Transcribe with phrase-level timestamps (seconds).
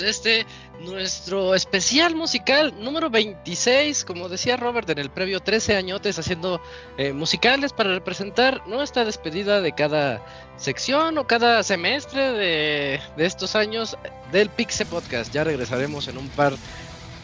[0.00, 0.46] este
[0.80, 6.60] nuestro especial musical número 26, como decía Robert en el previo 13 añotes haciendo
[6.98, 10.24] eh, musicales para representar nuestra despedida de cada
[10.56, 13.96] sección o cada semestre de, de estos años
[14.32, 15.32] del Pixe Podcast.
[15.32, 16.54] Ya regresaremos en un par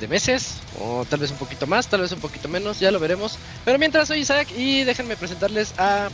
[0.01, 2.99] de meses, o tal vez un poquito más, tal vez un poquito menos, ya lo
[2.99, 3.39] veremos.
[3.65, 6.09] Pero mientras soy Isaac y déjenme presentarles a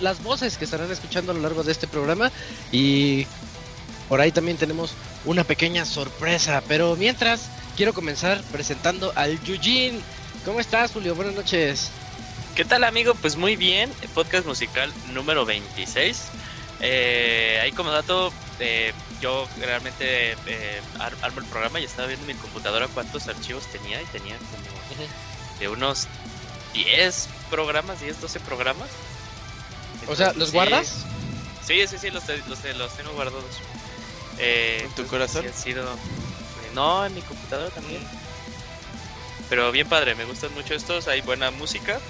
[0.00, 2.30] las voces que estarán escuchando a lo largo de este programa
[2.70, 3.26] y
[4.08, 6.62] por ahí también tenemos una pequeña sorpresa.
[6.68, 10.00] Pero mientras, quiero comenzar presentando al Yujin.
[10.44, 11.14] ¿Cómo estás, Julio?
[11.14, 11.90] Buenas noches.
[12.54, 13.14] ¿Qué tal, amigo?
[13.14, 13.90] Pues muy bien.
[14.14, 16.30] Podcast musical número 26.
[16.80, 22.36] Eh, ahí como dato, eh, yo realmente eh, armo el programa y estaba viendo en
[22.36, 25.08] mi computadora cuántos archivos tenía y tenía como
[25.60, 26.08] de unos
[26.74, 28.88] 10 programas, 10, 12 programas.
[30.08, 31.04] o sea, ¿los guardas?
[31.64, 33.44] Sí, sí, sí, los, los, los tengo guardados.
[34.42, 35.44] Eh, ¿En tu corazón?
[35.54, 35.84] sido...
[36.74, 38.02] no, en mi computadora también.
[39.48, 42.00] Pero bien padre, me gustan mucho estos, hay buena música.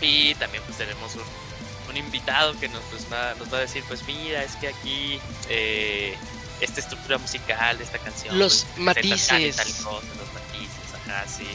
[0.00, 4.06] Y también pues tenemos un, invitado que nos, pues, va, nos va a decir, pues
[4.06, 5.18] mira, es que aquí
[5.48, 6.14] eh,
[6.60, 8.38] esta estructura musical de esta canción...
[8.38, 9.56] Los pues, matices.
[9.56, 11.48] los matices, ajá, sí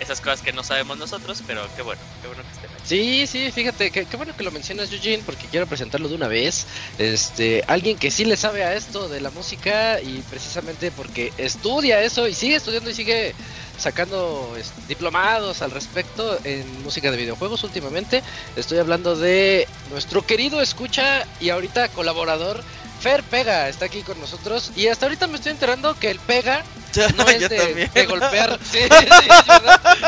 [0.00, 2.70] esas cosas que no sabemos nosotros, pero qué bueno, qué bueno que estén.
[2.84, 6.66] Sí, sí, fíjate, qué, bueno que lo mencionas, Eugene, porque quiero presentarlo de una vez.
[6.98, 12.02] Este, alguien que sí le sabe a esto de la música y precisamente porque estudia
[12.02, 13.34] eso y sigue estudiando y sigue
[13.78, 14.54] sacando
[14.88, 18.22] diplomados al respecto en música de videojuegos últimamente.
[18.56, 22.62] Estoy hablando de nuestro querido escucha y ahorita colaborador
[23.00, 26.64] Fer Pega está aquí con nosotros y hasta ahorita me estoy enterando que el Pega
[27.16, 28.58] no es de, golpear.
[28.70, 28.88] Sí, sí,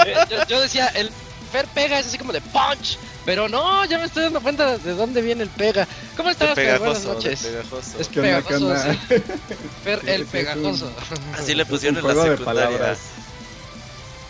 [0.06, 0.16] eh,
[0.48, 1.10] yo, decía, el
[1.52, 4.94] Fer Pega es así como de punch, pero no, ya me estoy dando cuenta de
[4.94, 5.86] dónde viene el Pega.
[6.16, 6.78] ¿Cómo estás, Fer?
[6.78, 7.46] Buenas noches.
[7.98, 8.98] Es pegajoso, sí.
[9.84, 10.92] Fer el pegajoso.
[11.38, 12.96] Así le pusieron en la secundaria.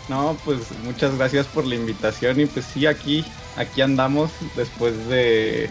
[0.09, 3.23] No, pues muchas gracias por la invitación y pues sí, aquí,
[3.55, 5.69] aquí andamos después de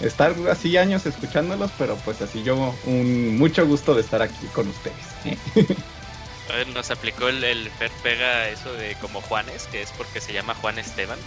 [0.00, 4.68] estar así años escuchándolos, pero pues así yo un mucho gusto de estar aquí con
[4.68, 4.96] ustedes.
[5.24, 5.76] Ver,
[6.72, 10.54] nos aplicó el, el, Fer Pega eso de como Juanes, que es porque se llama
[10.54, 11.18] Juan Esteban.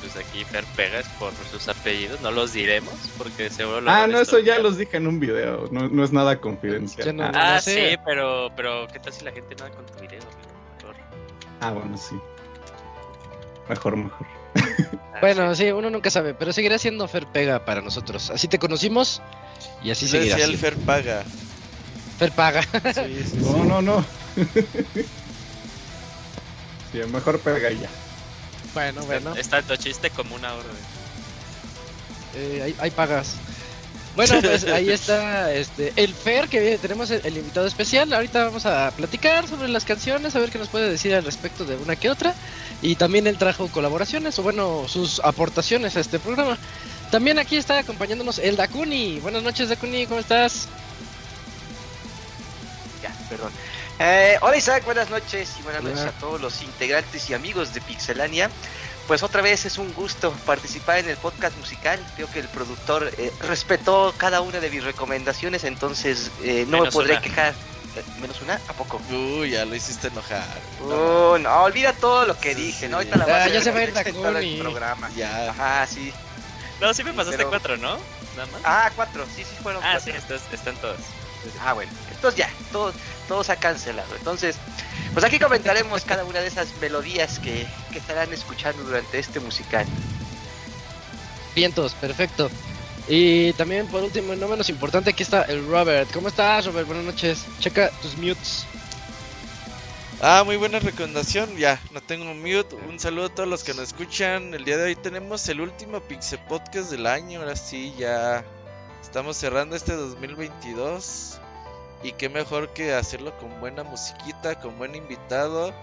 [0.00, 4.18] Pues aquí Fer Pega es por sus apellidos, no los diremos porque seguro Ah, no,
[4.20, 7.20] eso ya los dije en un video, no, no es nada confidencial.
[7.34, 10.20] ah, sí, pero, pero ¿qué tal si la gente no con tu video?
[11.60, 12.18] Ah, bueno, sí.
[13.68, 14.26] Mejor, mejor.
[15.20, 15.70] bueno, sí.
[15.70, 18.30] uno nunca sabe, pero seguirá siendo Fer Pega para nosotros.
[18.30, 19.20] Así te conocimos
[19.82, 20.38] y así seguirá.
[20.38, 21.24] el Fer Paga.
[22.20, 22.60] Fer Paga.
[23.40, 24.04] no, no, no.
[26.92, 27.88] sí, mejor pega ya.
[28.74, 29.34] Bueno, bueno.
[29.36, 30.76] Está tu chiste como una orden.
[32.36, 33.36] Eh, hay, pagas.
[34.16, 38.12] Bueno, pues ahí está este, el Fer, que tenemos el, invitado especial.
[38.12, 41.64] Ahorita vamos a platicar sobre las canciones, a ver qué nos puede decir al respecto
[41.64, 42.34] de una que otra.
[42.82, 46.58] Y también él trajo colaboraciones, o bueno, sus aportaciones a este programa.
[47.10, 49.20] También aquí está acompañándonos el Dakuni.
[49.20, 50.68] Buenas noches, Dakuni, ¿cómo estás?
[53.02, 53.52] Ya, perdón.
[53.98, 57.80] Eh, hola Isaac, buenas noches y buenas noches a todos los integrantes y amigos de
[57.80, 58.50] Pixelania.
[59.06, 61.98] Pues otra vez es un gusto participar en el podcast musical.
[62.14, 66.90] Creo que el productor eh, respetó cada una de mis recomendaciones, entonces eh, no me
[66.92, 67.54] podré quejar.
[68.20, 68.54] ¿Menos una?
[68.68, 69.00] ¿A poco?
[69.10, 70.46] Uy, ya lo hiciste enojar.
[70.88, 72.98] No, no, olvida todo lo que dije, ¿no?
[72.98, 75.10] Ahorita la ah, ya se va a ir el programa.
[75.16, 75.50] Ya.
[75.50, 76.12] Ajá, sí.
[76.80, 77.98] No, sí me pasaste cuatro, ¿no?
[78.36, 78.60] Nada más.
[78.64, 80.38] Ah, cuatro, sí, sí fueron ah, cuatro.
[80.38, 81.00] sí, están todos.
[81.60, 81.90] Ah, bueno.
[82.10, 82.92] Entonces ya, todo,
[83.28, 84.14] todo se ha cancelado.
[84.16, 84.56] Entonces,
[85.12, 89.86] pues aquí comentaremos cada una de esas melodías que, que estarán escuchando durante este musical.
[91.54, 92.50] Vientos, perfecto.
[93.08, 96.10] Y también por último, no menos importante, aquí está el Robert.
[96.12, 96.86] ¿Cómo estás, Robert?
[96.86, 97.44] Buenas noches.
[97.58, 98.66] Checa tus mutes.
[100.22, 101.56] Ah, muy buena recomendación.
[101.56, 102.76] Ya, no tengo mute.
[102.88, 104.52] Un saludo a todos los que nos escuchan.
[104.52, 107.40] El día de hoy tenemos el último Pixel Podcast del año.
[107.40, 108.44] Ahora sí, ya
[109.02, 111.39] estamos cerrando este 2022.
[112.02, 115.74] Y qué mejor que hacerlo con buena musiquita, con buen invitado.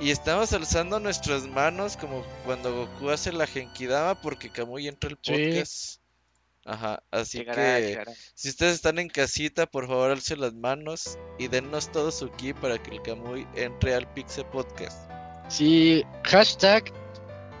[0.00, 5.16] Y estamos alzando nuestras manos como cuando Goku hace la Genkidama porque Kamui entra el
[5.16, 6.00] podcast.
[6.66, 8.04] Ajá, así que
[8.34, 12.54] si ustedes están en casita, por favor alcen las manos y dennos todo su ki
[12.54, 15.10] para que el Kamui entre al Pixel Podcast.
[15.48, 16.90] Sí, hashtag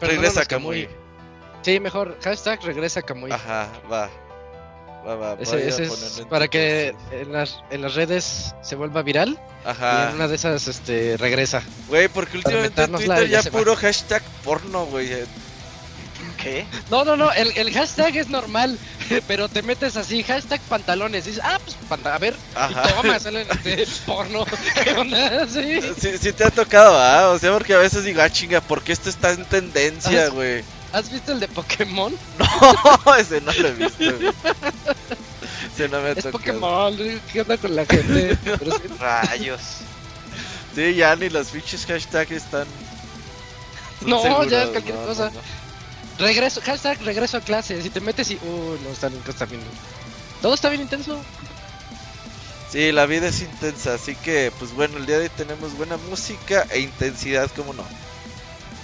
[0.00, 0.88] regresa Kamui.
[1.62, 3.30] Sí, mejor hashtag regresa Kamui.
[3.30, 4.10] Ajá, va.
[5.06, 9.38] Va, va, ese, es para que en las, en las redes se vuelva viral.
[9.64, 10.06] Ajá.
[10.06, 11.62] Y en una de esas este, regresa.
[11.88, 15.10] Güey, porque últimamente en Twitter ya, puro hashtag porno, güey.
[16.42, 16.66] ¿Qué?
[16.90, 18.78] No, no, no, el, el hashtag es normal.
[19.28, 22.84] pero te metes así, hashtag pantalones, dices, ah, pues panta- a ver, Ajá.
[22.88, 24.44] y toma, salen este porno,
[24.82, 25.46] ¿qué onda?
[25.48, 25.80] Sí.
[26.00, 27.30] Sí, sí te ha tocado, ¿ah?
[27.30, 30.28] O sea, porque a veces digo, ah, chinga, ¿por qué esto está en tendencia, Ah,
[30.30, 30.64] güey?
[30.94, 32.14] ¿Has visto el de Pokémon?
[33.04, 34.04] No, ese no lo he visto.
[35.74, 36.32] Ese no me ha Es tocado.
[36.32, 36.96] Pokémon,
[37.32, 38.36] ¿qué onda con la gente?
[38.36, 39.60] Sí, Rayos.
[40.74, 42.66] Sí, ya ni los pinches hashtags están.
[44.02, 45.30] No, ya es cualquier no, cosa.
[45.30, 46.26] no, no.
[46.26, 49.62] regreso, hashtag regreso a clase, si te metes y, uh, no, está, está bien.
[50.42, 51.20] Todo está bien intenso.
[52.70, 55.96] Sí, la vida es intensa, así que, pues bueno, el día de hoy tenemos buena
[55.96, 57.84] música e intensidad, ¿cómo no?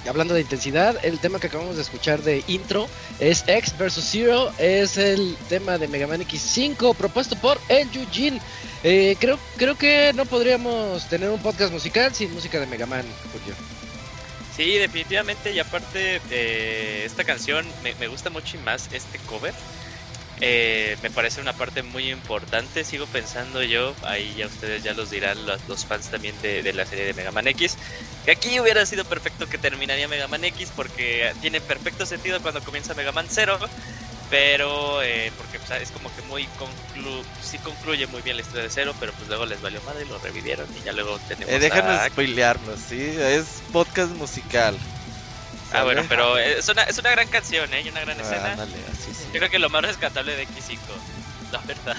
[0.09, 2.88] Hablando de intensidad, el tema que acabamos de escuchar de intro
[3.19, 8.40] es X vs Zero, es el tema de Mega Man X5 propuesto por el Eugene.
[8.83, 13.04] Eh, creo, creo que no podríamos tener un podcast musical sin música de Mega Man,
[13.33, 13.54] Julio.
[14.57, 15.52] Sí, definitivamente.
[15.52, 19.54] Y aparte, eh, esta canción me, me gusta mucho y más este cover.
[20.42, 22.85] Eh, me parece una parte muy importante.
[22.85, 26.73] Sigo pensando yo, ahí ya ustedes ya los dirán, los, los fans también de, de
[26.73, 27.76] la serie de Mega Man X,
[28.25, 32.62] que aquí hubiera sido perfecto que terminaría Mega Man X porque tiene perfecto sentido cuando
[32.62, 33.59] comienza Mega Man 0.
[34.30, 38.42] Pero, eh, porque o sea, es como que muy conclu sí concluye muy bien la
[38.42, 41.18] historia de Cero, pero pues luego les valió madre y lo revivieron y ya luego
[41.26, 43.00] tenemos Eh, déjanos a spoilearnos, ¿sí?
[43.00, 44.78] Es podcast musical.
[45.72, 47.82] Ah, bueno, pero es una, es una gran canción, ¿eh?
[47.82, 48.50] Y una gran Ah, escena.
[48.52, 49.24] ándale, así sí.
[49.32, 50.78] Yo creo que lo más rescatable de X5,
[51.52, 51.96] la verdad.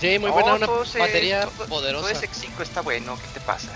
[0.00, 2.08] Sí, muy No, buena, una todo ese- batería todo- poderosa.
[2.08, 3.68] Todo ese X5 está bueno, ¿qué te pasa?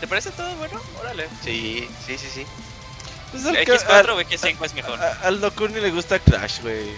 [0.00, 0.80] ¿Te parece todo bueno?
[1.00, 1.28] Órale.
[1.42, 2.46] Sí, sí, sí, sí.
[3.32, 5.02] Pues al que- ¿X4 o al- X5 es mejor?
[5.02, 6.90] a- Al Nocturni le gusta Crash, güey.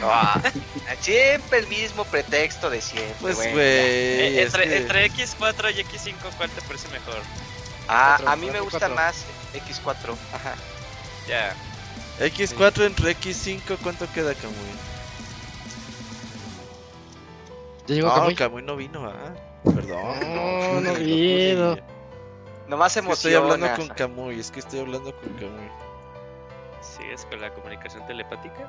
[0.00, 0.40] Ah,
[1.00, 3.16] siempre el mismo pretexto de siempre.
[3.20, 3.48] Pues, güey.
[3.56, 7.20] Eh, entre, que- entre X4 y X5, ¿cuál te parece mejor?
[7.88, 9.16] Ah, a mí me gusta más
[9.54, 10.16] X4.
[10.32, 10.54] Ajá.
[11.28, 11.54] Ya.
[12.20, 14.56] X4 entre X5, ¿cuánto queda, Kamui?
[17.86, 18.34] ¿Ya llegó No, Kamui?
[18.34, 19.34] Kamui no vino, ah.
[19.64, 20.34] Perdón.
[20.34, 21.76] No, no vino.
[22.66, 25.70] Nomás Es que estoy hablando con Kamui, es que estoy hablando con Kamui.
[26.82, 28.68] ¿Sigues con la comunicación telepática?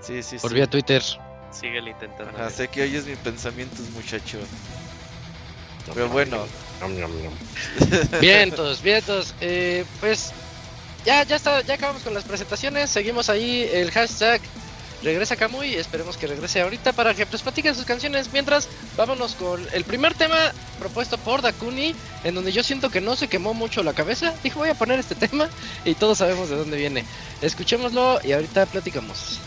[0.00, 0.56] Sí, sí, Por sí.
[0.56, 1.02] vía Twitter.
[1.50, 2.36] Síguele intentando.
[2.38, 4.38] Ajá, sé que oyes mis pensamientos, muchacho.
[5.86, 6.46] Pero bueno,
[8.20, 9.34] Vientos, vientos.
[9.40, 10.32] Eh, pues
[11.04, 12.90] ya, ya está, ya acabamos con las presentaciones.
[12.90, 14.40] Seguimos ahí el hashtag
[15.02, 15.74] regresa Kamui.
[15.74, 18.32] Esperemos que regrese ahorita para que pues platiquen sus canciones.
[18.32, 21.94] Mientras, vámonos con el primer tema propuesto por Dakuni,
[22.24, 24.34] en donde yo siento que no se quemó mucho la cabeza.
[24.42, 25.48] Dijo voy a poner este tema
[25.84, 27.04] y todos sabemos de dónde viene.
[27.42, 29.40] Escuchémoslo y ahorita platicamos.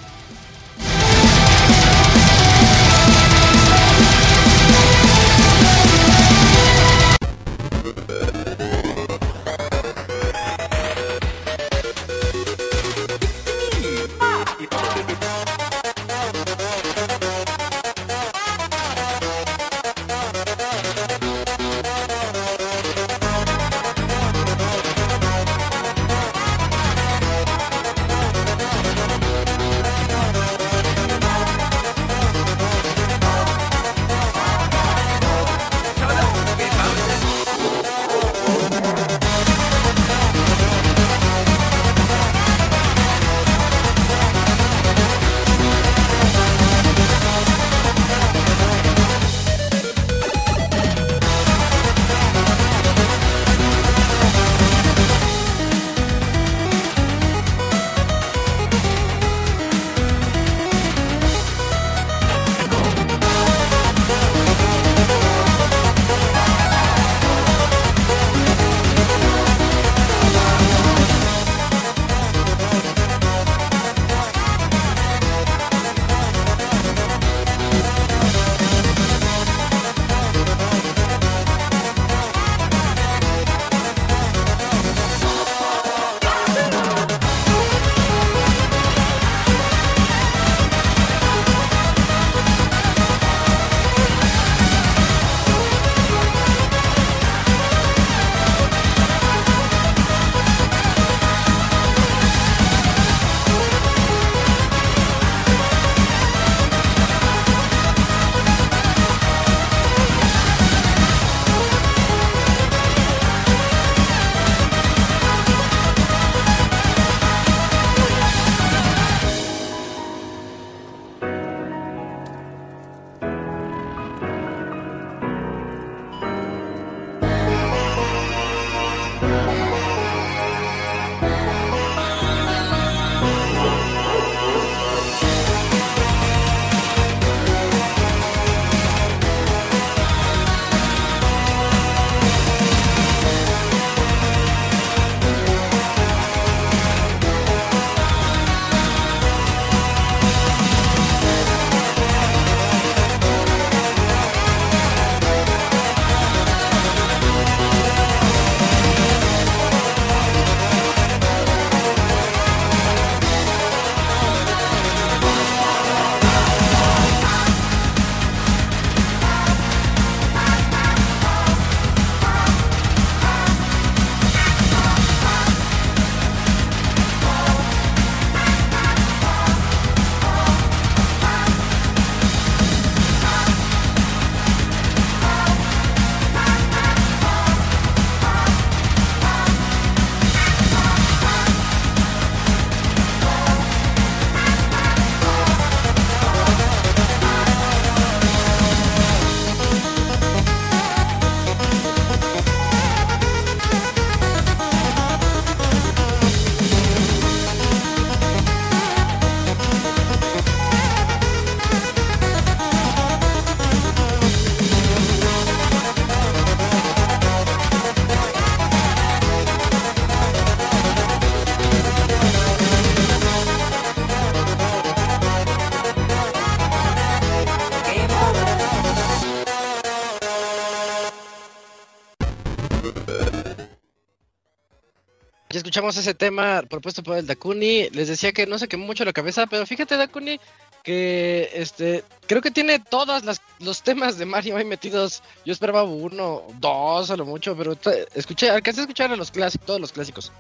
[235.74, 237.90] Escuchamos ese tema propuesto por el Dakuni.
[237.90, 240.40] Les decía que no se quemó mucho la cabeza, pero fíjate, Dakuni,
[240.84, 243.24] que este creo que tiene todos
[243.58, 245.24] los temas de Mario ahí metidos.
[245.44, 247.76] Yo esperaba uno, dos a lo mucho, pero
[248.14, 250.32] escuché, alcancé a escuchar a los clásicos, todos los clásicos.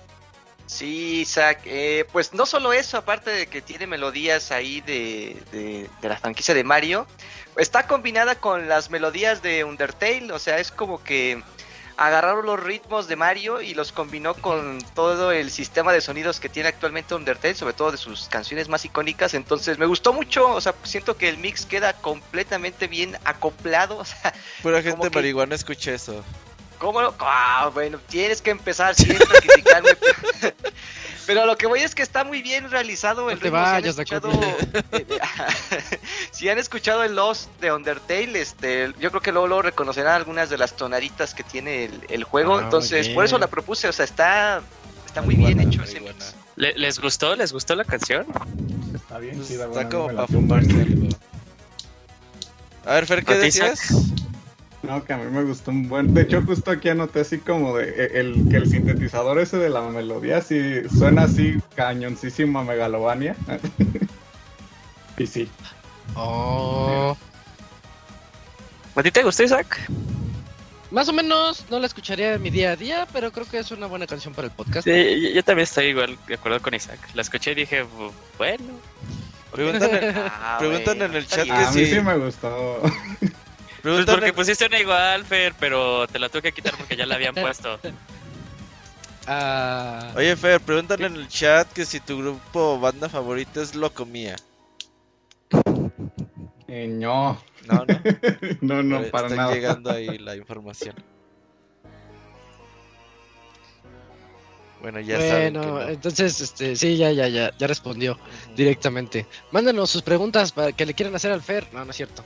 [0.67, 5.89] Sí, Isaac, eh, pues no solo eso, aparte de que tiene melodías ahí de, de,
[5.99, 7.07] de, la franquicia de Mario,
[7.57, 11.41] está combinada con las melodías de Undertale, o sea, es como que
[11.97, 16.50] agarraron los ritmos de Mario y los combinó con todo el sistema de sonidos que
[16.50, 19.33] tiene actualmente Undertale, sobre todo de sus canciones más icónicas.
[19.33, 23.97] Entonces me gustó mucho, o sea, siento que el mix queda completamente bien acoplado.
[24.03, 26.23] O sea, Pura gente marihuana escucha eso.
[26.77, 27.15] ¿Cómo lo?
[27.19, 29.89] Ah, bueno, tienes que empezar siempre a criticarme.
[31.25, 33.95] Pero lo que voy es que está muy bien realizado el no te vayas,
[36.31, 40.57] si han escuchado el Lost de Undertale, este, yo creo que luego, reconocerán algunas de
[40.57, 42.57] las tonaditas que tiene el, juego.
[42.57, 43.88] Ah, Entonces, por eso la propuse.
[43.88, 44.62] O sea, está,
[45.05, 46.36] está muy bien hecho ese mix.
[46.55, 47.36] ¿Les gustó?
[47.36, 48.25] ¿Les gustó la canción?
[48.93, 50.86] Está bien, sí, Está como para fumarse
[52.86, 53.91] A ver, Fer, ¿qué decías?
[54.84, 56.13] No, que a mí me gustó un buen.
[56.13, 59.69] De hecho, justo aquí anoté así como de e, el que el sintetizador ese de
[59.69, 63.36] la melodía sí suena así cañoncísimo a Megalovania.
[65.17, 65.50] y sí.
[66.15, 67.15] Oh.
[68.96, 69.80] ¿A ti te gustó, Isaac?
[70.91, 73.72] Más o menos no la escucharía en mi día a día, pero creo que es
[73.72, 74.86] una buena canción para el podcast.
[74.86, 77.00] Sí, yo, también estoy igual de acuerdo con Isaac.
[77.13, 77.86] La escuché y dije,
[78.38, 78.74] bueno.
[79.54, 82.82] Preguntan, en, ah, preguntan en el chat que a mí sí me gustó.
[83.84, 87.15] Pues porque pusiste una igual, Fer, pero te la tuve que quitar porque ya la
[87.15, 87.80] habían puesto.
[89.28, 90.13] Ah.
[90.15, 94.36] Oye, Fer, preguntan en el chat que si tu grupo o banda favorita es Locomía.
[96.67, 97.39] Eh, no.
[97.67, 98.02] No, no.
[98.62, 99.54] no, no, para Está nada.
[99.54, 100.96] llegando ahí la información.
[104.82, 105.88] Bueno, ya saben Bueno, no.
[105.89, 108.17] entonces, este, sí, ya, ya, ya, ya respondió
[108.56, 109.26] directamente.
[109.52, 111.67] Mándanos sus preguntas para que le quieran hacer al Fer.
[111.72, 112.24] No, no es cierto.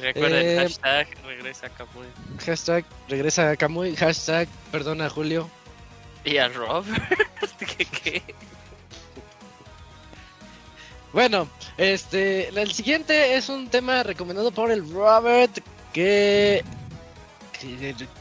[0.00, 2.06] Y recuerden, Eh, hashtag regresa a Camuy.
[2.44, 3.96] Hashtag regresa a Camuy.
[3.96, 5.50] Hashtag perdona a Julio.
[6.24, 6.84] Y a Rob.
[7.58, 8.22] ¿Qué, qué?
[11.12, 15.58] Bueno, este, el siguiente es un tema recomendado por el Robert
[15.92, 16.64] que, que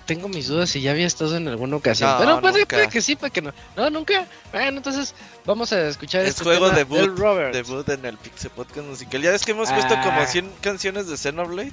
[0.05, 2.75] tengo mis dudas si ya había estado en alguna ocasión, No, pero puede, nunca.
[2.77, 3.53] puede que sí, puede que no.
[3.75, 4.25] No, nunca.
[4.51, 5.13] Bueno, entonces
[5.45, 7.53] vamos a escuchar Es este juego tema debut, del Robert.
[7.53, 9.21] debut en el Pixel Podcast musical.
[9.21, 10.01] Ya ves que hemos puesto Ah.
[10.03, 11.71] como 100 canciones de Xenoblade.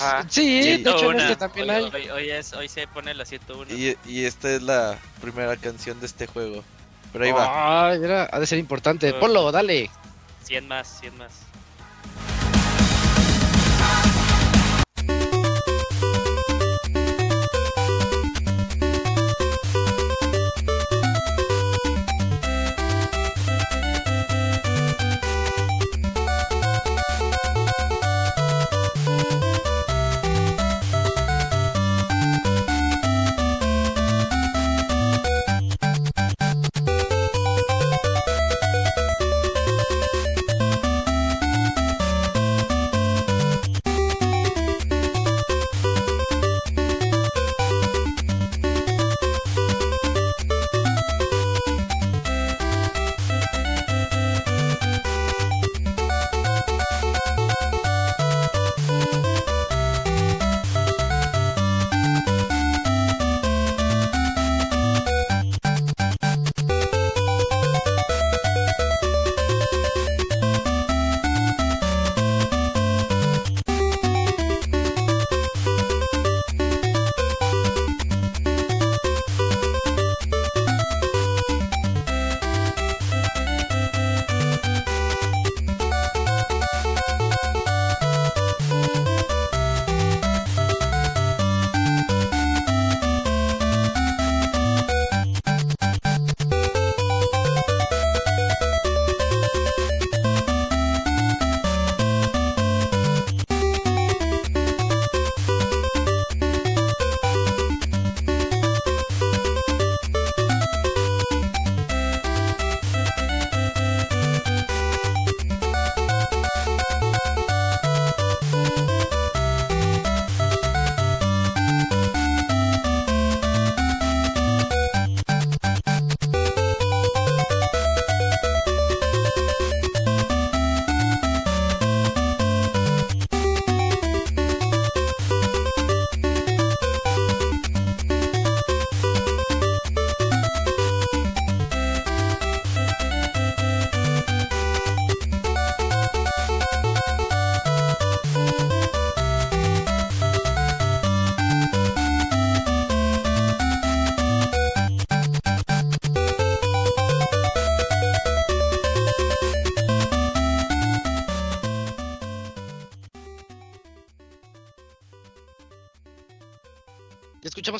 [0.00, 1.20] Ah, Sí, de hecho en 101.
[1.22, 1.84] este también hoy, hay.
[1.84, 3.72] Hoy, hoy es, hoy se pone la 101.
[3.74, 6.64] Y, y esta es la primera canción de este juego.
[7.12, 7.94] Pero ahí va.
[7.94, 9.12] Era, ha de ser importante.
[9.12, 9.20] Oh.
[9.20, 9.90] Ponlo, dale.
[10.44, 11.32] 100 más, 100 más.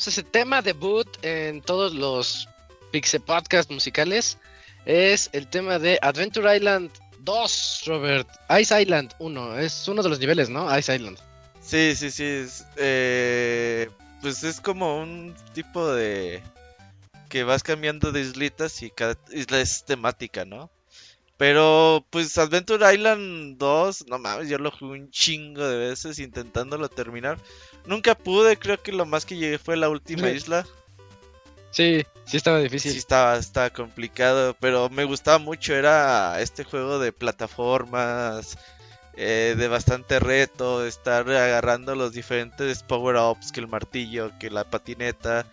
[0.09, 2.49] Ese tema debut en todos los
[2.91, 4.39] Pixel Podcast musicales.
[4.85, 8.27] Es el tema de Adventure Island 2, Robert.
[8.59, 9.59] Ice Island 1.
[9.59, 10.75] Es uno de los niveles, ¿no?
[10.75, 11.19] Ice Island.
[11.61, 12.43] Sí, sí, sí.
[12.77, 13.87] eh,
[14.19, 16.41] pues es como un tipo de...
[17.29, 20.71] que vas cambiando de islitas y cada isla es temática, ¿no?
[21.37, 26.89] Pero pues Adventure Island 2, no mames, yo lo jugué un chingo de veces intentándolo
[26.89, 27.37] terminar.
[27.85, 30.35] Nunca pude, creo que lo más que llegué fue la última Sí.
[30.35, 30.65] isla.
[31.71, 32.97] Sí, sí estaba Sí difícil.
[32.97, 35.75] estaba, estaba complicado, pero me gustaba mucho.
[35.75, 38.57] Era este juego de plataformas,
[39.15, 45.45] eh, de bastante reto, estar agarrando los diferentes power-ups, que el martillo, que la patineta.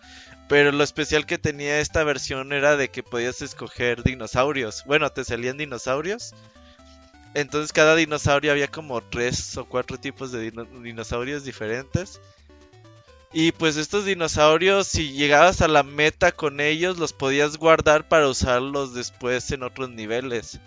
[0.49, 4.83] Pero lo especial que tenía esta versión era de que podías escoger dinosaurios.
[4.85, 6.33] Bueno, te salían dinosaurios.
[7.37, 12.19] Entonces cada dinosaurio había como tres o cuatro tipos de dino- dinosaurios diferentes.
[13.31, 18.27] Y pues estos dinosaurios, si llegabas a la meta con ellos, los podías guardar para
[18.27, 20.59] usarlos después en otros niveles.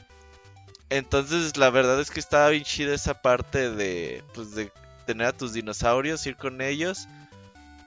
[0.90, 4.70] Entonces la verdad es que estaba bien chida esa parte de, pues de
[5.06, 7.08] tener a tus dinosaurios, ir con ellos.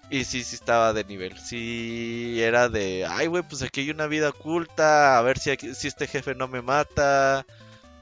[0.09, 1.39] Y sí, sí estaba de nivel.
[1.39, 5.17] Sí, era de, ay, güey, pues aquí hay una vida oculta.
[5.17, 7.45] A ver si, aquí- si este jefe no me mata.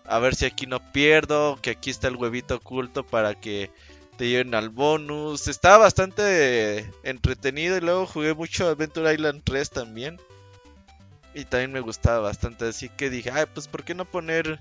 [0.05, 1.57] A ver si aquí no pierdo.
[1.61, 3.69] Que aquí está el huevito oculto para que
[4.17, 5.47] te lleven al bonus.
[5.47, 7.77] Estaba bastante entretenido.
[7.77, 10.19] Y luego jugué mucho Adventure Island 3 también.
[11.33, 12.65] Y también me gustaba bastante.
[12.65, 14.59] Así que dije, ay, pues ¿por qué no poner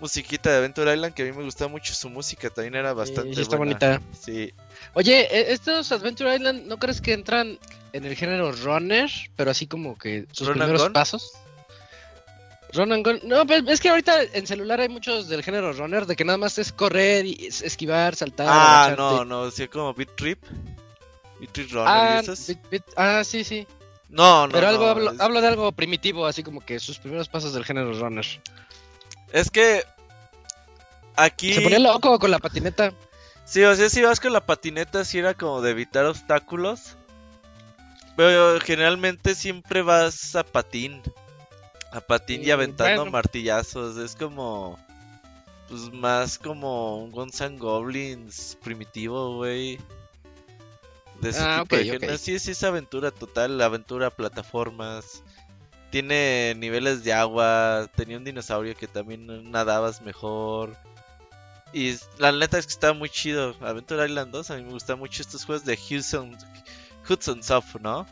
[0.00, 1.14] musiquita de Adventure Island?
[1.14, 2.48] Que a mí me gustaba mucho su música.
[2.48, 3.78] También era bastante sí está buena.
[3.78, 4.02] bonita.
[4.18, 4.52] Sí.
[4.94, 7.58] Oye, e- estos Adventure Island, ¿no crees que entran
[7.92, 9.10] en el género runner?
[9.36, 11.32] Pero así como que sus ¿Run and primeros pasos.
[12.76, 13.20] Run and gun.
[13.24, 16.36] No, pues es que ahorita en celular hay muchos del género runner, de que nada
[16.38, 18.46] más es correr y es- esquivar, saltar.
[18.48, 20.44] Ah, no, no, sí, como Beat Trip.
[21.40, 22.46] Beat Trip Runner Ah, y esas.
[22.48, 23.66] bit- bit- ah, sí, sí.
[24.08, 26.98] No, no, Pero algo no, hablo, es- hablo de algo primitivo, así como que sus
[26.98, 28.26] primeros pasos del género runner.
[29.32, 29.82] Es que
[31.16, 32.92] aquí Se ponía loco con la patineta.
[33.44, 36.96] Sí, o sea, si vas con la patineta, sí era como de evitar obstáculos.
[38.16, 41.02] Pero generalmente siempre vas a patín.
[41.96, 43.10] A patín y aventando bueno.
[43.12, 43.96] martillazos.
[43.96, 44.78] Es como.
[45.68, 49.80] Pues más como un Guns N' Goblins primitivo, güey.
[51.20, 51.92] De ese Ah, tipo de ok, ok.
[52.00, 52.18] género.
[52.18, 53.60] Sí, sí, es aventura total.
[53.60, 55.22] Aventura, plataformas.
[55.90, 57.90] Tiene niveles de agua.
[57.96, 60.76] Tenía un dinosaurio que también nadabas mejor.
[61.72, 63.56] Y la neta es que está muy chido.
[63.60, 66.36] Adventure Island 2, a mí me gustan mucho estos juegos de Hudson,
[67.08, 68.06] Hudson Soft, ¿no?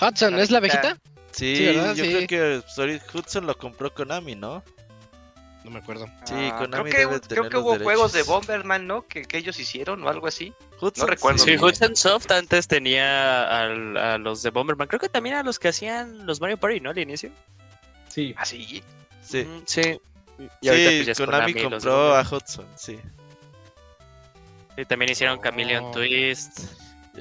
[0.00, 0.98] Hudson, ¿es la abejita?
[1.36, 2.26] Sí, Sí, yo Sí.
[2.26, 4.62] creo que sorry, Hudson lo compró Konami, ¿no?
[5.64, 6.06] No me acuerdo.
[6.24, 8.22] Sí, Ah, Konami creo que, debe creo que los hubo juegos de.
[8.22, 9.06] Bomberman, ¿no?
[9.06, 10.54] Que, que ellos hicieron o algo así.
[10.80, 11.56] Hudson, recuerdo Sí.
[11.56, 14.86] Hudson Soft antes tenía al- a los de Bomberman.
[14.88, 16.90] Creo que también a los que hacían los Mario Party, ¿no?
[16.90, 17.30] Al inicio.
[18.08, 18.82] Sí, Así.
[19.22, 19.80] Sí, Mm, sí.
[20.60, 22.22] Y sí pues, Konami compró a.
[22.22, 22.98] Hudson, sí.
[24.76, 25.42] Sí, también hicieron Oh.
[25.42, 26.60] Chameleon Twist.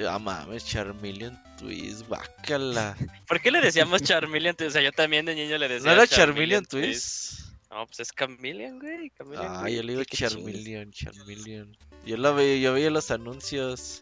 [0.08, 2.96] Ah, mames, Charmeleon Twist, bácala.
[3.28, 4.70] ¿Por qué le decíamos Charmeleon Twist?
[4.70, 7.40] O sea, yo también de niño le decía ¿No era Charmeleon Twist?
[7.70, 9.12] No, pues es Chameleon, güey.
[9.18, 9.76] Chameleon, Ah, güey.
[9.76, 10.04] yo le digo.
[10.06, 11.78] Charmeleon, Charmeleon.
[12.06, 14.02] Yo lo veía, yo veía los anuncios.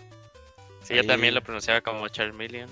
[0.84, 2.70] Sí, yo también lo pronunciaba como Charmeleon.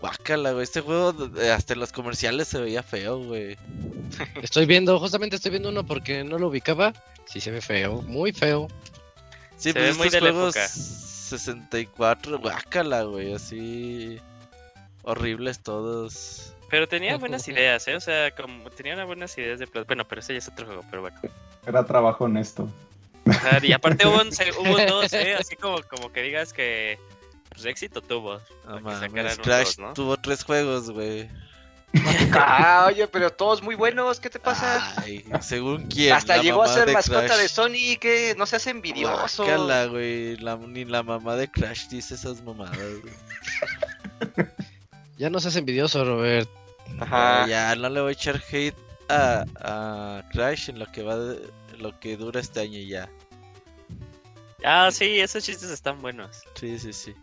[0.00, 0.64] Guácala, güey.
[0.64, 3.56] Este juego, eh, hasta en los comerciales se veía feo, güey.
[4.42, 6.92] Estoy viendo, justamente estoy viendo uno porque no lo ubicaba.
[7.26, 8.68] Sí, se ve feo, muy feo.
[9.56, 10.68] Sí, Se pues ve muy estos de la juegos época.
[11.30, 14.20] 64, guácala, güey, así
[15.02, 16.54] horribles todos.
[16.68, 17.96] Pero tenía buenas ideas, ¿eh?
[17.96, 19.86] O sea, como tenía unas buenas ideas de plot.
[19.86, 21.18] Bueno, pero ese ya es otro juego, pero bueno.
[21.66, 22.68] era trabajo honesto.
[23.26, 24.28] Ajá, y aparte hubo un,
[24.60, 25.34] hubo un dos, ¿eh?
[25.34, 26.98] Así como, como que digas que
[27.50, 28.40] pues éxito tuvo.
[28.64, 29.92] Sacaran un Crash dos, ¿no?
[29.94, 31.28] tuvo tres juegos, güey.
[32.32, 34.20] Ah, oye, pero todos muy buenos.
[34.20, 34.94] ¿Qué te pasa?
[34.98, 36.12] Ay, según quién.
[36.12, 37.38] Hasta llegó a ser de mascota Crash.
[37.38, 37.98] de Sony.
[38.00, 39.44] que No seas envidioso.
[39.44, 40.36] Guácala, güey.
[40.36, 44.46] La- ni la mamá de Crash dice esas mamadas, güey.
[45.18, 46.48] Ya no seas envidioso, Robert.
[47.00, 47.46] Ajá.
[47.48, 48.76] Ya, no le voy a echar hate
[49.08, 53.08] a, a Crash en lo que va de- en lo que dura este año ya.
[54.64, 56.42] Ah, sí, esos chistes están buenos.
[56.54, 57.14] Sí, sí, sí.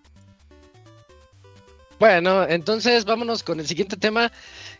[1.99, 4.31] Bueno, entonces vámonos con el siguiente tema,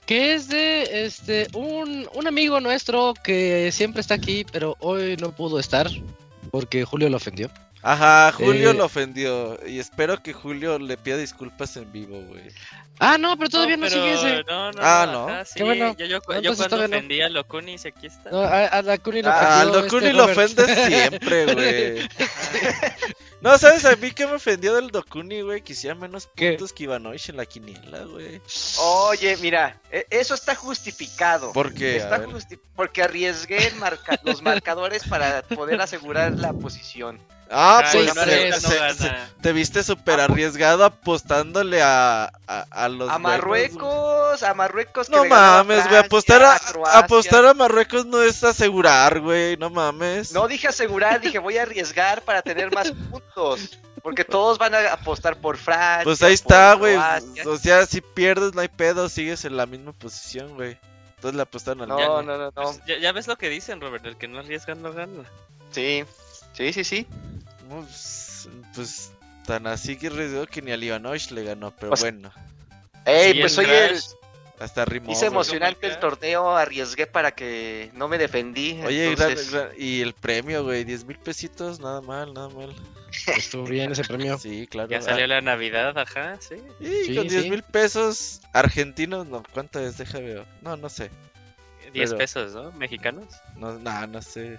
[0.06, 5.32] que es de este un, un amigo nuestro que siempre está aquí, pero hoy no
[5.32, 5.89] pudo estar
[6.51, 7.49] porque Julio lo ofendió.
[7.89, 9.58] Ajá, Julio Eh, lo ofendió.
[9.65, 12.43] Y espero que Julio le pida disculpas en vivo, güey.
[13.00, 14.43] Ah, no, pero todavía no, pero sigue ese.
[14.43, 15.12] No, no, Ah, no.
[15.28, 15.34] ¿no?
[15.34, 15.95] ajá, sí, Qué bueno.
[15.97, 16.95] Yo, yo, No, yo entonces cuando no.
[16.97, 18.30] ofendí a Locunis, aquí está.
[18.32, 20.38] No, a, a lo Ah, este lo Robert.
[20.38, 22.10] ofende siempre, güey.
[23.39, 23.86] No, ¿sabes?
[23.86, 26.50] A mí que me ofendió del Dokuni, güey, que hiciera menos ¿Qué?
[26.50, 28.41] puntos que Ivanovich en la quiniela, güey.
[28.80, 31.54] Oye, mira, e- eso está justificado.
[31.54, 31.97] ¿Por qué?
[31.97, 37.19] Está justi- porque arriesgué marca- los marcadores para poder asegurar la posición.
[37.50, 43.10] Ah, Ay, pues no se- no te viste súper arriesgado apostándole a, a, a los
[43.10, 43.18] A.
[43.20, 45.08] Marruecos, a Marruecos.
[45.08, 46.60] que No mames, güey, apostar a,
[47.00, 50.32] apostar a Marruecos no es asegurar, güey, no mames.
[50.34, 53.78] No dije asegurar, dije voy a arriesgar para tener más puntos.
[54.04, 56.04] Porque todos van a apostar por Francia.
[56.04, 56.96] Pues ahí está, güey.
[57.46, 60.78] O sea, si pierdes no hay pedo, sigues en la misma posición, güey.
[61.16, 62.10] Entonces le apostaron al No, Gane.
[62.10, 62.52] no, no, no.
[62.52, 65.24] Pues, ya, ya ves lo que dicen, Robert, el que no arriesga no gana.
[65.72, 66.06] Sí,
[66.54, 67.08] sí, sí, sí.
[67.69, 69.12] Pues, pues,
[69.45, 70.10] tan así que
[70.49, 72.32] que ni al Ivanovich le ganó, pero sea, bueno.
[73.06, 73.99] Ey, Sí, pues el soy el.
[74.60, 75.12] Hasta rimó.
[75.12, 78.71] Hice emocionante el torneo, arriesgué para que no me defendí.
[78.84, 82.73] Oye, gran- entonces- gran- y el premio, güey, 10 mil pesitos, nada mal, nada mal.
[83.38, 84.38] Estuvo bien ese premio.
[84.39, 84.89] Sí, claro.
[84.89, 86.56] Ya salió la Navidad, ajá, sí.
[86.60, 87.49] Ah, y Sí, con 10 sí.
[87.51, 89.97] mil pesos argentinos, no, ¿cuánto es?
[89.99, 90.45] Deja ver.
[90.63, 91.12] No, no sé.
[91.93, 92.71] 10 Pero- pesos, ¿no?
[92.71, 93.27] Mexicanos.
[93.58, 94.58] No, nah, no sé.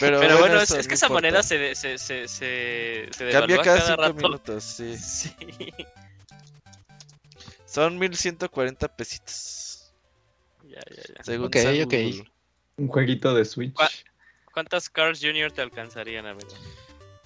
[0.00, 1.28] Pero, Pero, bueno, es, es que esa importa.
[1.28, 4.14] moneda se, de- se, se, se, se Cambia cada cada 5 rato.
[4.14, 4.96] minutos, sí.
[4.98, 5.34] Sí.
[7.66, 9.92] Son 1140 pesitos.
[10.64, 11.22] Ya, ya, ya.
[11.24, 11.84] Según Ok, San ok.
[11.92, 12.24] Google.
[12.76, 13.76] Un jueguito de Switch.
[14.52, 16.48] ¿Cuántas Cars Junior te alcanzarían, amigo?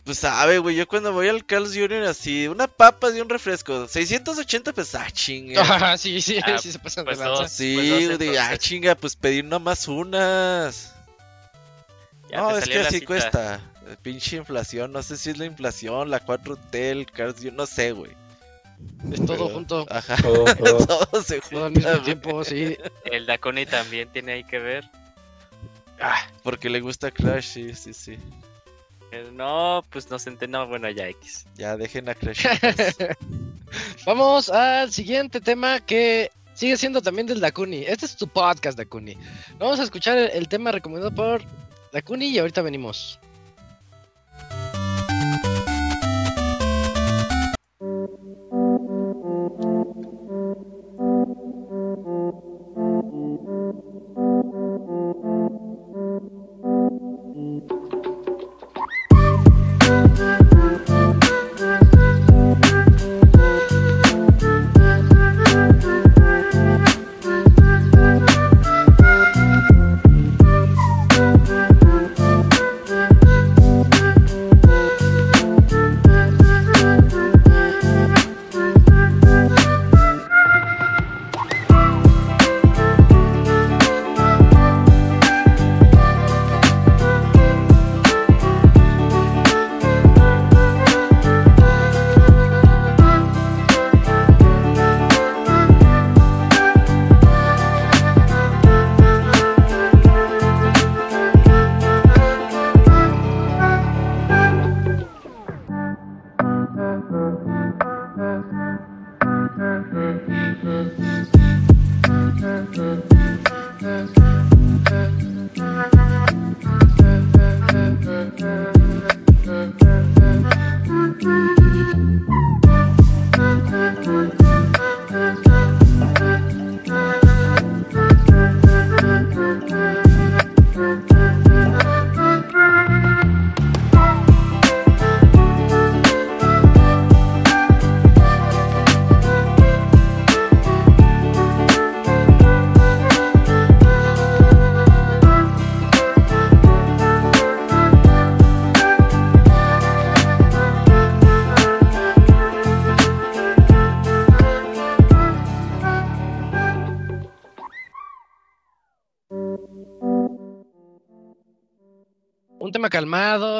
[0.04, 2.02] Pues sabe, güey, yo cuando voy al Carl's Jr.
[2.04, 5.62] así, una papa y un refresco, 680 pesos, ah, chinga.
[5.62, 7.42] Ajá, sí, sí, Ah, sí se pasan pues de lanza.
[7.44, 7.50] dos.
[7.50, 10.93] Sí, pues dos, de, ah, chinga, pues pedir nomás unas.
[12.34, 13.06] Ya no, es que así cita.
[13.06, 13.60] cuesta.
[14.02, 18.10] Pinche inflación, no sé si es la inflación, la 4T, el Jr., no sé, güey.
[19.12, 20.86] Es todo Pero- junto, Ajá, Todo, todo.
[21.06, 22.76] todo se todo al junta, mismo tiempo, sí.
[23.04, 24.84] El Daconi también tiene ahí que ver.
[26.00, 28.18] Ah, Porque le gusta Crash, sí, sí, sí.
[29.12, 30.66] Eh, No, pues no se entendió.
[30.66, 31.46] Bueno, ya X.
[31.56, 32.44] Ya dejen a Crash.
[34.06, 37.84] Vamos al siguiente tema que sigue siendo también del Dakuni.
[37.84, 39.16] Este es tu podcast, Dakuni.
[39.58, 41.42] Vamos a escuchar el, el tema recomendado por
[41.94, 43.20] Dakuni y ahorita venimos.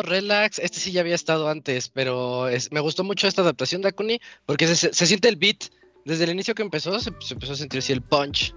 [0.03, 0.59] Relax.
[0.59, 4.21] Este sí ya había estado antes, pero es- me gustó mucho esta adaptación de Akuni
[4.47, 5.65] porque se, se siente el beat.
[6.05, 8.55] Desde el inicio que empezó, se, se empezó a sentir así el punch.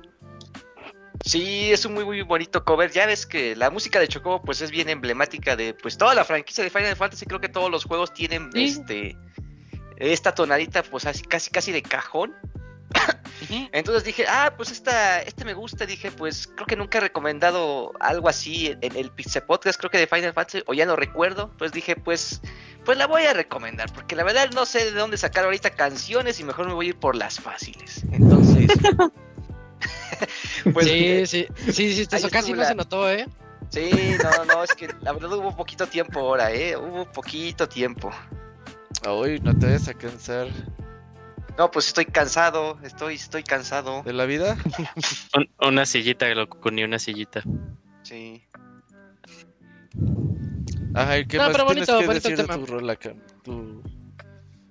[1.26, 2.92] Sí, es un muy muy bonito cover.
[2.92, 6.24] Ya ves que la música de Chocobo pues es bien emblemática de pues toda la
[6.26, 7.26] franquicia de Final Fantasy.
[7.26, 8.64] Creo que todos los juegos tienen Sí.
[8.66, 9.18] este
[9.98, 12.36] esta tonadita pues así casi casi de cajón.
[13.72, 15.86] Entonces dije, ah, pues esta, este me gusta.
[15.86, 19.98] Dije, pues creo que nunca he recomendado algo así en, el Pixel Podcast, creo que
[19.98, 21.52] de Final Fantasy, o ya no recuerdo.
[21.58, 22.42] Pues dije, pues,
[22.84, 26.40] pues la voy a recomendar, porque la verdad no sé de dónde sacar ahorita canciones
[26.40, 28.04] y mejor me voy a ir por las fáciles.
[28.12, 28.72] Entonces,
[30.74, 33.28] pues, sí, sí, sí, sí, eso casi no la- se notó, ¿eh?
[33.70, 33.92] Sí,
[34.24, 36.78] no, no, es que la verdad hubo poquito tiempo ahora, ¿eh?
[36.78, 38.12] Hubo poquito tiempo.
[39.06, 40.48] Uy, no te vayas a cansar.
[41.58, 44.04] No, pues estoy cansado, estoy, estoy cansado.
[44.04, 44.56] ¿De la vida?
[45.36, 47.42] Un- una sillita, loco, ni una sillita.
[48.04, 48.44] Sí.
[50.94, 53.18] Ajá, ¿y qué No, más pero tienes bonito, que bonito decir de tu rola, Cam?
[53.44, 53.84] Tu-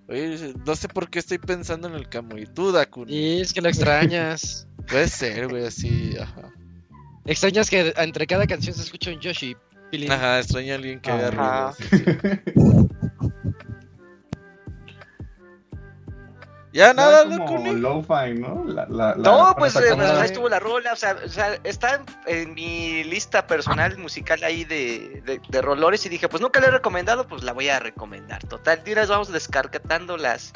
[0.08, 2.38] Oye, no sé por qué estoy pensando en el Camo.
[2.38, 3.10] ¿Y tú, Dakun?
[3.10, 4.68] Y es que lo extrañas.
[4.88, 6.52] Puede ser, güey, así, ajá.
[7.24, 9.56] extrañas que entre cada canción se escucha un Yoshi.
[9.90, 10.10] Pilín.
[10.12, 11.74] Ajá, extraño a alguien que haga Ajá.
[12.54, 12.88] ruido.
[16.76, 18.64] Ya nada, No, como lo-fi, ¿no?
[18.66, 21.58] La, la, la- No, pues, eh, pues, ahí estuvo la rola, o sea, o sea,
[21.64, 26.42] está en, en mi lista personal musical ahí de, de, de rolores y dije, pues
[26.42, 28.44] nunca la he recomendado, pues la voy a recomendar.
[28.46, 30.52] Total, vez vamos descartando las,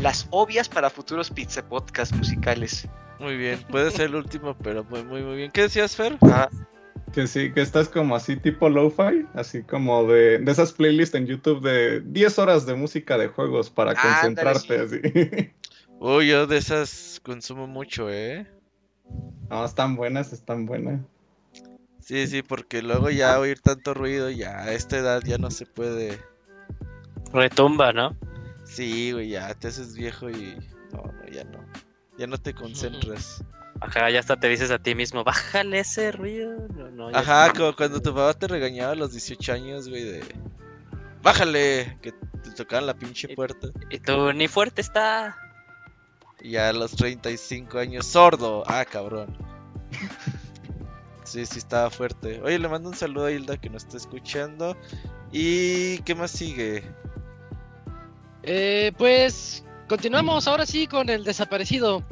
[0.00, 2.88] las obvias para futuros pizza podcast musicales.
[3.18, 5.50] Muy bien, puede ser el último, pero muy, muy, muy bien.
[5.50, 6.16] ¿Qué decías, Fer?
[6.22, 6.48] Ajá.
[7.12, 11.26] Que sí, que estás como así tipo lo-fi, así como de, de esas playlists en
[11.26, 15.00] YouTube de 10 horas de música de juegos para concentrarte así.
[16.00, 18.46] Uy, yo de esas consumo mucho, ¿eh?
[19.50, 21.00] No, están buenas, están buenas.
[22.00, 25.66] Sí, sí, porque luego ya oír tanto ruido, ya a esta edad ya no se
[25.66, 26.18] puede.
[27.32, 28.16] Retumba, ¿no?
[28.64, 30.56] Sí, güey, ya te haces viejo y.
[30.92, 31.64] No, no, ya no.
[32.18, 33.44] Ya no te concentras.
[33.82, 36.68] Ajá, ya hasta te dices a ti mismo, bájale ese ruido.
[36.68, 40.04] No, no, ya Ajá, como cuando tu papá te regañaba a los 18 años, güey,
[40.04, 40.24] de.
[41.20, 43.68] Bájale, que te tocaban la pinche puerta.
[43.90, 45.36] Y tú, ni fuerte está.
[46.40, 48.62] Y ya a los 35 años, sordo.
[48.66, 49.36] Ah, cabrón.
[51.24, 52.40] Sí, sí, estaba fuerte.
[52.42, 54.76] Oye, le mando un saludo a Hilda que nos está escuchando.
[55.30, 56.82] ¿Y qué más sigue?
[58.42, 62.04] Eh, pues continuamos ahora sí con el desaparecido.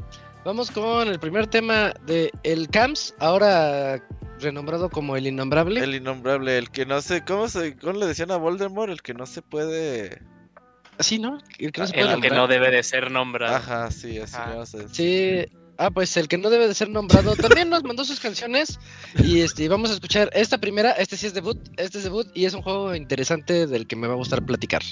[0.45, 4.03] Vamos con el primer tema de El Camps, ahora
[4.41, 5.81] renombrado como El Innombrable.
[5.83, 7.23] El innombrable, el que no se.
[7.25, 8.91] ¿Cómo, se, cómo le decían a Voldemort?
[8.91, 10.23] El que no se puede.
[10.99, 11.39] Así, ¿no?
[11.59, 13.57] El que no se puede El que no debe de ser nombrado.
[13.57, 14.47] Ajá, sí, así Ajá.
[14.47, 15.47] le vamos a decir.
[15.47, 15.57] Sí.
[15.77, 18.79] Ah, pues el que no debe de ser nombrado también nos mandó sus canciones
[19.17, 22.45] y este vamos a escuchar esta primera, este sí es debut, este es debut y
[22.45, 24.83] es un juego interesante del que me va a gustar platicar.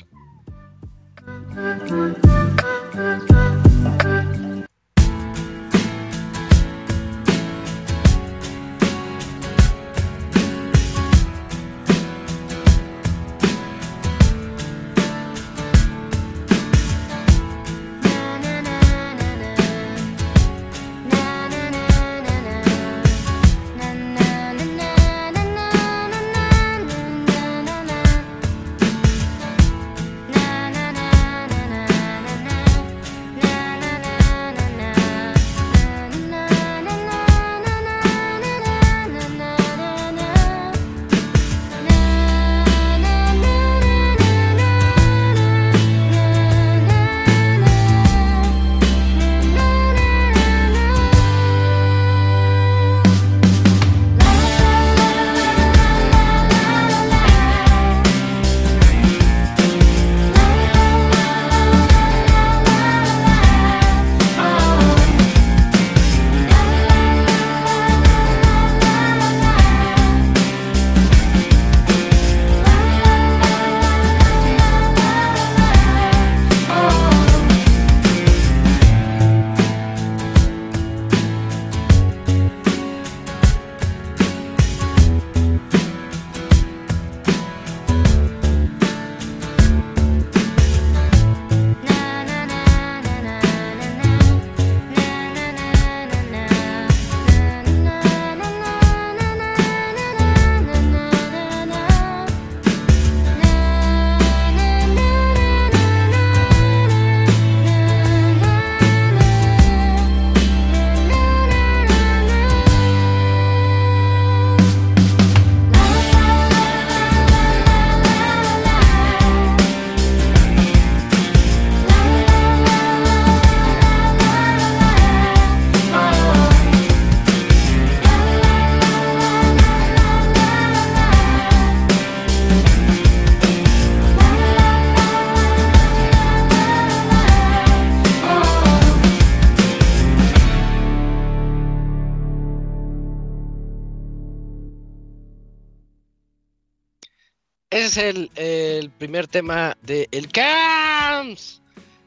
[147.71, 151.61] Es el, el primer tema de El Camps.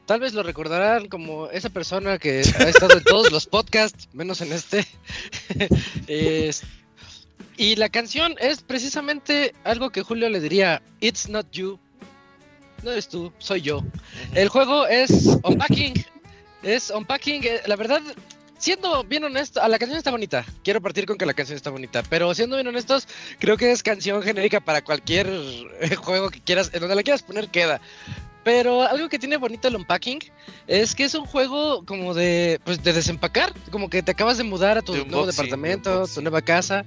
[0.06, 4.40] Tal vez lo recordarán como esa persona que ha estado en todos los podcasts, menos
[4.40, 4.84] en este.
[6.08, 6.62] Es-
[7.56, 11.78] Y la canción es precisamente algo que Julio le diría, It's not you.
[12.82, 13.84] No eres tú, soy yo.
[14.34, 15.94] El juego es Unpacking.
[16.64, 17.44] Es Unpacking.
[17.44, 18.00] eh, La verdad,
[18.62, 20.44] siendo bien honesto, a la canción está bonita.
[20.62, 22.04] Quiero partir con que la canción está bonita.
[22.08, 23.08] Pero siendo bien honestos,
[23.40, 25.28] creo que es canción genérica para cualquier
[25.96, 27.80] juego que quieras, en donde la quieras poner queda.
[28.44, 30.20] Pero algo que tiene bonito el Unpacking
[30.66, 33.52] es que es un juego como de, pues, de desempacar.
[33.72, 36.24] Como que te acabas de mudar a tu De nuevo unboxing, de departamento, tu unboxing.
[36.24, 36.84] nueva casa.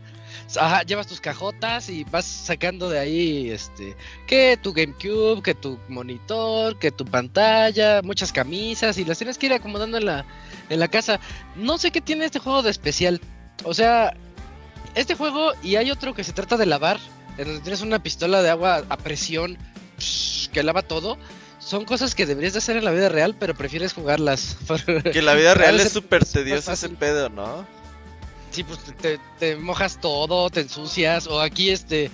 [0.58, 3.96] Ajá, llevas tus cajotas y vas sacando de ahí, este,
[4.28, 9.48] que tu GameCube, que tu monitor, que tu pantalla, muchas camisas y las tienes que
[9.48, 10.26] ir acomodando en la,
[10.70, 11.20] en la casa.
[11.56, 13.22] No sé qué tiene este juego de especial.
[13.64, 14.16] O sea,
[14.96, 17.00] este juego y hay otro que se trata de lavar,
[17.38, 19.58] en donde tienes una pistola de agua a presión
[20.52, 21.18] que lava todo.
[21.60, 24.58] Son cosas que deberías de hacer en la vida real, pero prefieres jugarlas.
[25.14, 27.66] Que la vida real es súper tedioso ese pedo, ¿no?
[28.52, 28.80] Sí, pues
[29.40, 32.10] te, mojas todo, te ensucias, o aquí este,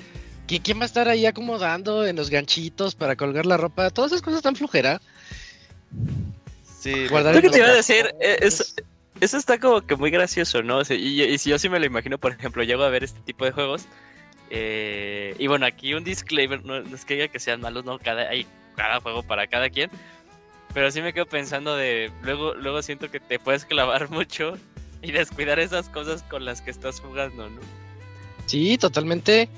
[0.47, 3.89] ¿qui- ¿quién va a estar ahí acomodando en los ganchitos para colgar la ropa?
[3.91, 5.01] Todas esas cosas tan flujera.
[6.81, 7.07] Sí.
[7.07, 8.75] Guardar Lo que te iba a decir, es,
[9.19, 10.79] eso está como que muy gracioso, ¿no?
[10.79, 13.03] O sea, y, y si yo sí me lo imagino, por ejemplo, llego a ver
[13.03, 13.85] este tipo de juegos.
[14.49, 17.99] eh, y bueno, aquí un disclaimer, no, no es que diga que sean malos, no,
[17.99, 19.91] cada, hay cada juego para cada quien.
[20.73, 24.57] Pero sí me quedo pensando de, luego, luego siento que te puedes clavar mucho
[25.03, 27.61] y descuidar esas cosas con las que estás jugando, ¿no?
[28.47, 29.49] Sí, totalmente.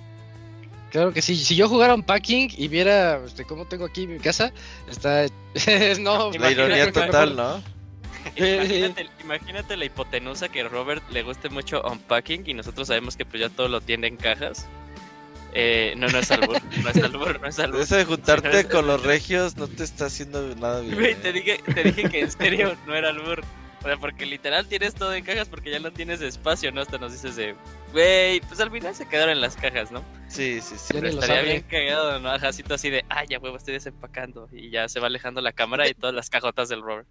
[0.94, 1.36] Claro que sí.
[1.36, 4.54] Si yo jugara un packing y viera este, cómo tengo aquí mi casa,
[4.88, 5.26] está.
[6.00, 7.64] no, La ironía total, ¿no?
[8.36, 13.42] Imagínate, imagínate la hipotenusa que Robert le guste mucho unpacking y nosotros sabemos que pues
[13.42, 14.68] ya todo lo tiene en cajas.
[15.56, 17.82] Eh, no, no es albur, no es albur, no es albur.
[17.82, 21.20] Eso de juntarte Sí, no, es- con los regios no te está haciendo nada bien.
[21.24, 23.44] Te dije, te dije que en serio no era albur.
[23.82, 26.82] O sea, porque literal tienes todo en cajas porque ya no tienes espacio, ¿no?
[26.82, 27.56] Hasta nos dices de,
[27.94, 30.04] güey, pues al final se quedaron en las cajas, ¿no?
[30.28, 30.94] Sí, sí, sí.
[30.94, 32.30] Pero estaría bien cagado, ¿no?
[32.30, 34.50] Ajá, así de, ay, ya huevo, estoy desempacando.
[34.52, 37.08] Y ya se va alejando la cámara y todas las cajotas del Robert.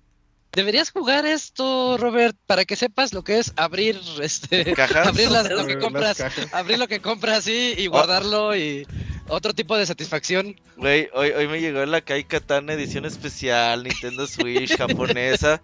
[0.54, 4.72] Deberías jugar esto, Robert, para que sepas lo que es abrir este.
[4.74, 5.06] ¿Cajas?
[5.08, 6.22] abrir las- lo que compras.
[6.52, 8.86] abrir lo que compras, sí, y guardarlo y
[9.28, 10.60] otro tipo de satisfacción.
[10.76, 15.62] Güey, hoy, hoy me llegó la Kai Katana edición especial, Nintendo Switch japonesa.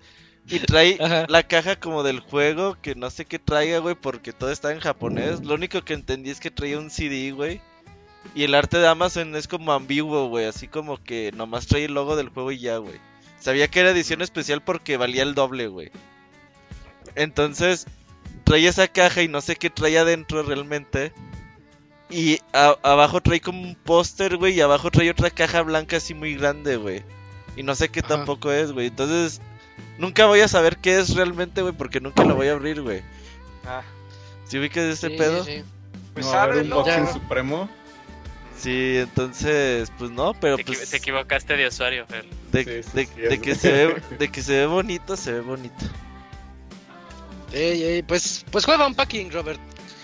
[0.50, 1.26] Y trae Ajá.
[1.28, 4.80] la caja como del juego, que no sé qué traiga, güey, porque todo está en
[4.80, 5.44] japonés.
[5.44, 7.60] Lo único que entendí es que traía un CD, güey.
[8.34, 11.94] Y el arte de Amazon es como ambiguo, güey, así como que nomás trae el
[11.94, 12.96] logo del juego y ya, güey.
[13.40, 15.90] Sabía que era edición especial porque valía el doble, güey.
[17.14, 17.86] Entonces,
[18.44, 21.12] trae esa caja y no sé qué trae adentro realmente.
[22.10, 26.34] Y abajo trae como un póster, güey, y abajo trae otra caja blanca así muy
[26.36, 27.02] grande, güey.
[27.56, 28.08] Y no sé qué Ajá.
[28.08, 28.86] tampoco es, güey.
[28.86, 29.40] Entonces,
[29.98, 33.02] nunca voy a saber qué es realmente, güey, porque nunca lo voy a abrir, güey.
[33.66, 33.82] Ah,
[34.46, 35.44] ¿Sí ubicas ese Sí, pedo?
[35.44, 35.64] sí, sí.
[36.14, 37.12] pues no, haber un boxing Ya.
[37.12, 37.68] supremo.
[38.58, 42.24] Sí, entonces, pues no, pero Te, pues te equivocaste de usuario, Fer.
[42.50, 45.16] de, Sí, sí, de- sí, de es- que se ve, de que se ve bonito,
[45.16, 45.84] se ve bonito.
[47.52, 49.60] Ey, ey, pues, pues juega un packing, Robert.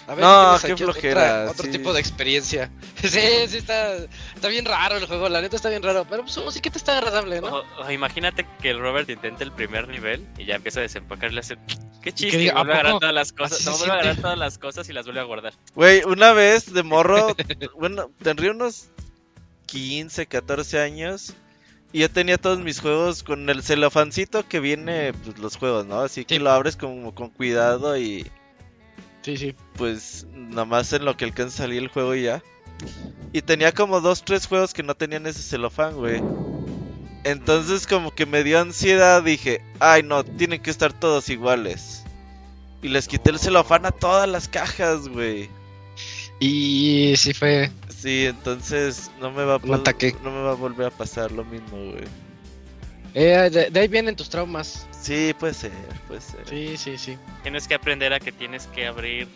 [0.07, 1.71] A No, qué aquí otra- flojera, otro sí.
[1.71, 2.71] tipo de experiencia.
[3.05, 3.97] Sí, sí, está,
[4.35, 6.07] está bien raro el juego, la neta está bien raro.
[6.09, 7.49] Pero pues su musiquita está agradable, ¿no?
[7.49, 11.31] O, o imagínate que el Robert intente el primer nivel y ya empieza a desempacar
[11.31, 11.57] y le hace,
[12.03, 14.17] qué chiste, diga, y vuelve a ¿a agarrar todas las cosas, no, vuelve a agarrar
[14.17, 15.53] todas las cosas y las vuelve a guardar.
[15.75, 17.35] Güey, una vez de morro,
[17.79, 18.89] bueno, tendría unos
[19.67, 21.35] 15, 14 años.
[21.93, 26.01] Y yo tenía todos mis juegos con el celofancito que viene, pues los juegos, ¿no?
[26.01, 26.41] Así que Sí.
[26.41, 28.29] lo abres como con cuidado y
[29.25, 29.55] Sí, sí.
[29.77, 32.43] pues nada más en lo que alcanza a salir el juego y ya.
[33.33, 36.23] Y tenía como dos, tres juegos que no tenían ese celofán, güey.
[37.25, 42.05] Entonces como que me dio ansiedad, dije, ay no, tienen que estar todos iguales.
[42.83, 45.49] Y les quité el celofán a todas las cajas, güey.
[46.39, 47.71] Y sí fue.
[47.89, 51.79] Sí, entonces no me va a no me va a volver a pasar lo mismo,
[51.79, 52.05] güey.
[53.15, 54.87] Eh, de, de ahí vienen tus traumas.
[55.05, 55.73] Sí, puede ser,
[56.09, 56.49] puede ser.
[56.49, 57.19] Sí, sí, sí.
[57.43, 59.29] Tienes que aprender a que tienes que abrir,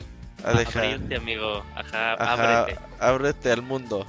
[0.42, 0.84] A dejar.
[0.84, 1.64] abrirte, amigo.
[1.74, 2.80] Ajá, Ajá, ábrete.
[2.98, 4.06] ábrete al mundo.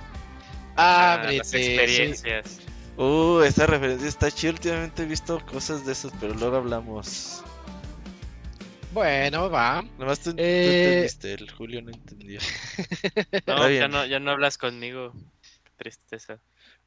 [0.76, 1.38] a Ábrete.
[1.38, 1.58] las sí.
[1.58, 2.62] experiencias.
[2.98, 4.52] Uh, esa referencia está chida.
[4.52, 7.44] Últimamente he visto cosas de esas, pero luego hablamos.
[8.92, 9.84] Bueno, va.
[9.98, 12.40] Nomás tú, tú Eh, entendiste, el Julio no entendió.
[13.48, 15.14] No, ya no, ya no hablas conmigo.
[15.64, 16.40] Qué tristeza.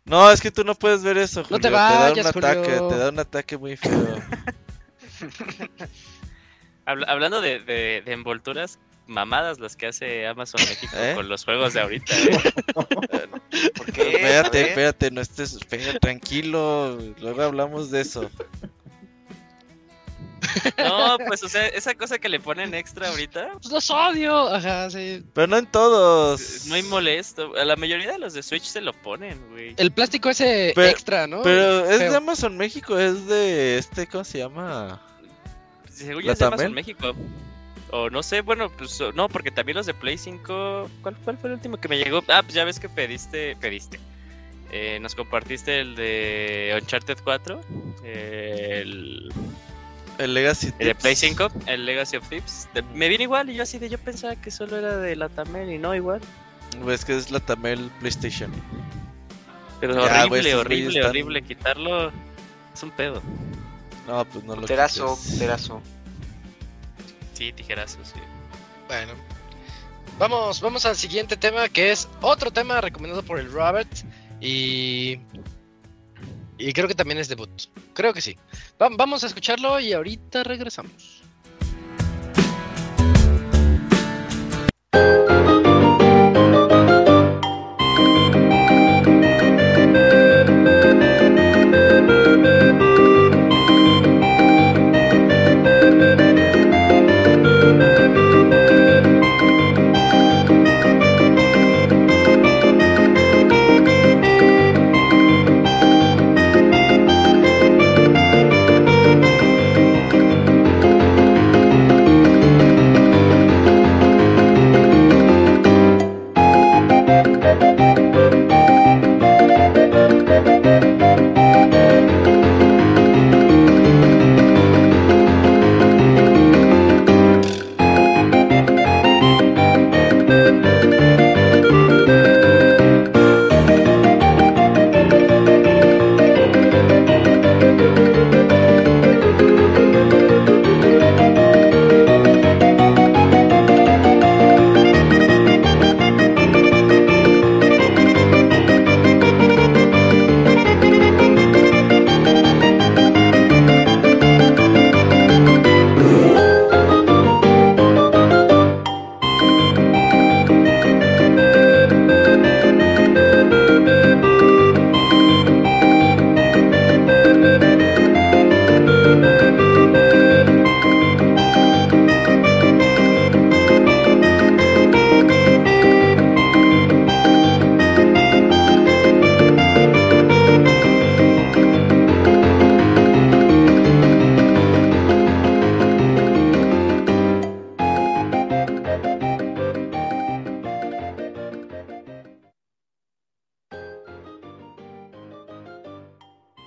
[0.05, 1.61] No, es que tú no puedes ver eso, Julio.
[1.61, 4.17] te da un vayas, ataque, te da un ataque muy feo.
[6.87, 11.13] Habla- hablando de, de- de envolturas, mamadas las que hace Amazon México ¿Eh?
[11.15, 12.15] con los juegos de ahorita.
[12.19, 13.29] ¿eh?
[13.77, 14.11] ¿Por qué?
[14.17, 16.99] espérate, espérate, no estés espera, tranquilo.
[17.21, 18.29] Luego hablamos de eso.
[20.79, 23.53] No, pues, o sea, esa cosa que le ponen extra ahorita.
[23.61, 24.49] Pues los odio.
[24.49, 25.23] Ajá, sí.
[25.35, 26.41] Pero no en todos.
[26.41, 27.53] Es muy molesto.
[27.57, 29.75] A la mayoría de los de Switch se lo ponen, güey.
[29.77, 31.43] El plástico ese Pero- extra, ¿no?
[31.43, 32.11] Pero es Feo.
[32.11, 35.01] de Amazon México, es de este, ¿cómo se llama?
[35.91, 36.73] Según ¿La yo es de Amazon?
[36.73, 37.13] México.
[37.91, 40.91] O no sé, bueno, pues no, porque también los de Play 5.
[41.03, 42.25] ¿Cuál, cuál fue el último que me llegó?
[42.29, 43.55] Ah, pues ya ves que pediste.
[43.57, 44.01] Pediste.
[44.71, 47.61] Eh, nos compartiste el de Uncharted 4.
[48.05, 49.31] eh, el,
[50.25, 50.73] El Legacy.
[50.79, 50.95] el de.
[50.95, 52.69] Play 5, el Legacy of Thieves.
[52.75, 53.89] De- me viene igual y yo así de.
[53.89, 56.21] Yo pensaba que solo era de la Tamel y no igual.
[56.83, 58.51] Pues que es la Tamel PlayStation.
[59.81, 61.43] Pero Ya, horrible, horrible, están- horrible.
[61.43, 62.09] Quitarlo
[62.73, 63.23] es un pedo.
[64.07, 65.39] No, pues no lo Terazo, quites.
[65.39, 65.81] terazo.
[67.35, 68.21] Sí, tijerazos, sí.
[68.89, 69.13] Bueno.
[70.19, 73.89] Vamos, vamos al siguiente tema que es otro tema recomendado por el Robert
[74.41, 75.19] y
[76.69, 77.51] y creo que también es debut.
[77.95, 78.37] Creo que sí.
[78.81, 81.22] Va- vamos a escucharlo y ahorita regresamos.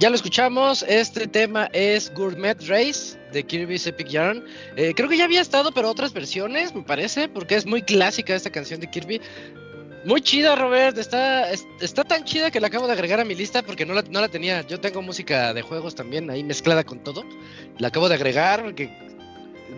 [0.05, 4.43] Ya lo escuchamos, este tema es Gourmet Race de Kirby's Epic Yarn.
[4.75, 8.35] Eh, creo que ya había estado, pero otras versiones, me parece, porque es muy clásica
[8.35, 9.19] esta canción de Kirby.
[10.05, 13.33] Muy chida, Robert, está, es- está tan chida que la acabo de agregar a mi
[13.33, 14.61] lista porque no la, no la tenía.
[14.67, 17.23] Yo tengo música de juegos también ahí mezclada con todo.
[17.79, 18.91] La acabo de agregar porque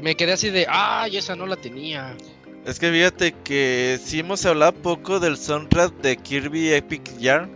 [0.02, 2.18] me quedé así de, ay, esa no la tenía.
[2.66, 7.56] Es que fíjate que sí hemos hablado poco del soundtrack de Kirby Epic Yarn.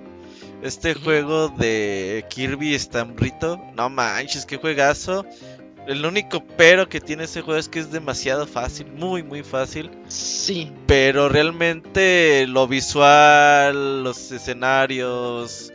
[0.62, 3.60] Este juego de Kirby Stambrito.
[3.76, 5.26] No manches, qué juegazo.
[5.88, 9.90] El único pero que tiene ese juego es que es demasiado fácil, muy muy fácil.
[10.08, 15.74] Sí, Pero realmente lo visual, los escenarios,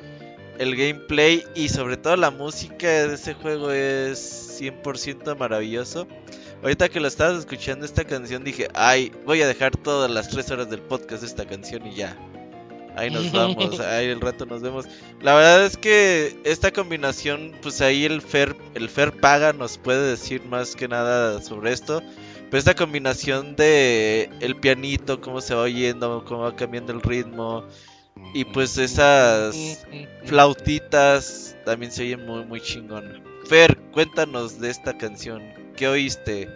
[0.58, 6.06] el gameplay y sobre todo la música de ese juego es 100% maravilloso.
[6.62, 10.50] Ahorita que lo estabas escuchando esta canción dije, ay, voy a dejar todas las tres
[10.50, 12.16] horas del podcast de esta canción y ya.
[12.96, 14.86] Ahí nos vamos, ahí el rato nos vemos.
[15.20, 20.10] La verdad es que esta combinación, pues ahí el Fer, el Fer Paga nos puede
[20.10, 22.02] decir más que nada sobre esto.
[22.50, 27.64] Pero esta combinación de el pianito, cómo se va oyendo, cómo va cambiando el ritmo.
[28.34, 29.84] Y pues esas
[30.24, 33.22] flautitas también se oyen muy muy chingón.
[33.48, 35.42] Fer, cuéntanos de esta canción.
[35.76, 36.48] ¿Qué oíste?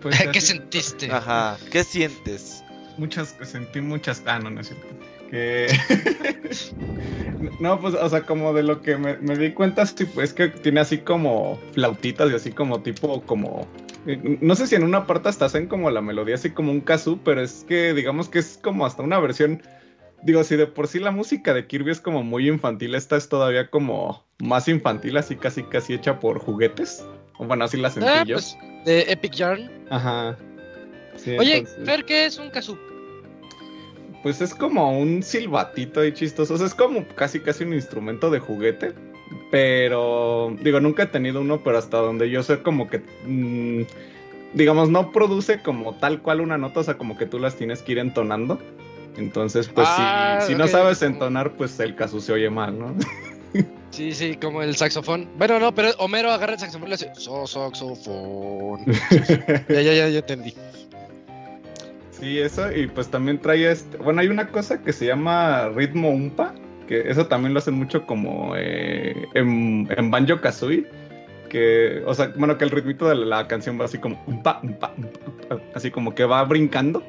[0.00, 1.10] Pues ¿Qué así- sentiste?
[1.10, 2.62] Ajá, ¿qué sientes?
[2.98, 4.86] Muchas, sentí muchas, ah, no, no es cierto.
[5.30, 5.66] Que...
[7.60, 10.48] no, pues, o sea, como de lo que me, me di cuenta, sí, pues que
[10.48, 13.66] tiene así como flautitas y así como tipo, como...
[14.06, 16.80] eh, No sé si en una parte hasta hacen como la melodía así como un
[16.80, 19.62] kazoo, pero es que digamos que es como hasta una versión...
[20.20, 23.28] Digo, si de por sí la música de Kirby es como muy infantil, esta es
[23.28, 27.06] todavía como más infantil, así casi casi hecha por juguetes.
[27.38, 28.34] O bueno, así la sentí Ah, yo.
[28.34, 29.70] pues, de Epic Yarn.
[29.90, 30.36] Ajá.
[31.14, 32.76] Sí, Oye, entonces- Fer, ¿qué es un kazoo?
[34.22, 36.54] Pues es como un silbatito ahí chistoso.
[36.54, 38.92] O sea, es como casi casi un instrumento de juguete.
[39.50, 43.82] Pero, digo, nunca he tenido uno, pero hasta donde yo sé, como que, mm,
[44.54, 47.82] digamos, no produce como tal cual una nota, o sea, como que tú las tienes
[47.82, 48.58] que ir entonando.
[49.16, 52.94] Entonces, pues Ah, si, si no sabes entonar, pues el caso se oye mal, ¿no?
[53.90, 55.28] Sí, sí, como el saxofón.
[55.38, 58.84] Bueno, no, pero Homero agarra el saxofón y le hace so saxofón.
[59.68, 60.54] ya, ya, ya, ya entendí.
[62.18, 63.96] Sí, eso, y pues también trae este.
[63.98, 66.54] Bueno, hay una cosa que se llama ritmo umpa,
[66.88, 70.86] que eso también lo hacen mucho como eh, en, en Banjo Kazooie.
[71.48, 74.92] Que, o sea, bueno, que el ritmito de la canción va así como umpa, umpa,
[74.96, 77.02] umpa, umpa, así como que va brincando.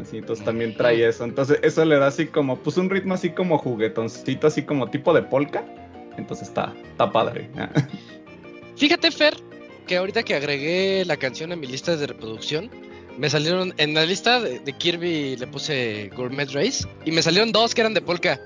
[0.00, 1.24] Así, entonces también trae eso.
[1.24, 5.14] Entonces, eso le da así como, pues un ritmo así como juguetoncito, así como tipo
[5.14, 5.64] de polka.
[6.16, 7.48] Entonces está, está padre.
[8.76, 9.34] Fíjate, Fer,
[9.86, 12.70] que ahorita que agregué la canción a mi lista de reproducción,
[13.18, 17.52] me salieron en la lista de, de Kirby le puse Gourmet Race y me salieron
[17.52, 18.40] dos que eran de polka.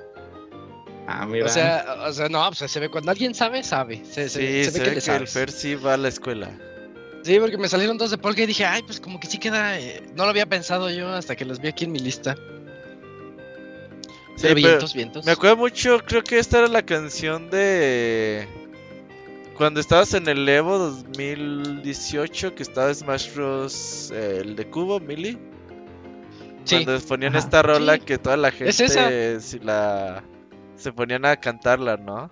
[1.06, 1.46] Ah, mira.
[1.46, 4.02] O sea, o sea, no, pues se ve cuando alguien sabe, sabe.
[4.04, 5.26] Se, Sí, se se, ve que ve le que el.
[5.26, 6.50] Fer sí va a la escuela.
[7.22, 9.78] Sí, porque me salieron dos de polka y dije, ay, pues como que sí queda.
[9.78, 12.36] eh, No lo había pensado yo hasta que los vi aquí en mi lista.
[14.36, 15.26] Sí, Pero pero vientos, vientos.
[15.26, 18.48] Me acuerdo mucho, creo que esta era la canción de...
[19.60, 24.10] Cuando estabas en el Evo 2018, que estaba Smash Bros.
[24.10, 25.38] eh, el de Cubo, Mili.
[26.64, 26.82] Sí.
[26.82, 27.44] Cuando ponían Ajá.
[27.44, 28.00] esta rola Sí.
[28.00, 29.38] que toda la gente Es esa.
[29.40, 30.24] si la...
[30.76, 32.30] se ponían a cantarla, ¿no?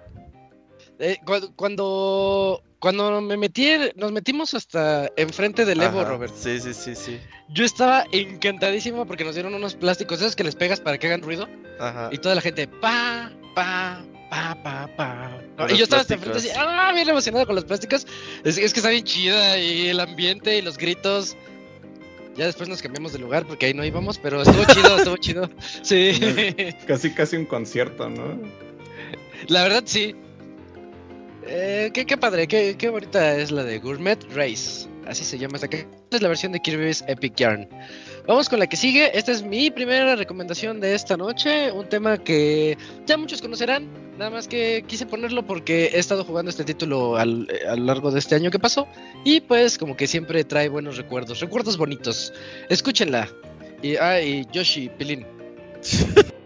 [0.98, 6.32] Eh, cu- cuando cuando me metí, nos metimos hasta enfrente del Evo, Ajá, Robert.
[6.34, 7.20] Sí, sí, sí, sí.
[7.50, 11.20] Yo estaba encantadísimo porque nos dieron unos plásticos esos que les pegas para que hagan
[11.20, 11.46] ruido
[11.78, 12.08] Ajá.
[12.10, 14.00] y toda la gente pa pa
[14.30, 15.68] pa pa pa.
[15.70, 18.06] Y yo estaba hasta enfrente así, ah, bien emocionado con los plásticos.
[18.44, 21.36] Es, es que está bien chida y el ambiente y los gritos.
[22.36, 25.50] Ya después nos cambiamos de lugar porque ahí no íbamos, pero estuvo chido, estuvo chido.
[25.82, 26.12] Sí.
[26.86, 28.40] Casi, casi un concierto, ¿no?
[29.48, 30.14] La verdad sí.
[31.44, 34.86] Eh, qué, qué padre, qué, qué bonita es la de Gourmet Race.
[35.08, 37.66] Así se llama esta que es la versión de Kirby's Epic Yarn.
[38.26, 39.16] Vamos con la que sigue.
[39.16, 41.72] Esta es mi primera recomendación de esta noche.
[41.72, 43.88] Un tema que ya muchos conocerán.
[44.18, 48.10] Nada más que quise ponerlo porque he estado jugando este título al- a lo largo
[48.10, 48.86] de este año que pasó.
[49.24, 51.40] Y pues como que siempre trae buenos recuerdos.
[51.40, 52.32] Recuerdos bonitos.
[52.68, 53.28] Escúchenla.
[53.82, 55.24] Y, ah, y Yoshi, Pilín.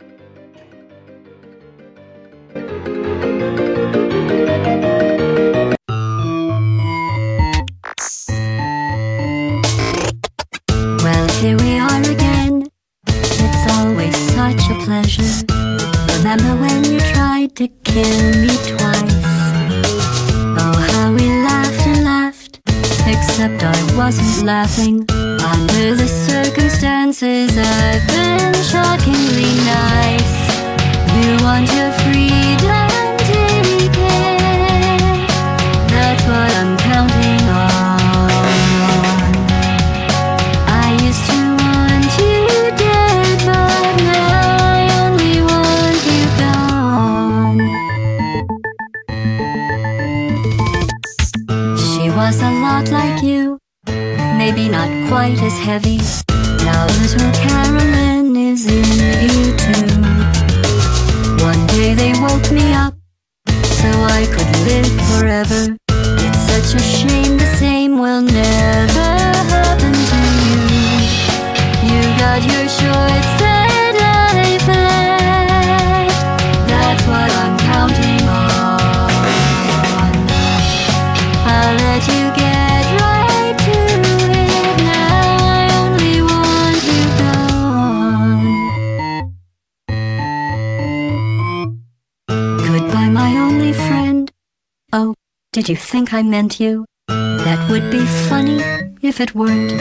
[96.15, 96.85] I meant you?
[97.09, 98.61] That would be funny
[99.01, 99.72] if it weren't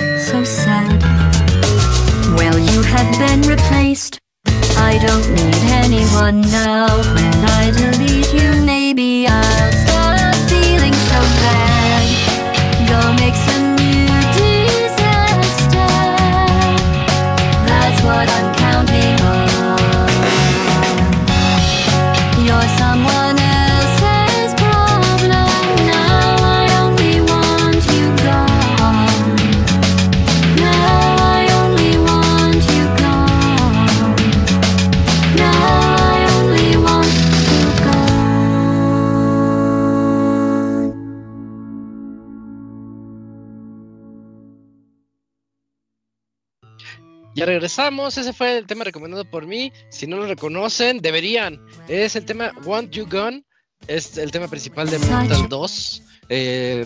[48.18, 49.72] ese fue el tema recomendado por mí.
[49.90, 51.60] Si no lo reconocen, deberían.
[51.88, 53.44] Es el tema Want You Gone
[53.88, 56.04] es el tema principal de Portal 2.
[56.30, 56.86] Eh,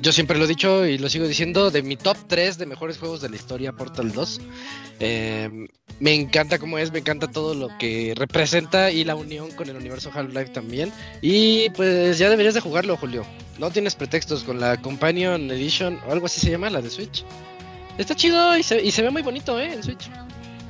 [0.00, 2.98] yo siempre lo he dicho y lo sigo diciendo, de mi top 3 de mejores
[2.98, 4.40] juegos de la historia, Portal 2.
[5.00, 5.68] Eh,
[6.00, 9.76] me encanta cómo es, me encanta todo lo que representa y la unión con el
[9.76, 10.92] universo Half-Life también.
[11.22, 13.24] Y pues ya deberías de jugarlo, Julio.
[13.58, 17.24] No tienes pretextos con la Companion Edition o algo así se llama, la de Switch.
[17.98, 19.72] Está chido y se, y se ve muy bonito, ¿eh?
[19.74, 20.08] En Switch.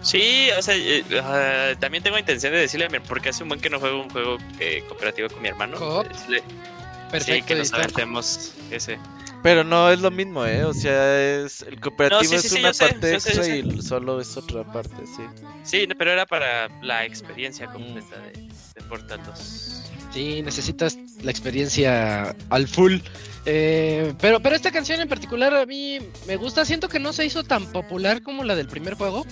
[0.01, 3.49] Sí, o sea, eh, ah, también tengo intención de decirle a mi porque hace un
[3.51, 5.77] buen que no juego un juego eh, cooperativo con mi hermano.
[5.77, 6.07] ¿Co-op?
[6.07, 7.47] Decirle- sí, Perfecto.
[7.47, 8.99] que ahí nos aventemos ese.
[9.43, 10.65] Pero no es lo mismo, ¿eh?
[10.65, 13.57] O sea, es el cooperativo No, sí, es sí, sí, una parte sé, extra sé.
[13.57, 15.23] y el solo es otra parte, sí.
[15.65, 18.33] Sí, no, pero era para la experiencia completa de,
[18.75, 19.88] de Portal 2.
[20.13, 22.99] Sí, necesitas la experiencia al full.
[23.45, 26.65] Eh, pero, pero esta canción en particular a mí me gusta.
[26.65, 29.27] Siento que no se hizo tan popular como la del primer juego.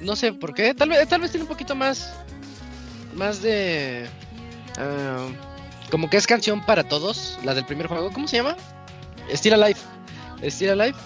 [0.00, 0.74] No sé por qué.
[0.74, 2.12] Tal vez, tal vez tiene un poquito más.
[3.14, 4.06] Más de.
[4.78, 5.28] ah,
[5.90, 7.38] como que es canción para todos.
[7.44, 8.12] La del primer juego.
[8.12, 8.56] ¿Cómo se llama?
[9.32, 9.80] Still Alive.
[10.44, 10.98] Still Alive.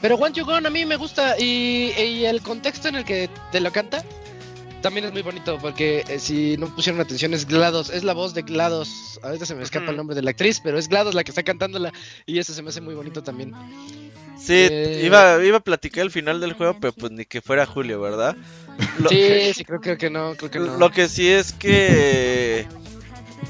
[0.00, 1.38] Pero Want You Gone a mí me gusta.
[1.38, 4.04] Y, y el contexto en el que te lo canta.
[4.84, 8.34] También es muy bonito porque eh, si no pusieron atención es GLaDOS, es la voz
[8.34, 9.18] de GLaDOS.
[9.22, 11.42] Ahorita se me escapa el nombre de la actriz, pero es GLaDOS la que está
[11.42, 11.90] cantándola
[12.26, 13.54] y eso se me hace muy bonito también.
[14.38, 17.64] Sí, Eh, iba, iba a platicar el final del juego, pero pues ni que fuera
[17.64, 18.36] Julio, ¿verdad?
[18.98, 20.76] Lo, Sí, sí, creo, creo que no, creo que no.
[20.76, 22.66] lo que sí es que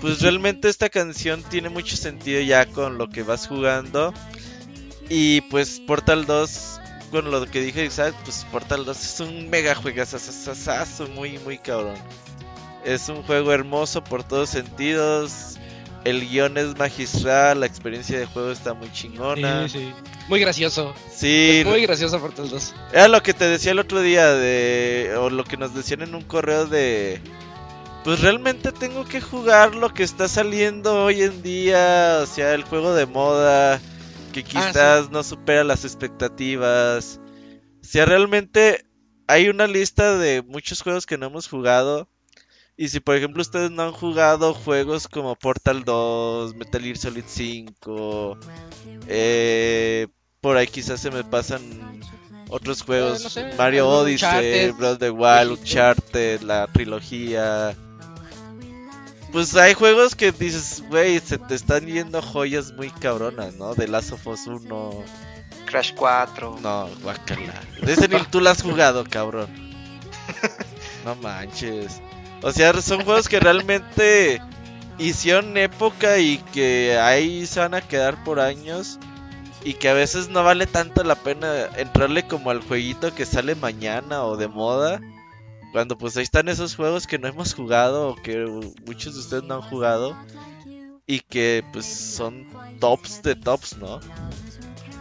[0.00, 4.14] pues realmente esta canción tiene mucho sentido ya con lo que vas jugando.
[5.08, 6.80] Y pues Portal 2,
[7.14, 11.94] con lo que dije Isaac, pues Portal 2 es un mega juegazazazazo, muy, muy cabrón.
[12.84, 15.56] Es un juego hermoso por todos sentidos.
[16.04, 19.68] El guion es magistral, la experiencia de juego está muy chingona.
[19.68, 19.92] Sí, sí.
[20.28, 20.92] Muy gracioso.
[21.08, 22.74] Sí, Es muy gracioso Portal 2.
[22.92, 26.16] era lo que te decía el otro día de o lo que nos decían en
[26.16, 27.20] un correo de
[28.02, 32.64] pues realmente tengo que jugar lo que está saliendo hoy en día, o sea, el
[32.64, 33.80] juego de moda
[34.34, 37.20] que quizás no supera las expectativas.
[37.80, 38.84] O sea, realmente
[39.28, 42.08] hay una lista de muchos juegos que no hemos jugado.
[42.76, 47.22] Y si por ejemplo ustedes no han jugado juegos como Portal 2, Metal Gear Solid
[47.24, 48.36] 5,
[49.06, 50.08] eh,
[50.40, 52.00] por ahí quizás se me pasan
[52.48, 55.60] otros juegos, Eh, no sé, Mario Odyssey, Breath of the Wild.
[55.60, 57.76] Uncharted, la trilogía.
[59.34, 63.74] Pues hay juegos que dices, güey, se te están yendo joyas muy cabronas, ¿no?
[63.74, 65.04] De Last of Us 1.
[65.66, 66.60] Crash 4.
[66.62, 67.60] No, guacala.
[67.82, 69.48] De ese ni tú lo has jugado, cabrón.
[71.04, 72.00] No manches.
[72.42, 74.40] O sea, son juegos que realmente
[74.98, 79.00] hicieron época y que ahí se van a quedar por años.
[79.64, 83.56] Y que a veces no vale tanto la pena entrarle como al jueguito que sale
[83.56, 85.00] mañana o de moda.
[85.74, 88.46] Cuando pues ahí están esos juegos que no hemos jugado o que
[88.86, 90.16] muchos de ustedes no han jugado.
[91.04, 92.46] Y que pues son
[92.78, 93.98] tops de tops, ¿no?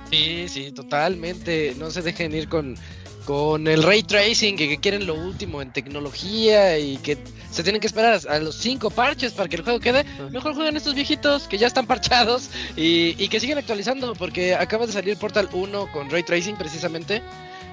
[0.09, 1.75] Sí, sí, totalmente.
[1.77, 2.75] No se dejen ir con,
[3.23, 7.19] con el ray tracing, que, que quieren lo último en tecnología y que
[7.51, 10.05] se tienen que esperar a, a los cinco parches para que el juego quede.
[10.31, 14.87] Mejor jueguen estos viejitos que ya están parchados y, y que siguen actualizando, porque acaba
[14.87, 17.21] de salir Portal 1 con ray tracing precisamente.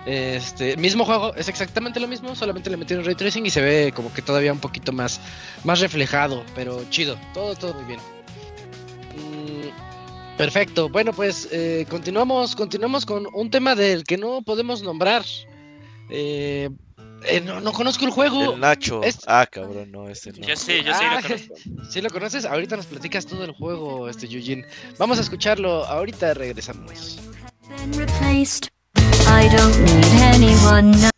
[0.07, 3.93] Este mismo juego, es exactamente lo mismo, solamente le metieron ray tracing y se ve
[3.95, 5.21] como que todavía un poquito más,
[5.65, 8.01] más reflejado, pero chido, todo, todo muy bien.
[9.17, 10.89] Mm, Perfecto.
[10.89, 15.23] Bueno, pues eh, continuamos, continuamos con un tema del que no podemos nombrar.
[16.09, 16.71] Eh,
[17.27, 18.55] eh, no, no conozco el juego.
[18.55, 19.03] El Nacho.
[19.03, 20.39] es- Ah, cabrón, no, ese no.
[20.47, 21.55] Yo sí, yo sí Ah, lo conozco.
[21.91, 22.47] ¿Sí lo conoces?
[22.47, 24.65] Ahorita nos platicas todo el juego, este Eugene.
[24.99, 25.85] Vamos a escucharlo.
[25.85, 27.19] Ahorita regresamos.
[29.27, 31.10] I don't need anyone now.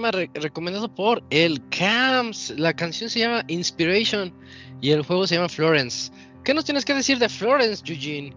[0.00, 2.54] Tema re- recomendado por el Camps.
[2.56, 4.32] La canción se llama Inspiration
[4.80, 6.10] y el juego se llama Florence.
[6.44, 8.34] ¿Qué nos tienes que decir de Florence, Eugene?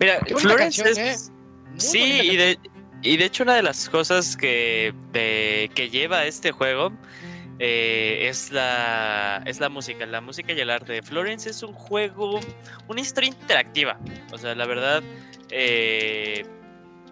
[0.00, 1.28] Mira, Florence canción, es...
[1.28, 1.32] ¿eh?
[1.76, 2.58] Sí, y de,
[3.02, 6.92] y de hecho una de las cosas que, de- que lleva este juego
[7.60, 11.02] eh, es, la, es la música, la música y el arte.
[11.02, 12.40] Florence es un juego,
[12.88, 13.96] una historia interactiva.
[14.32, 15.04] O sea, la verdad,
[15.50, 16.44] eh,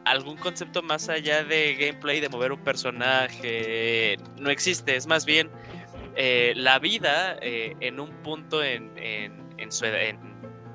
[0.06, 4.96] algún concepto más allá de gameplay, de mover un personaje, no existe.
[4.96, 5.50] Es más bien
[6.14, 10.02] eh, la vida eh, en un punto en, en, en su edad.
[10.02, 10.18] en-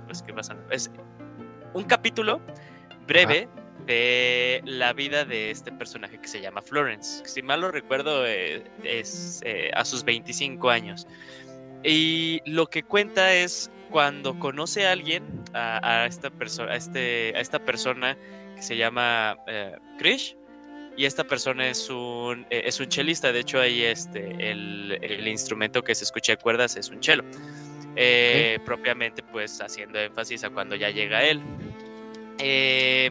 [0.05, 0.55] pues, ¿qué pasa?
[0.69, 0.91] Es
[1.73, 2.41] un capítulo
[3.07, 3.47] breve
[3.85, 7.23] de la vida de este personaje que se llama Florence.
[7.25, 9.41] Si mal lo recuerdo, eh, es
[9.73, 11.07] a sus 25 años.
[11.83, 15.23] Y lo que cuenta es cuando conoce a alguien,
[15.53, 18.17] a, a esta, persona a, este, a esta persona
[18.61, 20.37] que se llama eh, Krish,
[20.95, 23.31] y esta persona es un, eh, es un chelista.
[23.31, 27.23] De hecho, ahí este, el, el instrumento que se escucha de cuerdas es un chelo.
[27.95, 31.41] Eh, Propiamente, pues haciendo énfasis a cuando ya llega él.
[32.37, 33.09] Eh,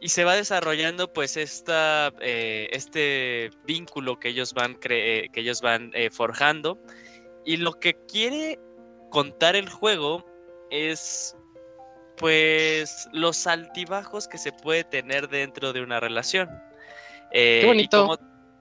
[0.00, 6.78] y se va desarrollando pues esta, este vínculo que ellos van, que ellos van forjando.
[7.44, 8.58] Y lo que quiere
[9.10, 10.24] contar el juego
[10.70, 11.36] es
[12.22, 16.48] pues los altibajos que se puede tener dentro de una relación.
[17.32, 18.16] Eh, Qué bonito.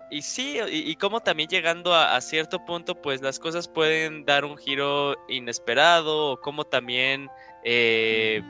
[0.09, 3.67] Y, y sí, y, y cómo también llegando a, a cierto punto, pues las cosas
[3.67, 7.29] pueden dar un giro inesperado, o cómo también
[7.63, 8.41] eh,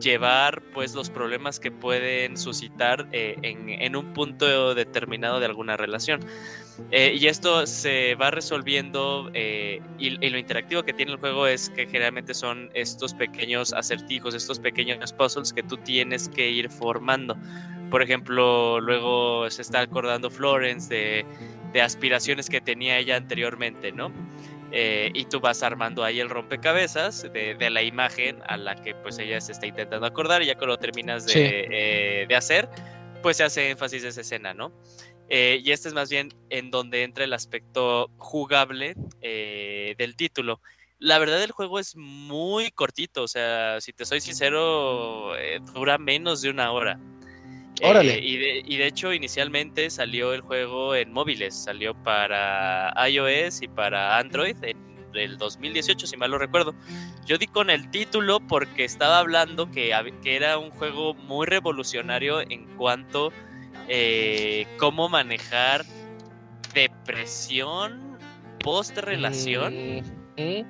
[0.00, 5.76] llevar pues los problemas que pueden suscitar eh, en, en un punto determinado de alguna
[5.76, 6.20] relación.
[6.90, 11.46] Eh, y esto se va resolviendo eh, y, y lo interactivo que tiene el juego
[11.46, 16.70] es que generalmente son estos pequeños acertijos, estos pequeños puzzles que tú tienes que ir
[16.70, 17.36] formando.
[17.90, 21.26] Por ejemplo, luego se está acordando Florence de,
[21.72, 24.12] de aspiraciones que tenía ella anteriormente, ¿no?
[24.70, 28.94] Eh, y tú vas armando ahí el rompecabezas de, de la imagen a la que
[28.94, 31.38] pues ella se está intentando acordar y ya cuando terminas de, Sí.
[31.42, 32.68] eh, de hacer,
[33.22, 34.72] pues se hace énfasis de esa escena, ¿no?
[35.30, 40.60] Eh, y este es más bien en donde entra el aspecto jugable eh, del título.
[40.98, 45.96] La verdad el juego es muy cortito, o sea, si te soy sincero, eh, dura
[45.98, 46.98] menos de una hora.
[48.12, 53.62] Eh, y, de, y de hecho inicialmente salió el juego en móviles, salió para iOS
[53.62, 54.76] y para Android en
[55.14, 56.74] el 2018, si mal lo recuerdo.
[57.26, 61.46] Yo di con el título porque estaba hablando que, hab- que era un juego muy
[61.46, 63.32] revolucionario en cuanto
[63.88, 65.84] eh, cómo manejar
[66.74, 68.18] depresión
[68.60, 69.74] post relación.
[70.36, 70.62] Mm,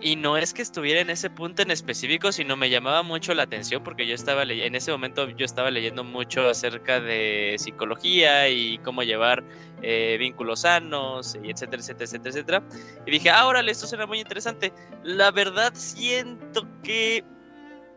[0.00, 3.44] Y no es que estuviera en ese punto en específico, sino me llamaba mucho la
[3.44, 8.76] atención porque yo estaba en ese momento yo estaba leyendo mucho acerca de psicología y
[8.78, 9.42] cómo llevar
[9.82, 12.62] eh, vínculos sanos y etcétera, etcétera, etcétera, etcétera.
[13.06, 14.72] Y dije, ah, órale, esto suena muy interesante.
[15.02, 17.24] La verdad siento que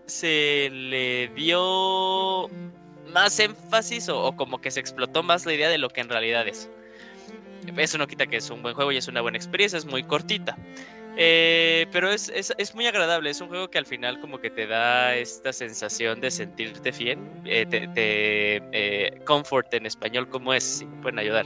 [0.06, 2.48] se le dio
[3.14, 6.10] más énfasis o, o como que se explotó más la idea de lo que en
[6.10, 6.70] realidad es.
[7.78, 10.04] Eso no quita que es un buen juego y es una buena experiencia, es muy
[10.04, 10.58] cortita.
[11.22, 14.50] Eh, pero es, es, es muy agradable, es un juego que al final como que
[14.50, 20.54] te da esta sensación de sentirte bien, eh, te, te, eh, comfort en español como
[20.54, 21.46] es, si me pueden ayudar.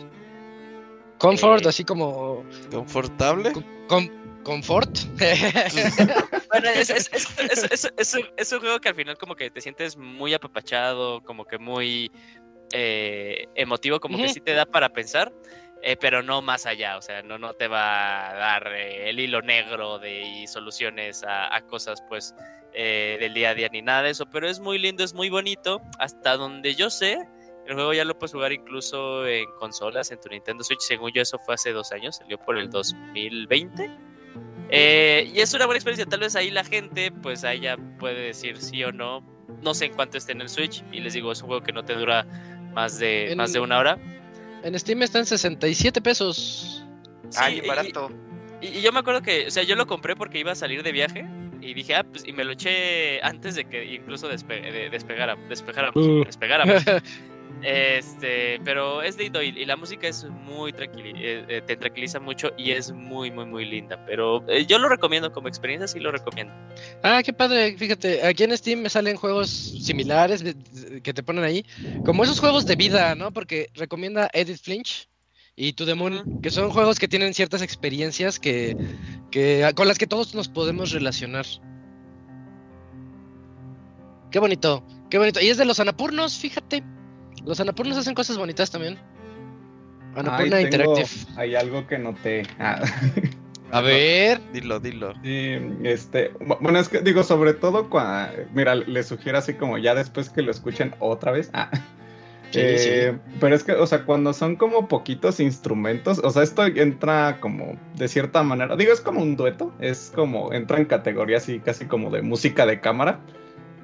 [1.17, 2.45] Comfort, Eh, así como.
[2.71, 3.51] ¿Confortable?
[3.87, 4.09] com-
[4.43, 4.95] confort.
[6.51, 9.35] Bueno, es, es, es, es, es- es un, es un juego que al final como
[9.35, 12.11] que te sientes muy apapachado, como que muy
[12.73, 15.33] eh, emotivo, como que sí te da para pensar,
[15.83, 19.19] eh, pero no más allá, o sea, no, no te va a dar eh, el
[19.19, 22.33] hilo negro de y soluciones a, a cosas pues
[22.75, 25.29] eh, del día a día ni nada de eso, pero es muy lindo, es muy
[25.29, 27.19] bonito, hasta donde yo sé.
[27.67, 30.81] El juego ya lo puedes jugar incluso en consolas, en tu Nintendo Switch.
[30.81, 33.89] Según yo, eso fue hace dos años, salió por el 2020.
[34.69, 36.05] Eh, y es una buena experiencia.
[36.05, 39.21] Tal vez ahí la gente, pues ahí ya puede decir sí o no.
[39.61, 40.83] No sé en cuánto esté en el Switch.
[40.91, 42.25] Y les digo, es un juego que no te dura
[42.73, 43.97] más de, más de una hora.
[44.63, 46.83] En Steam está en 67 pesos.
[47.37, 48.09] Ah, Sí, bien y- barato.
[48.61, 50.83] Y, y yo me acuerdo que, o sea, yo lo compré porque iba a salir
[50.83, 51.25] de viaje
[51.61, 55.35] y dije, ah, pues, y me lo eché antes de que incluso despe de despegara,
[55.49, 56.23] despegáramos, Uh.
[56.25, 56.83] despegáramos.
[57.63, 62.71] Este, pero es lindo y, y la música es muy tranquila, te tranquiliza mucho y
[62.71, 64.03] es muy, muy, muy linda.
[64.05, 66.53] Pero eh, yo lo recomiendo como experiencia, sí lo recomiendo.
[67.03, 70.43] Ah, qué padre, fíjate, aquí en Steam me salen juegos similares
[71.01, 71.65] que te ponen ahí,
[72.05, 73.31] como esos juegos de vida, ¿no?
[73.31, 75.07] Porque recomienda Edith Flinch
[75.55, 78.75] y To The Moon, que son juegos que tienen ciertas experiencias que,
[79.31, 81.45] que con las que todos nos podemos relacionar.
[84.31, 85.39] Qué bonito, qué bonito.
[85.39, 86.83] Y es de los Anapurnos, fíjate.
[87.45, 88.97] Los Anapurnos hacen cosas bonitas también.
[90.15, 91.09] Anapurna Ay, tengo- Interactive.
[91.37, 92.43] Hay algo que noté.
[92.59, 92.81] Ah,
[93.71, 94.39] A ver.
[94.53, 95.13] Dilo, dilo.
[95.23, 99.77] sí, este, bu- bueno, es que digo, sobre todo cuando, mira, les sugiero así como
[99.79, 101.49] ya después que lo escuchen otra vez.
[101.53, 101.69] Ah.
[102.51, 106.63] Sí, Eh, Pero es que, o sea, cuando son como poquitos instrumentos, o sea, esto
[106.67, 111.37] entra como de cierta manera, digo, es como un dueto, es como, entra en categoría
[111.37, 113.21] así casi como de música de cámara,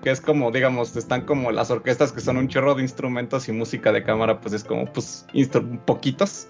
[0.03, 3.51] que es como, digamos, están como las orquestas que son un chorro de instrumentos y
[3.51, 5.25] música de cámara, pues es como, pues,
[5.85, 6.47] poquitos.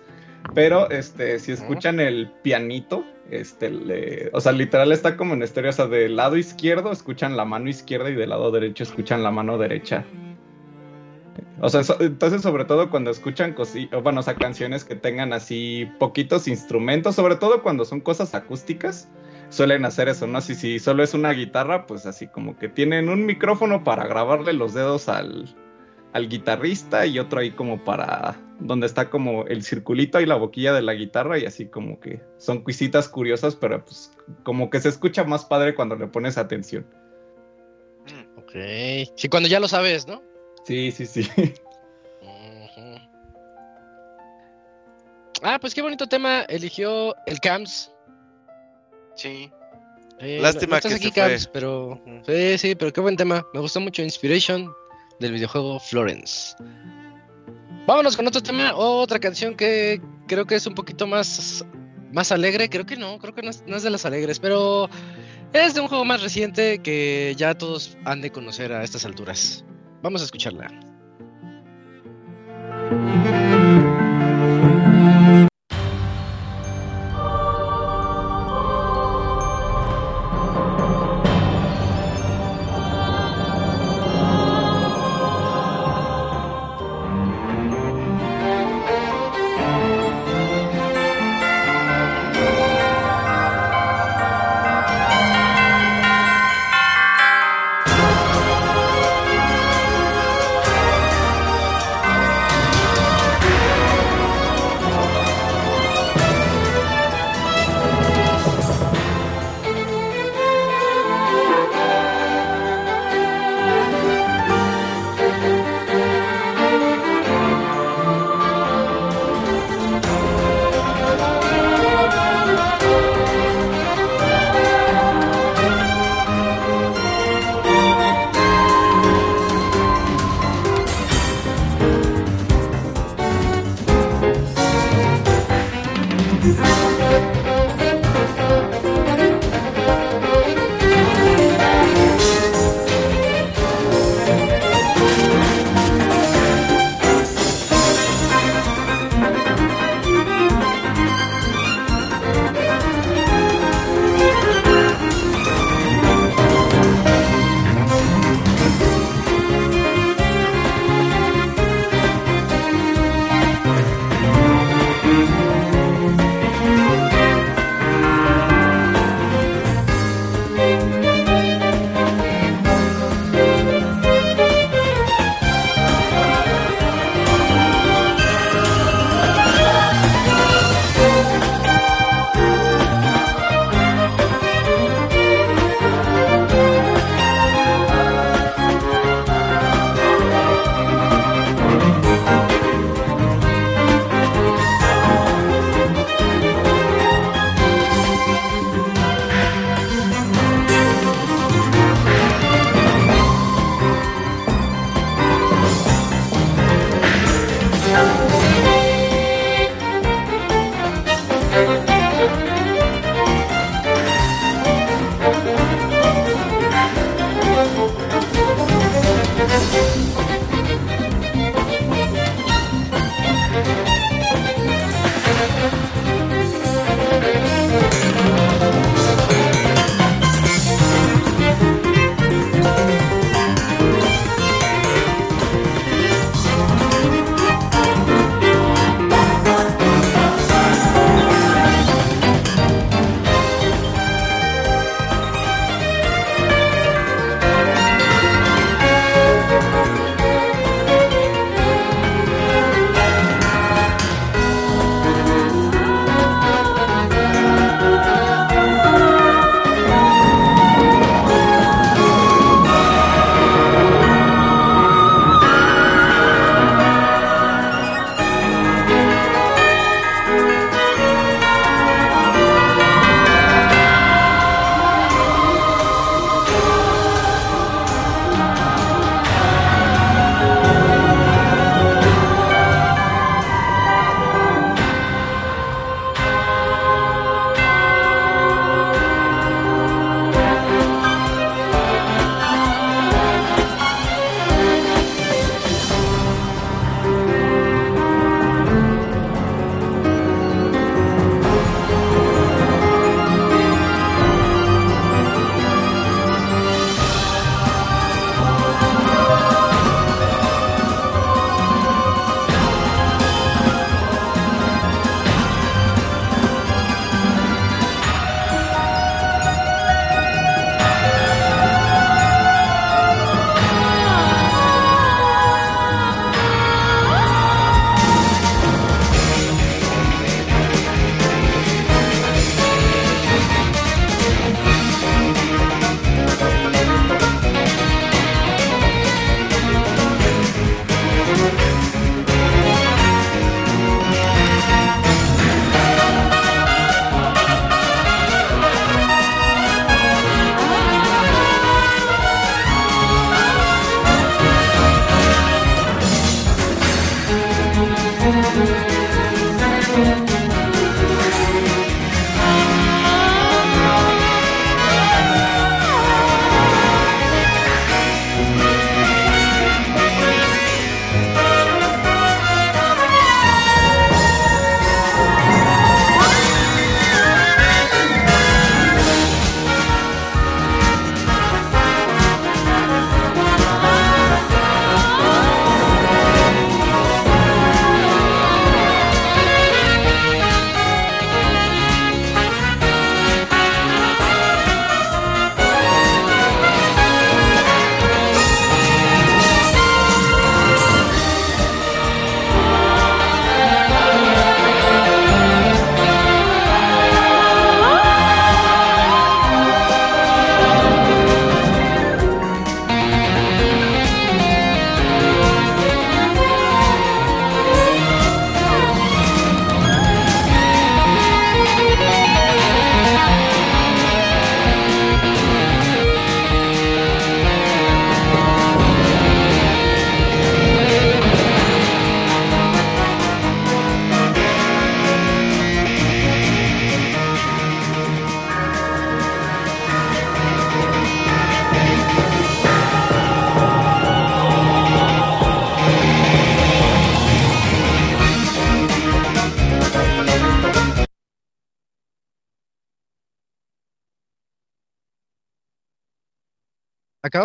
[0.54, 5.74] Pero, este, si escuchan el pianito, este, o sea, literal está como en estéreo, o
[5.74, 9.58] sea, del lado izquierdo escuchan la mano izquierda y del lado derecho escuchan la mano
[9.58, 10.06] derecha.
[11.62, 13.56] O sea, entonces sobre todo cuando escuchan
[14.02, 19.10] bueno, o sea, canciones que tengan así poquitos instrumentos, sobre todo cuando son cosas acústicas,
[19.50, 20.42] suelen hacer eso, ¿no?
[20.42, 24.54] Si, si solo es una guitarra, pues así como que tienen un micrófono para grabarle
[24.54, 25.46] los dedos al,
[26.14, 30.74] al guitarrista y otro ahí como para donde está como el circulito y la boquilla
[30.74, 34.12] de la guitarra y así como que son cuisitas curiosas, pero pues
[34.44, 36.86] como que se escucha más padre cuando le pones atención.
[38.38, 38.52] Ok.
[39.16, 40.22] Sí, cuando ya lo sabes, ¿no?
[40.66, 41.30] Sí, sí, sí.
[45.42, 47.92] Ah, pues qué bonito tema eligió el Camps.
[49.22, 49.52] Sí.
[50.20, 51.30] Eh, no- Lástima no estás que aquí, se fue.
[51.30, 53.46] Camps, pero sí, sí, pero qué buen tema.
[53.54, 54.72] Me gustó mucho Inspiration
[55.20, 56.56] del videojuego Florence.
[57.88, 61.66] Vámonos con otro tema, otra canción que creo que es un poquito más
[62.12, 64.90] más alegre, creo que no, creo que no es, no es de las alegres, pero
[65.54, 69.64] es de un juego más reciente que ya todos han de conocer a estas alturas.
[70.02, 70.72] Vamos a escucharla.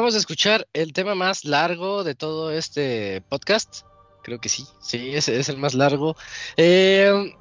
[0.04, 3.86] Acabamos de escuchar el tema más largo de todo este podcast.
[4.22, 6.14] Creo que sí, sí, ese es el más largo.
[6.58, 7.32] Eh,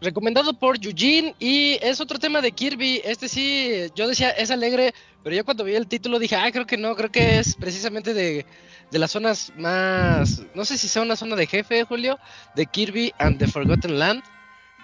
[0.00, 3.02] recomendado por Eugene y es otro tema de Kirby.
[3.04, 6.64] Este sí, yo decía es alegre, pero yo cuando vi el título dije, ah, creo
[6.64, 8.46] que no, creo que es precisamente de,
[8.90, 12.18] de las zonas más, no sé si sea una zona de jefe, Julio,
[12.56, 14.22] de Kirby and the Forgotten Land.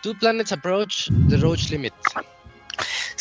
[0.02, 1.94] Two planets approach the Roach Limit.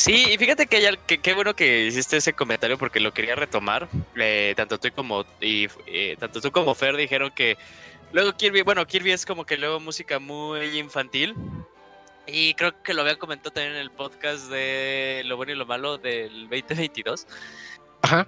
[0.06, 3.34] Sí, y fíjate que, hay, que qué bueno que hiciste ese comentario porque lo quería
[3.34, 3.90] retomar.
[4.16, 7.58] Eh, tanto tú como y, eh, tanto tú como Fer dijeron que
[8.12, 11.34] luego Kirby, bueno, Kirby es como que luego música muy infantil.
[12.28, 15.66] Y creo que lo había comentado también en el podcast de Lo bueno y lo
[15.66, 17.26] malo del 2022.
[18.04, 18.28] Ajá.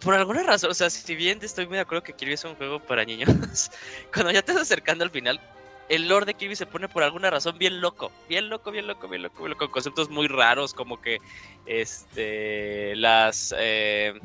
[0.00, 2.54] Por alguna razón, o sea, si bien estoy muy de acuerdo que Kirby es un
[2.54, 3.28] juego para niños,
[4.14, 5.38] cuando ya te estás acercando al final,
[5.88, 9.08] el lore de Kirby se pone por alguna razón bien loco, bien loco, bien loco,
[9.08, 11.18] bien loco, bien loco, conceptos muy raros como que
[11.66, 14.18] este las eh,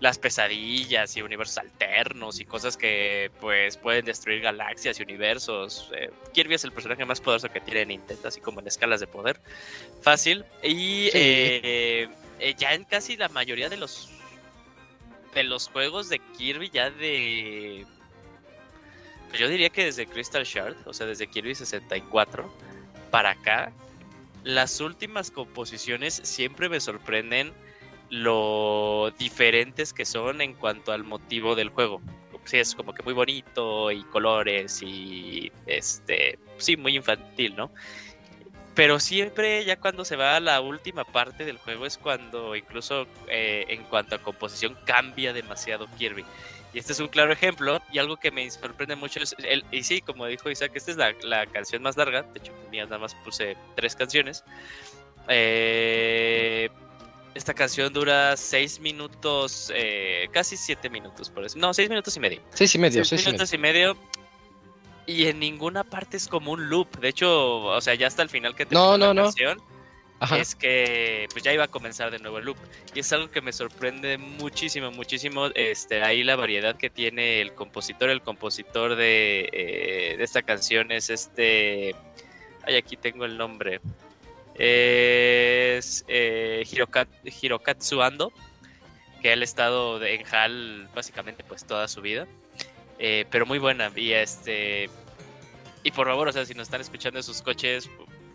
[0.00, 5.90] las pesadillas y universos alternos y cosas que pues pueden destruir galaxias y universos.
[5.94, 9.06] Eh, Kirby es el personaje más poderoso que tiene Nintendo, así como en escalas de
[9.06, 9.40] poder.
[10.00, 10.44] Fácil.
[10.62, 11.10] Y Sí.
[11.14, 12.08] eh,
[12.58, 14.10] ya en casi la mayoría de los
[15.34, 17.86] de los juegos de Kirby ya de
[19.38, 22.52] yo diría que desde Crystal Shard, o sea, desde Kirby 64
[23.10, 23.72] para acá,
[24.44, 27.52] las últimas composiciones siempre me sorprenden
[28.10, 32.00] lo diferentes que son en cuanto al motivo del juego.
[32.44, 37.70] Sí, es como que muy bonito y colores y este, sí, muy infantil, ¿no?
[38.74, 43.06] Pero siempre ya cuando se va a la última parte del juego es cuando incluso
[43.28, 46.24] eh, en cuanto a composición cambia demasiado Kirby.
[46.74, 49.82] Y este es un claro ejemplo y algo que me sorprende mucho es, el, y
[49.82, 52.98] sí, como dijo Isaac, esta es la, la canción más larga, de hecho, mía nada
[52.98, 54.42] más puse tres canciones.
[55.28, 56.68] Eh,
[57.34, 61.58] esta canción dura seis minutos, eh, casi siete minutos, por eso.
[61.58, 62.40] No, seis minutos y medio.
[62.52, 63.32] Seis y medio, Seis seis y medio.
[63.32, 63.96] minutos y medio.
[65.06, 66.98] Y en ninguna parte es como un loop.
[67.00, 69.22] De hecho, o sea, ya hasta el final que No, termina la no, no.
[69.24, 69.62] canción,
[70.22, 70.38] Ajá.
[70.38, 72.56] es que pues ya iba a comenzar de nuevo el loop.
[72.94, 75.46] Y es algo que me sorprende muchísimo, muchísimo.
[75.54, 78.08] Este, ahí la variedad que tiene el compositor.
[78.10, 81.94] El compositor de, eh, de esta canción es este.
[82.64, 83.80] Ay, aquí tengo el nombre.
[84.54, 88.32] Es eh, Hiroka- Hirokatsu Ando,
[89.20, 92.26] que él ha estado en HAL básicamente pues toda su vida.
[92.98, 93.90] Eh, pero muy buena.
[93.96, 94.88] Y este.
[95.84, 97.90] Y por favor, o sea, si nos están escuchando en sus coches,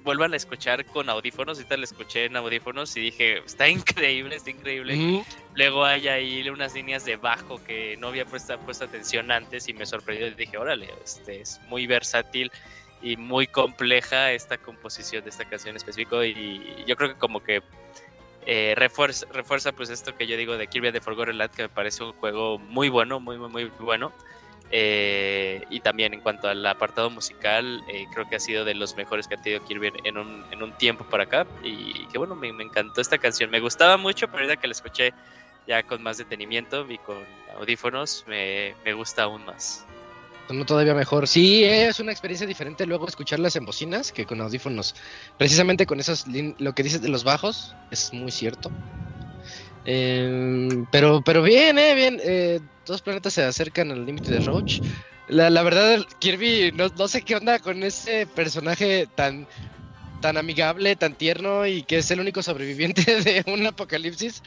[0.07, 1.57] vuelvan a escuchar con audífonos.
[1.57, 4.95] Ahorita la escuché en audífonos y dije, está increíble, está increíble.
[4.95, 5.21] Mm,
[5.53, 9.73] Luego hay ahí unas líneas de bajo que no había puesto, puesto atención antes y
[9.73, 12.51] me sorprendió y dije, órale, este es muy versátil
[13.01, 17.43] y muy compleja esta composición de esta canción en específico y yo creo que como
[17.43, 17.61] que
[18.45, 21.69] eh, refuerza, refuerza pues esto que yo digo de Kirby the Forgotten Land que me
[21.69, 24.13] parece un juego muy bueno, muy muy muy bueno
[24.69, 28.97] Eh, y también en cuanto al apartado musical eh, creo que ha sido de los
[28.97, 32.35] mejores que ha tenido Kirby en- un, en un tiempo para acá y que bueno,
[32.35, 35.13] me, encantó esta canción, me gustaba mucho pero ahorita que la escuché
[35.65, 37.25] ya con más detenimiento y con
[37.55, 39.85] audífonos me, me gusta aún más.
[40.47, 41.27] sonó todavía mejor.
[41.27, 44.95] Sí, es una experiencia diferente luego escucharlas en bocinas que con audífonos.
[45.37, 48.71] Precisamente con esos, lo que dices de los bajos, es muy cierto.
[49.85, 52.19] Eh, pero, pero bien, eh, bien.
[52.21, 54.81] eh, dos planetas se acercan al límite de Roach.
[55.27, 59.45] La, la verdad, Kirby, no, no sé qué onda con ese personaje tan,
[60.21, 64.41] tan amigable, tan tierno y que es el único sobreviviente de un apocalipsis.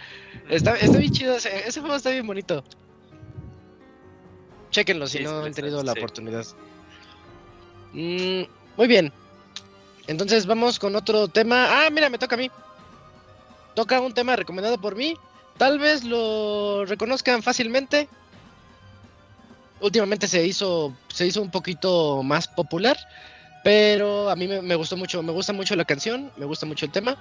[0.49, 2.65] Está, está bien chido, ese, ese juego está bien bonito.
[4.71, 5.87] Chequenlo si Sí, no han tenido sí.
[5.87, 6.47] la oportunidad.
[7.93, 8.43] Mm,
[8.77, 9.13] muy bien.
[10.07, 11.85] Entonces vamos con otro tema.
[11.87, 12.51] Ah, mira, me toca a mí.
[13.75, 15.15] Toca un tema recomendado por mí.
[15.59, 18.09] Tal vez lo reconozcan fácilmente.
[19.81, 22.97] Últimamente se hizo, se hizo un poquito más popular.
[23.63, 26.93] Pero a mí me, gustó mucho, me gusta mucho la canción, me gusta mucho el
[26.93, 27.17] tema.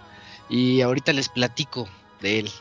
[0.49, 1.87] Y ahorita les platico
[2.21, 2.51] de él.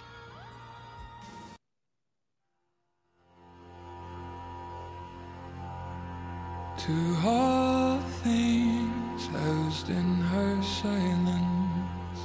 [6.87, 9.29] To all things
[9.89, 12.21] in her silence,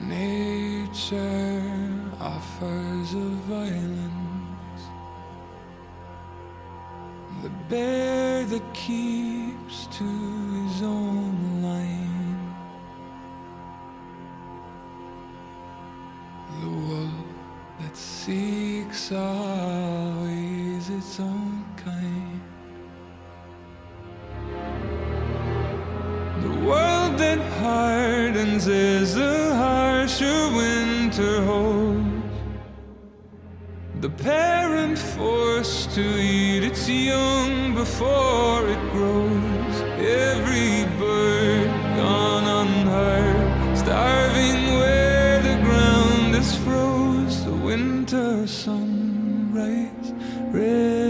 [0.00, 1.62] nature
[2.20, 4.13] offers a violence.
[7.44, 10.04] The bear that keeps to
[10.64, 12.54] his own line.
[16.62, 17.10] The wolf
[17.80, 22.40] that seeks always its own kind.
[26.44, 29.43] The world that hardens is a
[34.04, 39.76] The parent forced to eat its young before it grows.
[39.96, 47.46] Every bird gone unheard, starving where the ground is froze.
[47.46, 50.12] The winter sunrise,
[50.52, 51.03] red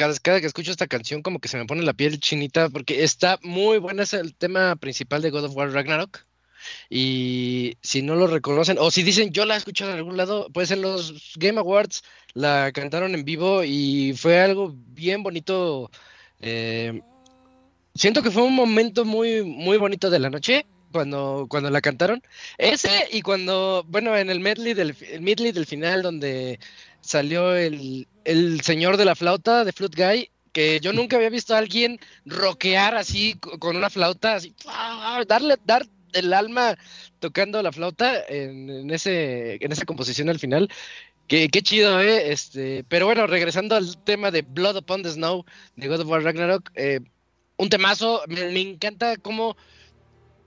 [0.00, 3.04] cada, cada que escucho esta canción como que se me pone la piel chinita porque
[3.04, 6.24] está muy buena, es el tema principal de God of War Ragnarok.
[6.88, 10.48] Y si no lo reconocen, o si dicen yo la he escuchado en algún lado,
[10.54, 12.02] pues en los Game Awards
[12.32, 15.90] la cantaron en vivo y fue algo bien bonito.
[16.40, 17.02] eh,
[17.94, 22.22] siento que fue un momento muy, muy bonito de la noche cuando, cuando la cantaron.
[22.56, 26.58] Ese y cuando, bueno, en el medley del, el medley del final donde
[27.00, 31.54] salió el, el señor de la flauta, de Flute Guy, que yo nunca había visto
[31.54, 34.54] a alguien rockear así co- con una flauta, así,
[35.26, 36.76] darle, dar el alma
[37.20, 40.68] tocando la flauta en, ese, en esa composición al final.
[41.28, 42.32] Qué, chido, ¿eh?
[42.32, 45.44] Este, pero bueno, regresando al tema de Blood Upon the Snow
[45.76, 46.98] de God of War Ragnarok, eh,
[47.56, 49.56] un temazo, me, encanta cómo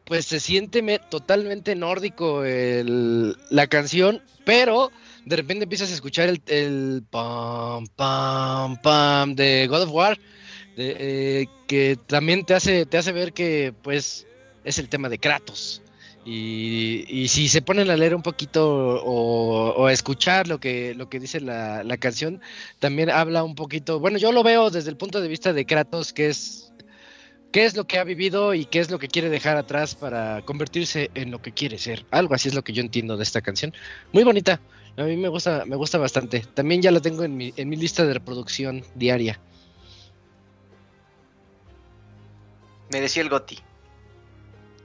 [0.03, 4.91] pues se siente me- totalmente nórdico el- la canción, pero
[5.25, 10.19] de repente empiezas a escuchar el, pam, pam, pam de God of War,
[10.77, 14.27] eh, que también te hace, te hace ver que pues
[14.63, 15.81] es el tema de Kratos.
[16.25, 18.65] Y, si se ponen a leer un poquito
[19.03, 22.39] o, o a escuchar lo que, lo que dice la, la canción,
[22.79, 26.13] también habla un poquito, bueno, yo lo veo desde el punto de vista de Kratos,
[26.13, 26.73] que es
[27.53, 30.41] qué es lo que ha vivido y qué es lo que quiere dejar atrás para
[30.41, 32.03] convertirse en lo que quiere ser.
[32.09, 33.73] Algo así es lo que yo entiendo de esta canción.
[34.11, 34.59] Muy bonita.
[34.97, 36.41] A mí me gusta, me gusta bastante.
[36.53, 39.39] También ya la tengo en mi, en mi lista de reproducción diaria.
[42.91, 43.57] Merecía el Goti.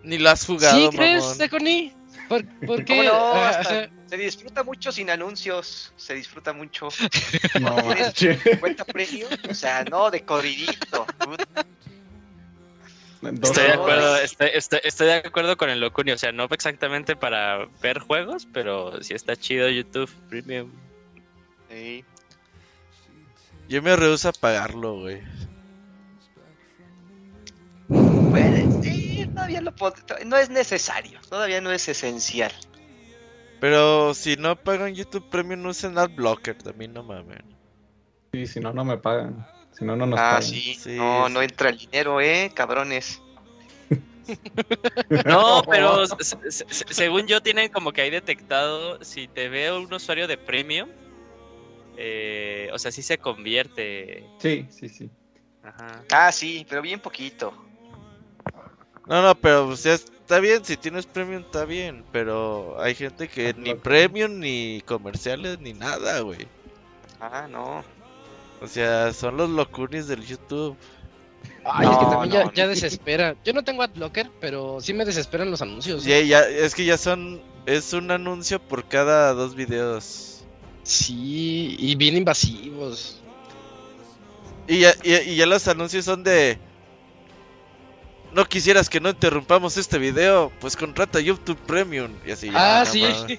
[0.02, 1.36] Ni lo has jugado, ¿Sí crees.
[1.36, 1.92] Deconi?
[2.28, 2.96] ¿Por, por qué?
[2.96, 3.34] ¿Cómo no?
[3.34, 5.92] Hasta se disfruta mucho sin anuncios.
[5.96, 6.88] Se disfruta mucho.
[7.60, 8.38] No, ¿Tienes che.
[8.38, 9.30] 50 premios?
[9.50, 11.06] O sea, no, de corridito.
[13.20, 16.44] Dos Estoy de acuerdo, estoy, estoy- estoy de acuerdo con el Locuni, o sea, no
[16.44, 20.70] exactamente para ver juegos, pero sí está chido YouTube Premium.
[21.68, 22.04] Sí.
[23.68, 25.20] Yo me rehuso a pagarlo, güey.
[28.80, 29.72] Sí, todavía lo
[30.24, 32.52] no es necesario, todavía no es esencial.
[33.60, 36.56] Pero si no pagan YouTube Premium, no usen Adblocker.
[36.56, 37.40] También no mames.
[38.32, 39.46] Sí, si no, no me pagan.
[39.78, 40.42] Si no, no nos Ah, pagan.
[40.42, 41.32] sí, Sí, no, sí.
[41.34, 43.20] no entra el dinero, eh, cabrones.
[45.24, 49.80] No, pero se- se- se- según yo tienen como que ahí detectado, si te veo
[49.80, 50.90] un usuario de Premium,
[51.96, 54.24] eh, o sea, sí se convierte.
[54.38, 55.10] Sí, sí, sí.
[55.62, 56.04] Ajá.
[56.12, 57.54] Ah, sí, pero bien poquito.
[59.06, 60.62] No, no, pero o sea, está bien.
[60.64, 62.04] Si tienes Premium, está bien.
[62.12, 63.80] Pero hay gente que ni Adblocker.
[63.80, 66.46] Premium, ni comerciales, ni nada, güey.
[67.18, 67.82] Ah, no.
[68.60, 70.76] O sea, son los locunis del YouTube.
[71.64, 72.52] Ay, es que No, también ya, no.
[72.52, 73.36] ya desespera.
[73.44, 76.04] Yo no tengo adblocker, pero sí me desesperan los anuncios.
[76.04, 77.40] Ya, ya, es que ya son.
[77.66, 80.44] Es un anuncio por cada dos videos.
[80.82, 83.20] Sí, y bien invasivos.
[84.66, 86.58] Y ya, y, y ya los anuncios son de.
[88.32, 92.10] No quisieras que no interrumpamos este video, pues contrata YouTube Premium.
[92.26, 92.80] Y así ya.
[92.80, 93.38] ah, no sí.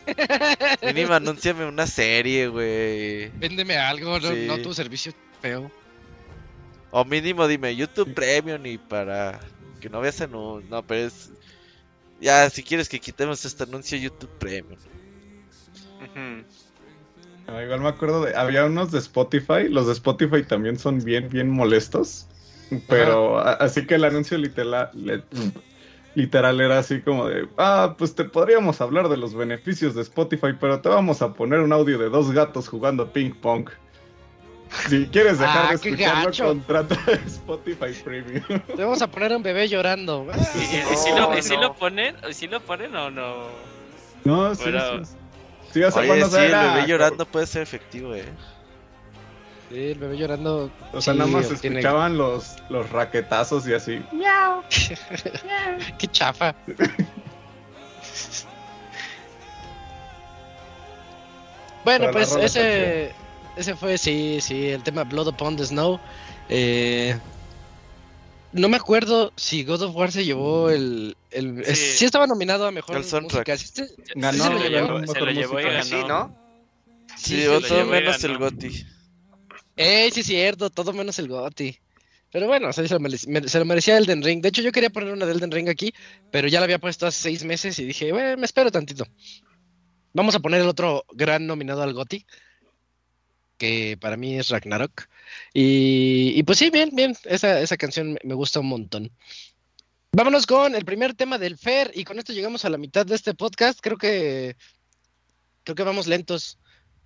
[0.81, 3.29] Mínimo, anúnciame una serie, güey.
[3.37, 4.45] Véndeme algo, no, Sí.
[4.47, 5.71] no tu servicio feo.
[6.91, 9.39] O mínimo dime YouTube Premium y para
[9.79, 10.69] que no veas anuncios.
[10.71, 11.29] No, pero es.
[12.19, 14.79] Ya, si quieres que quitemos este anuncio, YouTube Premium.
[17.47, 18.35] Ah, igual me acuerdo de.
[18.35, 19.69] Había unos de Spotify.
[19.69, 22.27] Los de Spotify también son bien, bien molestos.
[22.87, 24.91] Pero así que el anuncio literal,
[26.61, 27.47] era así como de.
[27.57, 31.59] Ah, pues te podríamos hablar de los beneficios de Spotify, pero te vamos a poner
[31.59, 33.69] un audio de dos gatos jugando ping pong.
[34.87, 38.43] Si quieres dejar Ah, de escucharlo, contrata Spotify Premium.
[38.75, 40.27] Te vamos a poner a un bebé llorando.
[40.55, 41.61] ¿Y, y- y si No, lo, y si no.
[41.61, 42.15] lo ponen?
[42.29, 43.47] ¿Y si lo ponen o no?
[44.25, 45.05] No, sí, Bueno.
[45.05, 45.11] sí.
[45.71, 48.25] Sí, Oye, sí, el bebé llorando puede ser efectivo, eh.
[49.69, 50.71] Sí, el bebé llorando.
[50.93, 54.01] O sea, sí, nada más obtiene- escuchaban los, los raquetazos y así.
[55.99, 56.55] Qué chafa.
[61.85, 63.11] bueno, Pero la pues ese,
[63.55, 65.99] ese fue, sí, sí, el tema Blood Upon the Snow.
[66.49, 67.17] Eh,
[68.51, 71.15] no me acuerdo si God of War se llevó el...
[71.31, 71.75] el Sí.
[71.75, 72.05] sí.
[72.05, 73.47] estaba nominado a Mejor El soundtrack.
[73.47, 73.57] música.
[73.57, 75.07] ¿Sí se- Ganó, se lo se lo llevó?
[75.13, 75.83] se lo llevó y ganó.
[75.83, 76.35] Sí, ¿no?
[77.17, 78.33] Sí, se lo y menos ganó.
[78.33, 78.85] el Goti.
[79.81, 81.79] Eh, sí, cierto, todo menos el Gotti.
[82.33, 83.09] Pero bueno, se, lo
[83.47, 84.41] se lo merecía Elden Ring.
[84.41, 85.93] De hecho, yo quería poner una de Elden Ring aquí,
[86.31, 89.05] pero ya la había puesto hace seis meses y dije, bueno, me espero tantito.
[90.11, 92.25] Vamos a poner el otro gran nominado al Gotti,
[93.57, 95.07] que para mí es Ragnarok.
[95.53, 99.11] Y, y pues sí, bien, bien, esa, esa canción me gusta un montón.
[100.11, 103.15] Vámonos con el primer tema del Fer y con esto llegamos a la mitad de
[103.15, 103.79] este podcast.
[103.81, 104.57] Creo que
[105.63, 106.59] creo que vamos lentos.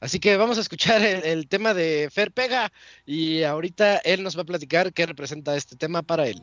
[0.03, 2.73] Así que vamos a escuchar el, tema de Fer Pega
[3.05, 6.41] y ahorita él nos va a platicar qué representa este tema para él.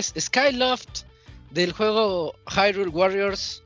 [0.00, 1.02] Es Skyloft
[1.50, 3.62] del juego Hyrule Warriors.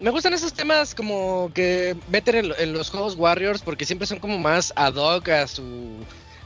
[0.00, 4.06] Me gustan esos temas como que meten en, lo- en los juegos Warriors porque siempre
[4.06, 5.94] son como más ad hoc a su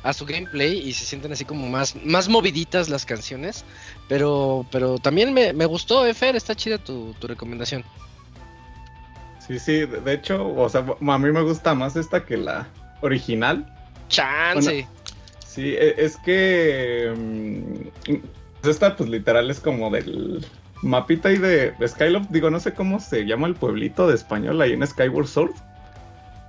[0.05, 3.65] a su gameplay y se sienten así como más más moviditas las canciones.
[4.09, 7.85] Pero pero también me, me gustó, eh, Fer, está chida tu, tu recomendación.
[9.47, 12.69] Sí, sí, de de hecho, o sea, a mí me gusta más esta que la
[13.01, 13.67] original.
[14.09, 14.87] Chance.
[15.47, 18.19] Sí, e- es que mm,
[18.65, 20.45] esta pues literal es como del
[20.83, 24.61] mapita ahí de, de Skyloft, digo, no sé cómo se llama el pueblito de español
[24.61, 25.53] ahí en Skyward Sword.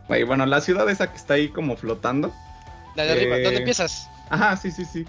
[0.07, 2.34] Ahí, bueno, la ciudad esa que está ahí como flotando.
[2.95, 4.07] La de arriba, eh, ¿dónde empiezas?
[4.30, 5.06] Ajá, sí, sí, sí.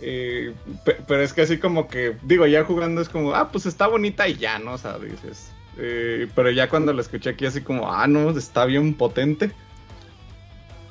[0.00, 0.52] Eh,
[0.84, 3.86] pe- pero es que así como que, digo, ya jugando es como, ah, pues está
[3.86, 4.72] bonita y ya, ¿no?
[4.74, 5.52] O sea, dices.
[5.78, 9.52] eh, pero ya cuando la escuché aquí así como, ah, no, está bien potente.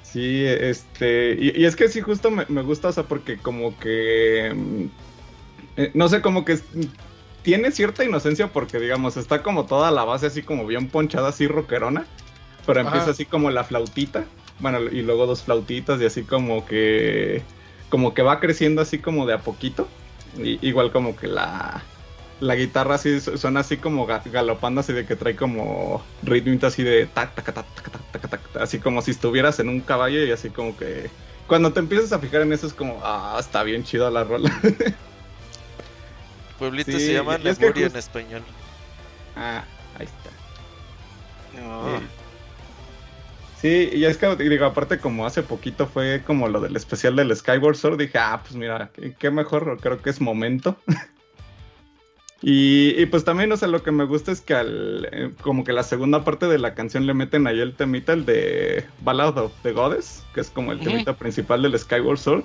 [0.04, 3.78] Sí, este, y, y es que sí, justo me, me gusta, o sea, porque como
[3.80, 4.86] que, mm,
[5.86, 6.60] eh, no sé, como que
[7.44, 11.48] tiene cierta inocencia porque, digamos, está como toda la base así como bien ponchada, así
[11.48, 12.06] rockerona,
[12.66, 12.90] pero Ajá.
[12.90, 14.26] empieza así como la flautita,
[14.60, 17.42] bueno, y luego dos flautitas y así como que,
[17.90, 19.88] como que va creciendo así como de a poquito,
[20.38, 21.82] y- igual como que la,
[22.40, 26.68] la guitarra así su- suena así como ga- galopando, así de que trae como ritmito
[26.68, 29.82] así de tac, tac, tac, tac, tac, tac, tac, así como si estuvieras en un
[29.82, 31.10] caballo y así como que
[31.48, 34.52] cuando te empiezas a fijar en eso es como, ah, está bien chido la rola.
[36.62, 38.44] Pueblito Sí, se llama es Lemuria en español.
[39.36, 39.64] ah,
[39.98, 40.30] ahí está.
[41.60, 41.98] No.
[41.98, 42.06] Sí.
[43.62, 47.36] Sí, y es que digo, aparte como hace poquito fue como lo del especial del
[47.36, 50.78] Skyward Sword, dije, ah, pues mira, qué, qué mejor, creo que es momento.
[52.44, 55.64] y, y pues también, o sea, lo que me gusta es que al, eh, como
[55.64, 59.36] que la segunda parte de la canción le meten ahí el temita, el de Ballad
[59.40, 62.44] of the Goddess, que es como el temita principal del Skyward Sword.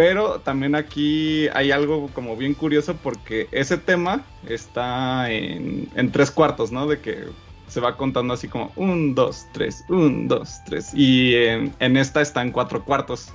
[0.00, 6.30] Pero también aquí hay algo como bien curioso porque ese tema está en, en tres
[6.30, 6.86] cuartos, ¿no?
[6.86, 7.24] De que
[7.68, 10.94] se va contando así como un, dos, tres, un, dos, tres.
[10.94, 13.28] Y en, en esta está en cuatro cuartos.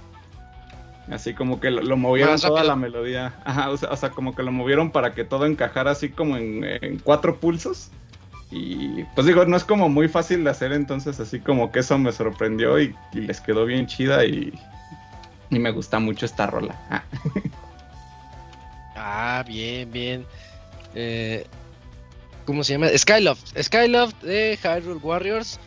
[1.11, 3.35] Así como que lo, lo movieron toda la melodía.
[3.45, 6.35] Ajá, o sea, o sea, como que lo movieron para que todo encajara así como
[6.35, 7.91] en, en cuatro pulsos.
[8.49, 11.99] Y pues digo, no es como muy fácil de hacer, entonces así como que eso
[11.99, 14.51] me sorprendió y, y les quedó bien chida y,
[15.55, 16.79] y me gusta mucho esta rola.
[16.89, 17.03] Ah.
[18.95, 20.25] Ah, bien, bien.
[20.93, 21.45] Eh,
[22.45, 22.87] ¿Cómo se llama?
[22.95, 23.61] Skyloft.
[23.61, 25.59] Skyloft de Hyrule Warriors.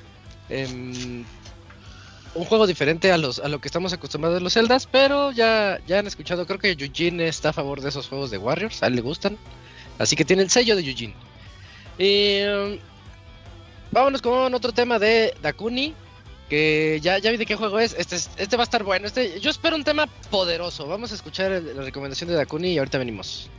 [0.48, 1.24] Em,
[2.34, 5.98] un juego diferente a los a lo que estamos acostumbrados los Zeldas, pero ya, ya
[5.98, 6.46] han escuchado.
[6.46, 8.82] Creo que Eugene está a favor de esos juegos de Warriors.
[8.82, 9.36] A él le gustan.
[9.98, 11.14] Así que tiene el sello de Eugene.
[11.98, 12.78] Em,
[13.90, 15.94] vámonos con otro tema de Dakuni.
[16.48, 17.94] Que ya, ya vi de qué juego es.
[17.98, 19.06] Este, es- este va a estar bueno.
[19.06, 20.86] Este, yo espero un tema poderoso.
[20.86, 23.50] Vamos a escuchar la recomendación de Dakuni y ahorita venimos.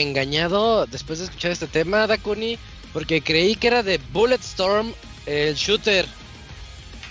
[0.00, 2.58] Engañado después de escuchar este tema, Dakuni,
[2.92, 4.92] porque creí que era de Bulletstorm,
[5.26, 6.06] el shooter.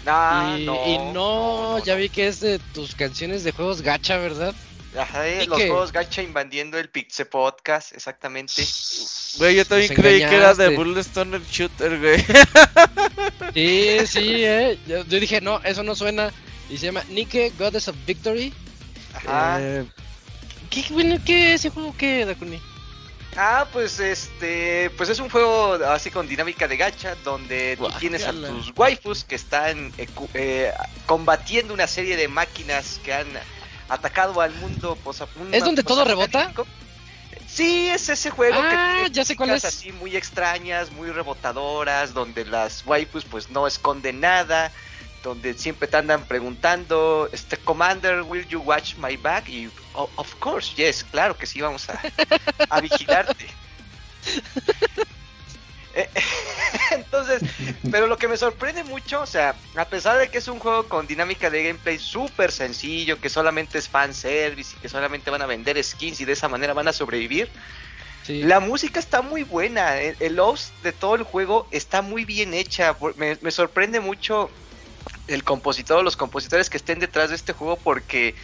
[0.06, 2.00] Ah, y, no, y no, no, ya no.
[2.00, 4.56] vi que es de tus canciones de juegos gacha, ¿verdad?
[4.98, 5.68] Ajá, eh, ¿Y los qué?
[5.68, 8.64] juegos gacha invadiendo el Pixel Podcast, exactamente.
[9.38, 10.70] Güey, yo también Nos creí que era de.
[10.70, 12.26] Bulletstorm Shooter, güey.
[13.54, 14.78] Sí, sí, eh.
[14.88, 16.32] Yo, yo dije, no, eso no suena.
[16.70, 18.54] Y se llama Nike, Goddess of Victory.
[19.14, 19.58] Ajá.
[19.60, 19.86] Eh,
[20.70, 22.60] ¿qué, bueno, ¿Qué ese juego qué, Dakuni?
[23.38, 28.26] Ah, pues este, pues es un juego así con dinámica de gacha donde tú tienes
[28.26, 30.74] a tus waifus que están eh, eh,
[31.06, 33.28] combatiendo una serie de máquinas que han
[33.90, 34.96] atacado al mundo.
[35.04, 36.52] posa- ¿Es donde todo rebota?
[37.48, 39.64] Sí, es ese juego que Ah, tiene ya sé cuál es.
[39.66, 44.72] así muy extrañas, muy rebotadoras, donde las waifus pues no esconden nada,
[45.24, 49.48] donde siempre te andan preguntando, este Commander, will you watch my back?
[49.50, 52.00] Y "Oh, of course, yes, claro que sí vamos a,
[52.70, 53.48] a vigilarte.
[56.00, 56.08] Eh,
[56.92, 57.42] Entonces,
[57.90, 60.88] pero lo que me sorprende mucho, o sea, a pesar de que es un juego
[60.88, 65.48] con dinámica de gameplay súper sencillo, que solamente es fanservice y que solamente van a
[65.48, 67.50] vender skins y de esa manera van a sobrevivir,
[68.24, 68.44] Sí.
[68.44, 72.54] la música está muy buena, el, el host de todo el juego está muy bien
[72.54, 72.96] hecha.
[73.16, 74.52] Me, me sorprende mucho
[75.28, 78.36] el compositor, los compositores que estén detrás de este juego porque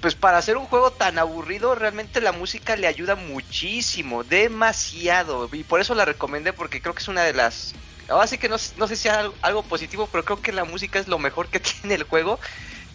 [0.00, 5.48] pues para hacer un juego tan aburrido realmente la música le ayuda muchísimo, demasiado.
[5.52, 7.74] Y por eso la recomendé porque creo que es una de las...
[8.08, 11.06] Ahora sí que no, no sé si algo, positivo, pero creo que la música es
[11.06, 12.40] lo mejor que tiene el juego.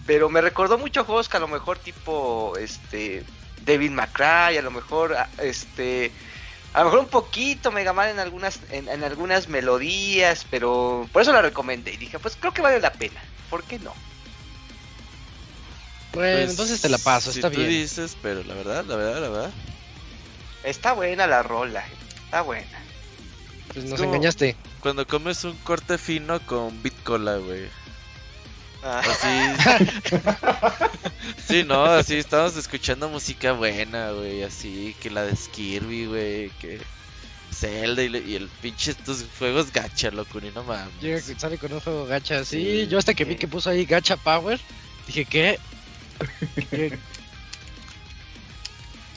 [0.05, 3.23] Pero me recordó mucho juegos que a lo mejor tipo este
[3.65, 6.11] David McCray, a lo mejor este
[6.76, 11.22] a lo mejor un poquito Mega Man en algunas en, en algunas melodías, pero por
[11.22, 13.22] eso la recomendé y dije, pues creo que vale la pena.
[13.49, 13.93] ¿Por qué no?
[16.14, 17.69] Bueno, Pues, entonces te la paso, si está tú bien.
[17.69, 19.52] dices, pero la verdad, la verdad, la verdad.
[20.64, 21.84] Está buena la rola,
[22.26, 22.80] está buena.
[23.73, 24.56] Pues nos como- engañaste.
[24.80, 27.68] Cuando comes un corte fino con bitcola, güey.
[28.87, 29.27] Ah, Así.
[31.47, 34.43] sí, no, así estamos escuchando música buena, güey.
[34.43, 36.49] Así que la de Skirby, güey.
[36.59, 36.79] Que
[37.51, 40.93] Zelda y, y el pinche estos juegos gacha, loco, ni no mames.
[41.01, 42.61] Llega, sale con un juego gacha, sí.
[42.61, 44.59] Sí, yo hasta que vi que puso ahí gacha power,
[45.07, 45.59] dije, ¿qué?
[46.69, 46.99] ¿Qué?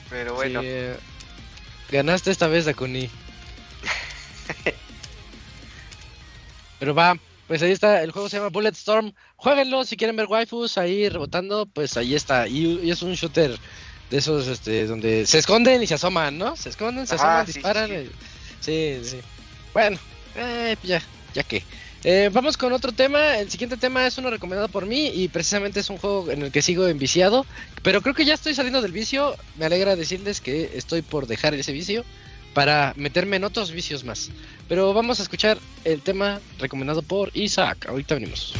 [0.08, 0.96] pero bueno, Sí, eh,
[1.90, 3.10] ganaste esta vez, Dakuni.
[6.78, 7.18] Pero va,
[7.48, 9.12] pues ahí está, el juego se llama Bulletstorm.
[9.36, 12.46] Jueguenlo si quieren ver waifus ahí rebotando, pues ahí está.
[12.46, 13.58] Y, y es un shooter
[14.10, 16.54] de esos este donde se esconden y se asoman, ¿no?
[16.56, 17.88] Se esconden, se asoman, sí, sí, disparan.
[17.88, 18.10] sí.
[18.60, 19.16] Sí, sí.
[19.72, 19.98] Bueno,
[20.36, 21.02] eh, pues ya,
[21.34, 21.64] ya que.
[22.04, 23.38] Eh, vamos con otro tema.
[23.38, 26.52] El siguiente tema es uno recomendado por mí y precisamente es un juego en el
[26.52, 27.44] que sigo enviciado.
[27.82, 29.36] Pero creo que ya estoy saliendo del vicio.
[29.56, 32.04] Me alegra decirles que estoy por dejar ese vicio
[32.58, 34.30] para meterme en otros vicios más.
[34.68, 37.86] Pero vamos a escuchar el tema recomendado por Isaac.
[37.88, 38.52] Ahorita venimos.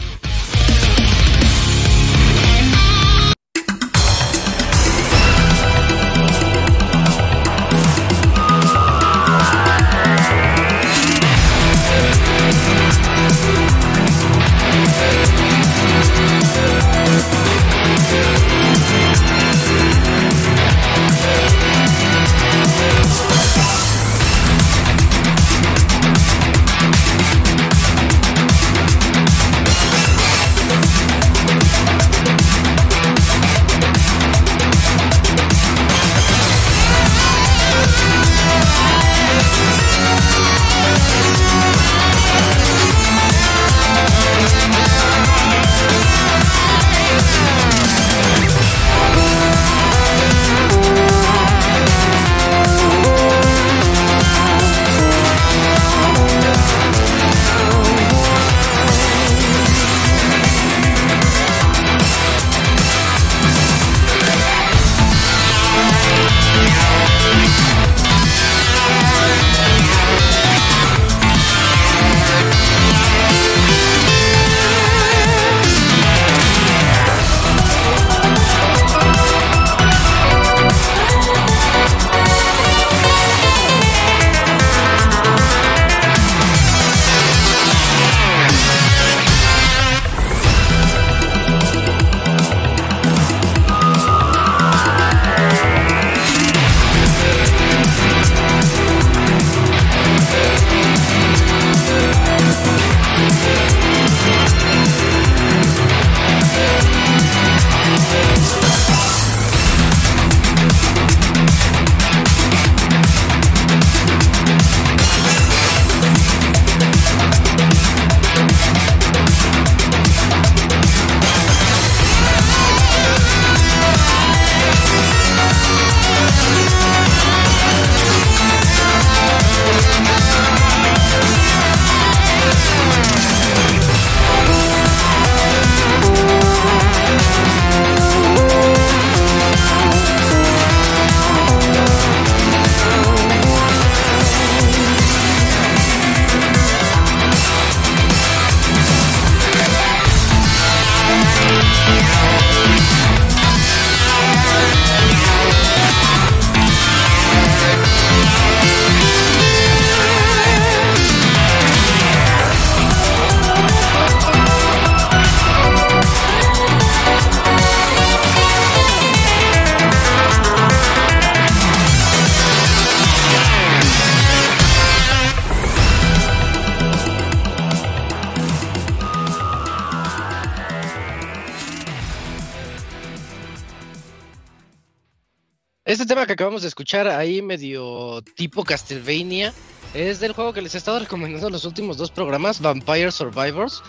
[186.97, 189.52] Ahí, medio tipo Castlevania,
[189.94, 193.82] es del juego que les he estado recomendando en los últimos dos programas, Vampire Survivors,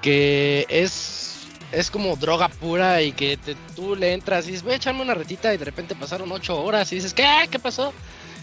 [0.00, 1.36] que es,
[1.72, 3.38] es como droga pura y que
[3.74, 6.62] tú le entras y dices, voy a echarme una retita y de repente pasaron ocho
[6.62, 7.26] horas y dices, ¿qué?
[7.50, 7.92] ¿Qué pasó?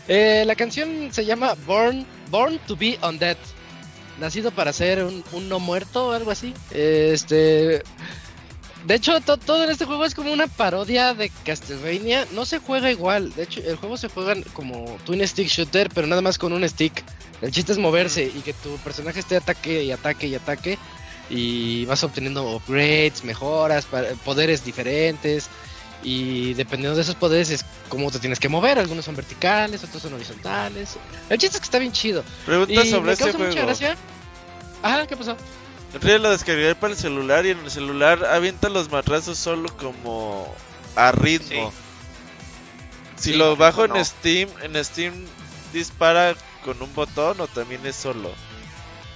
[0.07, 3.37] Eh, la canción se llama Born, Born to be Undead.
[4.19, 6.53] Nacido para ser un, un no muerto o algo así.
[6.69, 7.81] Este.
[8.85, 12.27] De hecho, to- todo en este juego es como una parodia de Castlevania.
[12.33, 13.33] No se juega igual.
[13.33, 16.67] De hecho, el juego se juega como twin stick shooter, pero nada más con un
[16.67, 17.03] stick.
[17.41, 20.77] El chiste es moverse y que tu personaje esté ataque y ataque y ataque.
[21.29, 23.87] Y vas obteniendo upgrades, mejoras,
[24.25, 25.47] poderes diferentes.
[26.03, 28.77] Y dependiendo de esos poderes es cómo te tienes que mover.
[28.79, 30.97] Algunos son verticales, otros son horizontales.
[31.29, 32.25] El chiste es que está bien chido.
[32.45, 33.67] Pregunta Y sobre me este causa mucha juego.
[33.67, 33.95] gracia.
[34.81, 35.37] Ajá, ¿qué pasó?
[35.93, 39.75] En realidad lo descargué para el celular y en el celular avienta los matrazos solo
[39.77, 40.53] como
[40.95, 41.71] a ritmo.
[43.15, 43.95] Si Sí, lo bajo no.
[43.95, 45.13] en Steam, en Steam
[45.71, 48.31] dispara con un botón o también es solo.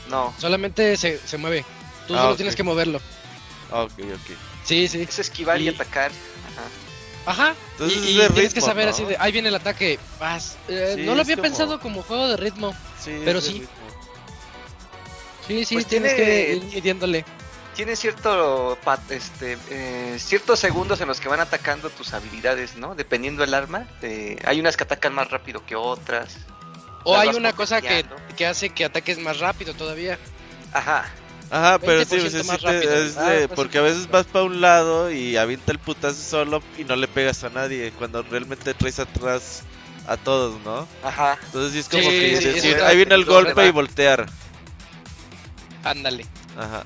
[0.10, 1.66] No, Solamente se, se mueve.
[2.08, 3.02] Tú Ah, solo tienes que moverlo.
[3.72, 4.38] Ah, ok, ok.
[4.64, 5.02] Sí, sí.
[5.02, 6.12] es esquivar y, Y- atacar.
[7.26, 7.44] Ajá.
[7.50, 7.56] Ajá.
[7.74, 8.92] Entonces y es y tienes que saber ¿no?
[8.92, 10.00] así de, ahí viene el ataque.
[10.20, 10.56] Vas.
[10.70, 12.74] Eh, Sí, no lo había como- pensado como juego de ritmo.
[13.04, 13.54] Sí, es Pero de sí.
[13.54, 13.68] ritmo.
[15.48, 17.26] Sí, sí, Pues tienes tiene- que ir midiéndole.
[17.76, 18.78] Tiene cierto
[19.10, 22.96] este eh, ciertos segundos en los que van atacando tus habilidades, ¿no?
[22.96, 23.86] Dependiendo del arma.
[24.02, 26.38] eh, hay unas que atacan más rápido que otras.
[27.04, 28.04] O hay una cosa que,
[28.36, 30.18] que hace que ataques más rápido todavía.
[30.74, 31.06] Ajá.
[31.50, 34.44] Ajá, pero sí, 20% pues, te- es Ah, de- pues, porque a veces vas para
[34.44, 38.74] un lado y avienta el putazo solo y no le pegas a nadie, cuando realmente
[38.74, 39.62] traes atrás
[40.08, 40.86] a todos, ¿no?
[41.04, 41.38] Ajá.
[41.46, 43.72] Entonces sí es como Sí, que sí, decir, sí, ahí viene el ¿dónde golpe y
[43.72, 44.26] voltear.
[45.90, 46.26] Ándale.
[46.58, 46.84] Ajá.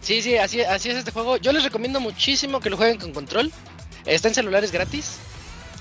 [0.00, 1.36] Sí, sí, así, así es este juego.
[1.36, 3.52] Yo les recomiendo muchísimo que lo jueguen con control.
[4.04, 5.18] Está en celulares gratis.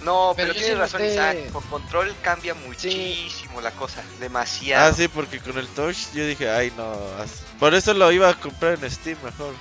[0.04, 1.52] No, Pero pero, yo tienes razón, Isaac.
[1.52, 4.04] Con control cambia muchísimo la cosa.
[4.20, 4.90] Demasiado.
[4.92, 6.94] Ah, sí, porque con el touch yo dije, ay no.
[7.60, 9.54] Por eso lo iba a comprar en Steam mejor.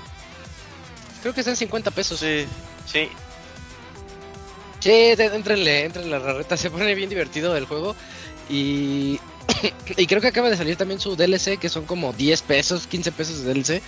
[1.22, 2.20] Creo que están 50 pesos.
[2.20, 2.46] Sí,
[2.86, 3.08] Sí.
[4.80, 4.90] Sí.
[4.90, 6.56] entrenle, entrenle la rareta.
[6.56, 7.94] Se pone bien divertido el juego.
[8.48, 9.20] Y,
[9.96, 13.12] y creo que acaba de salir también su DLC, que son como 10 pesos, 15
[13.12, 13.82] pesos de DLC.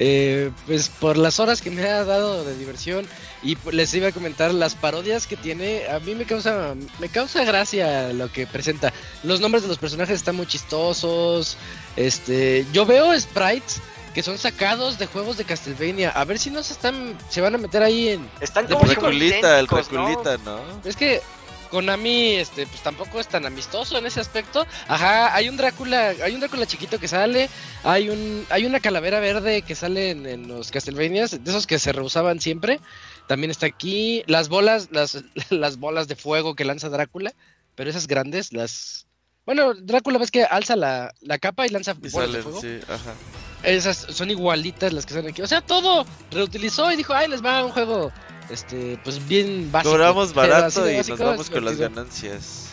[0.00, 3.04] Eh, pues por las horas que me ha dado de diversión
[3.42, 7.08] y pues, les iba a comentar las parodias que tiene, a mí me causa me
[7.08, 8.92] causa gracia lo que presenta.
[9.24, 11.56] Los nombres de los personajes están muy chistosos.
[11.96, 13.80] Este, yo veo sprites
[14.14, 16.10] que son sacados de juegos de Castlevania.
[16.10, 18.86] A ver si no se están se van a meter ahí en Están De como
[18.86, 20.08] Reculita, el idénticos, ¿no?
[20.08, 20.60] reculita, ¿no?
[20.84, 21.20] es que
[21.68, 24.66] Konami, este, pues tampoco es tan amistoso en ese aspecto.
[24.86, 27.48] Ajá, hay un Drácula, hay un Drácula chiquito que sale,
[27.84, 31.78] hay un, hay una calavera verde que sale en, en los Castlevanias, de esos que
[31.78, 32.80] se rehusaban siempre.
[33.26, 34.24] También está aquí.
[34.26, 37.32] Las bolas, las, las bolas de fuego que lanza Drácula,
[37.74, 39.06] pero esas grandes, las.
[39.46, 42.60] Bueno, Drácula ves que alza la, la capa y lanza Y bolas de fuego.
[42.60, 43.14] sí, ajá.
[43.62, 45.42] Esas son igualitas las que salen aquí.
[45.42, 48.12] O sea, todo reutilizó y dijo, ay, les va un juego,
[48.50, 49.92] este, pues bien básico.
[49.92, 52.70] Cobramos barato y básico nos vamos con las ganancias.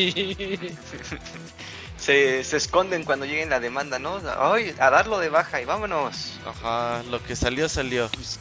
[1.96, 4.22] Se, se esconden cuando lleguen la demanda, ¿no?
[4.38, 6.32] Ay, a darlo de baja y vámonos.
[6.46, 8.08] Ajá, lo que salió, salió.
[8.08, 8.38] Pues,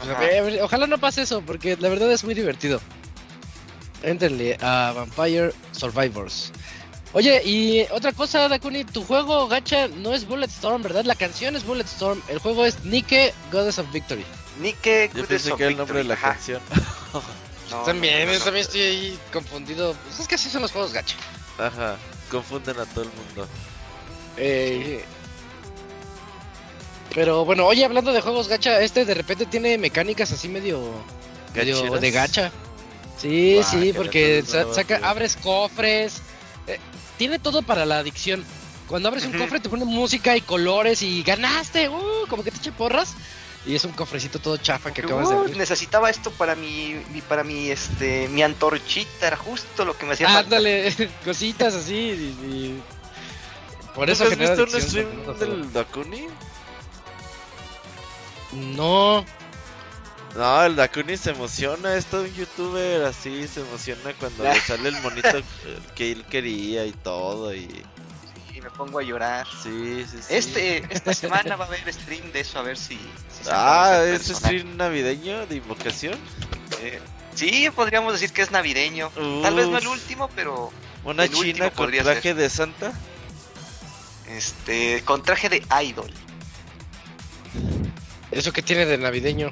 [0.00, 0.18] Ajá.
[0.62, 2.80] ojalá no pase eso, porque la verdad es muy divertido.
[4.02, 6.50] Entrenle a Vampire Survivors.
[7.12, 11.04] Oye, y otra cosa, Dakuni, tu juego gacha no es Bulletstorm, ¿verdad?
[11.04, 14.24] La canción es Bulletstorm, el juego es Nike, Goddess of Victory.
[14.60, 16.60] Nike Yo pensé of que era el nombre de la canción.
[17.70, 19.94] No, también, no, no, yo también estoy ahí confundido.
[20.06, 21.16] Pues es que así son los juegos gacha.
[21.58, 21.96] Ajá,
[22.30, 23.48] confunden a todo el mundo.
[24.36, 25.04] Eh,
[27.14, 30.92] pero bueno, oye, hablando de juegos gacha, este de repente tiene mecánicas así medio,
[31.54, 32.52] de gacha.
[33.16, 36.20] Sí, sí, que porque sa- saca, abres cofres.
[36.66, 36.78] eh,
[37.16, 38.44] tiene todo para la adicción.
[38.86, 42.58] Cuando abres un cofre te pone música y colores y ganaste, uh, como que te
[42.58, 43.14] eche porras.
[43.66, 45.56] Y es un cofrecito todo chafa que acabas de abrir.
[45.56, 50.12] necesitaba esto para mi, mi- para mi este mi antorchita, era justo lo que me
[50.12, 50.40] hacía falta.
[50.56, 50.94] Ándale,
[51.24, 51.94] cositas así.
[51.94, 52.82] y- y-
[53.94, 56.26] Por eso ¿Nunca has visto un stream del Dakuni?
[58.52, 59.24] No,
[60.36, 64.90] No, el Dakuni se emociona, es todo un youtuber así, se emociona cuando le sale
[64.90, 65.28] el monito
[65.94, 67.84] que él quería y todo y...
[68.76, 69.46] Pongo a llorar.
[69.62, 70.34] Sí, sí, sí.
[70.34, 72.94] Este, esta semana va a haber stream de eso, a ver si.
[72.96, 76.18] si Ah, ¿es stream navideño de invocación?
[76.82, 77.00] Eh,
[77.34, 79.10] sí, podríamos decir que es navideño.
[79.42, 80.70] Tal vez no el último, pero
[81.04, 82.92] Una el último china con podría traje de santa.
[84.28, 86.12] este con traje de idol.
[88.30, 89.50] eso que tiene de navideño.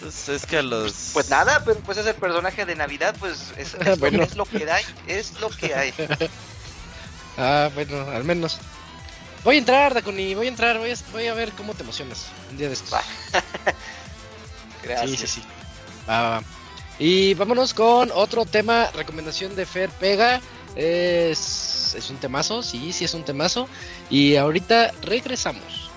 [0.00, 1.10] Pues es que a los.
[1.12, 4.22] Pues nada, pero pues es el personaje de Navidad, pues es, es Bueno.
[4.22, 5.92] es lo que hay, es lo que hay.
[7.38, 8.58] Ah, bueno, al menos.
[9.44, 12.26] Voy a entrar, Dakuni, voy a entrar, voy a, voy a ver cómo te emocionas
[12.50, 12.90] un día de estos.
[14.80, 15.20] Sí, Gracias.
[15.20, 15.42] sí, sí.
[16.08, 16.42] Va, va, va.
[16.98, 20.40] Y vámonos con otro tema, recomendación de Fer Pega.
[20.76, 23.68] Es, es un temazo, sí, sí es un temazo.
[24.08, 25.87] Y ahorita regresamos.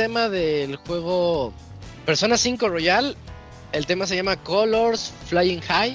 [0.00, 1.52] Tema del juego
[2.06, 3.14] Persona 5 Royal.
[3.72, 5.94] El tema se llama Colors Flying High.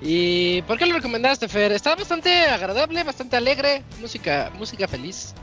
[0.00, 1.70] ¿Y por qué lo recomendaste, Fer?
[1.70, 5.34] Está bastante agradable, bastante alegre, música, música feliz.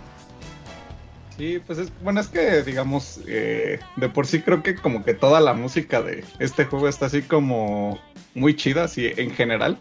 [1.38, 5.14] Sí, pues es, bueno, es que digamos, eh, de por sí creo que como que
[5.14, 7.98] toda la música de este juego está así como
[8.34, 9.80] muy chida, así en general.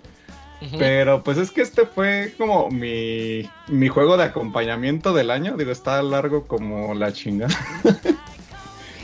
[0.78, 5.56] Pero pues es que este fue como mi, mi juego de acompañamiento del año.
[5.56, 7.54] Digo, está largo como la chingada.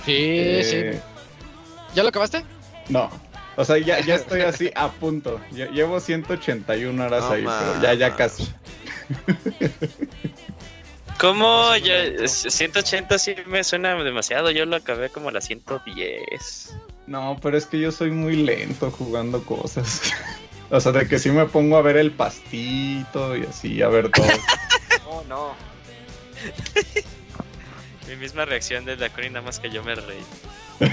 [0.06, 0.98] Sí, Eh, sí.
[1.94, 2.42] ¿Ya lo acabaste?
[2.88, 3.10] No.
[3.56, 5.38] O sea, ya, ya estoy así a punto.
[5.52, 8.48] Lle- Llevo 181 horas No ahí, pero ya, ya casi.
[11.18, 11.76] ¿Cómo?
[11.76, 14.50] Yo, 180 sí me suena demasiado.
[14.50, 16.74] Yo lo acabé como a las 110.
[17.06, 20.00] No, pero es que yo soy muy lento jugando cosas.
[20.70, 24.10] O sea, de que sí me pongo a ver el pastito y así, a ver
[24.10, 24.26] todo.
[25.04, 25.54] No, no.
[28.08, 30.24] Mi misma reacción de Dakuni, nada más que yo me reí.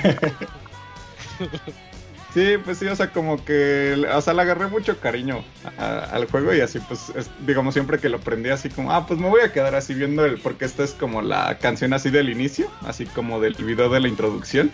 [2.34, 5.44] Sí, pues sí, o sea, como que, o sea, le agarré mucho cariño
[5.80, 9.08] a- al juego y así, pues, es- digamos, siempre que lo prendí así como, ah,
[9.08, 12.12] pues me voy a quedar así viendo el, porque esta es como la canción así
[12.12, 14.72] del inicio, así como del video de la introducción.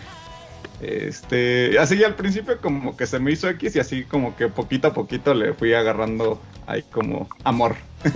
[0.84, 4.88] Este, así al principio como que se me hizo X y así como que poquito
[4.88, 7.76] a poquito le fui agarrando ahí como amor.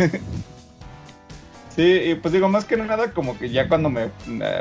[1.75, 4.11] Sí, y pues digo, más que nada, como que ya cuando me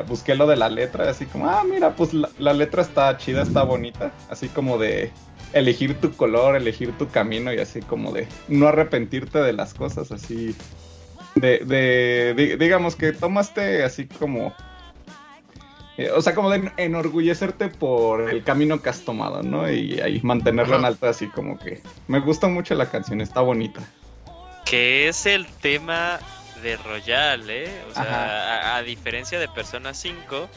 [0.08, 3.64] busqué lo de la letra, así como, ah, mira, pues la, letra está chida, está
[3.64, 5.12] bonita, así como de
[5.54, 10.12] elegir tu color, elegir tu camino y así como de no arrepentirte de las cosas,
[10.12, 10.56] así
[11.34, 14.54] de, de di- digamos que tomaste así como,
[15.98, 19.70] eh, o sea, como de enorgullecerte por el camino que has tomado, ¿no?
[19.72, 23.82] Y ahí mantenerlo en alto, así como que me gusta mucho la canción, está bonita.
[24.66, 26.20] Que es el tema
[26.62, 27.72] de Royal, ¿eh?
[27.90, 30.50] O sea, a, a diferencia de Persona 5,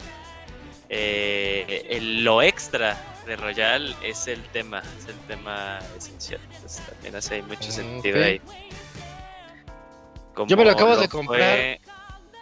[0.89, 6.41] eh, el- lo extra de Royal es el tema, es el tema esencial.
[6.55, 8.41] Entonces, también hace mucho sentido ahí.
[10.47, 11.59] Yo me lo acabo de comprar.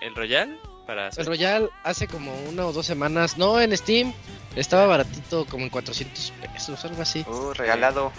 [0.01, 0.57] ¿El Royal?
[0.89, 1.25] Para El.
[1.27, 4.11] Royal hace como una o dos semanas, no en Steam,
[4.55, 7.23] estaba baratito como en 400 pesos, algo así.
[7.27, 8.11] Uh, regalado.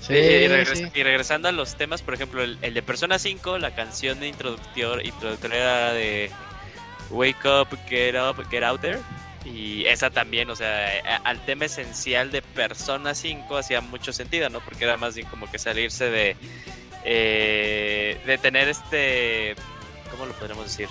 [0.00, 0.86] Sí, y, y regres- sí.
[0.94, 4.28] y regresando a los temas, por ejemplo, el, el de Persona 5, la canción de
[4.28, 6.30] introductor, introductoria era de
[7.10, 9.00] Wake Up, Get Up, Get Out There.
[9.44, 14.48] Y esa también, o sea, a- al tema esencial de Persona 5 hacía mucho sentido,
[14.48, 14.60] ¿no?
[14.60, 16.36] Porque era más bien como que salirse de.
[17.04, 19.54] eh, de tener este.
[20.10, 20.88] ¿Cómo lo podríamos decir?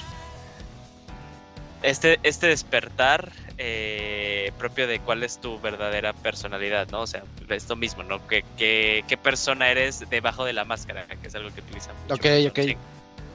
[1.83, 7.01] Este, este despertar eh, propio de cuál es tu verdadera personalidad, ¿no?
[7.01, 8.25] O sea, esto mismo, ¿no?
[8.27, 11.05] ¿Qué, qué, qué persona eres debajo de la máscara?
[11.05, 12.15] Que es algo que utilizan mucho.
[12.15, 12.59] Ok, ok.
[12.67, 12.79] 5.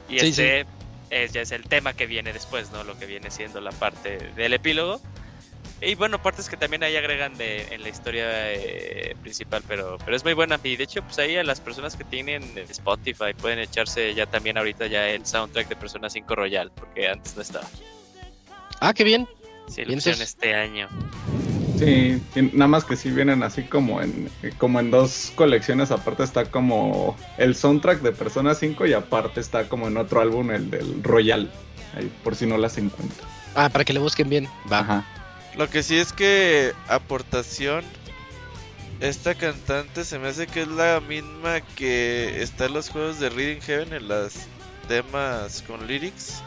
[0.09, 0.65] Y Sí, este
[1.11, 2.83] Es, ya es el tema que viene después, ¿no?
[2.83, 4.99] Lo que viene siendo la parte del epílogo.
[5.81, 10.17] Y bueno, partes que también ahí agregan de, en la historia eh, principal, pero, pero
[10.17, 10.59] es muy buena.
[10.63, 14.57] Y de hecho, pues ahí a las personas que tienen Spotify pueden echarse ya también
[14.57, 17.67] ahorita ya el soundtrack de Persona 5 Royal, porque antes no estaba.
[18.79, 19.27] Ah, qué bien.
[19.67, 20.87] Sí, lo este año.
[21.77, 26.23] Sí, sí, nada más que sí vienen así como en como en dos colecciones, aparte
[26.23, 30.69] está como el soundtrack de Persona 5 y aparte está como en otro álbum el
[30.69, 31.49] del Royal,
[31.95, 33.25] ahí por si no las encuentro.
[33.55, 34.47] Ah, para que le busquen bien.
[34.71, 34.79] Va.
[34.79, 35.05] Ajá.
[35.55, 37.83] Lo que sí es que aportación.
[38.99, 43.29] Esta cantante se me hace que es la misma que está en los juegos de
[43.29, 44.47] Reading Heaven en las
[44.89, 46.43] temas con lyrics.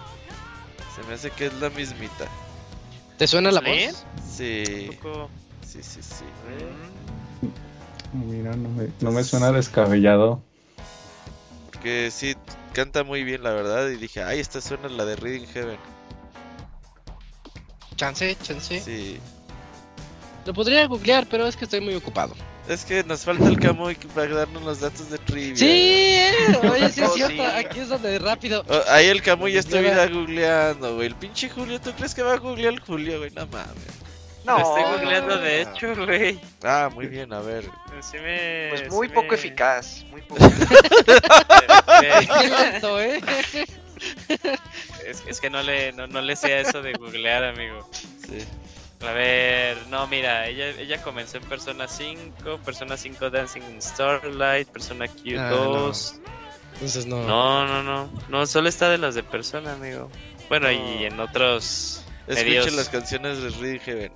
[0.95, 2.27] Se me hace que es la mismita.
[3.19, 3.67] ¿Te suena la ¿Sí?
[3.67, 4.05] voz?
[4.37, 5.31] Sí, Un poco-
[5.67, 6.25] sí, sí, sí.
[8.13, 10.43] Mira, no me, no me suena descabellado.
[11.71, 12.35] Porque sí,
[12.75, 13.89] canta muy bien, la verdad.
[13.89, 15.79] Y dije, ay, esta suena la de Reading Heaven.
[17.97, 18.81] Chance, chance.
[18.81, 19.19] Sí.
[20.45, 22.35] Lo podría googlear, pero es que estoy muy ocupado.
[22.69, 25.57] Es que nos falta el Camuy para darnos los datos de trivia.
[25.57, 26.33] Sí, eh,
[26.71, 27.43] oye, sí es cierto.
[27.45, 28.65] Aquí es donde rápido.
[28.69, 31.09] Oh, ahí el Camuy ya estuviera googleando, güey.
[31.09, 33.31] El pinche Julio, ¿tú crees que va a googlear el Julio, güey?
[33.33, 33.77] No mames.
[34.45, 36.41] No, Lo estoy googleando de hecho, güey.
[36.63, 37.65] Ah, muy bien, a ver.
[38.01, 40.81] Sí me- pues muy sí poco me- eficaz, muy poco eficaz.
[42.01, 43.21] Qué lento, ¿eh?
[45.07, 47.89] Es, es que no le, no, no le sé a eso de googlear, amigo.
[47.93, 48.39] Sí.
[49.05, 54.69] A ver, no, mira, ella, ella comenzó en Persona 5, Persona 5 Dancing in Starlight,
[54.69, 56.21] Persona Q2.
[56.75, 57.23] Entonces no.
[57.25, 57.67] no.
[57.67, 60.11] no, no, no, solo está de las de Persona, amigo.
[60.49, 60.73] Bueno, No.
[60.73, 64.13] y en otros Escuchen medios las canciones de Reading Heaven.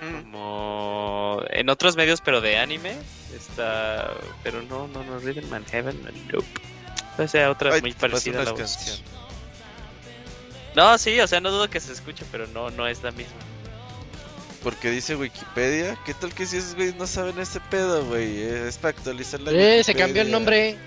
[0.00, 2.94] Mm, como en otros medios, pero de anime,
[3.34, 4.12] está,
[4.44, 6.00] pero no, no, no, Rhythm and Heaven,
[6.32, 6.46] nope.
[7.18, 9.02] O sea, otra Ay, muy te paso parecida a la voz.
[10.78, 13.34] No, sí, o sea, no dudo que se escuche, pero no, no es la misma.
[14.62, 15.98] Porque dice Wikipedia.
[16.06, 18.40] ¿Qué tal que si esos güeyes no saben ese pedo, güey?
[18.42, 20.78] Es para actualizar la Eh, se cambió el nombre.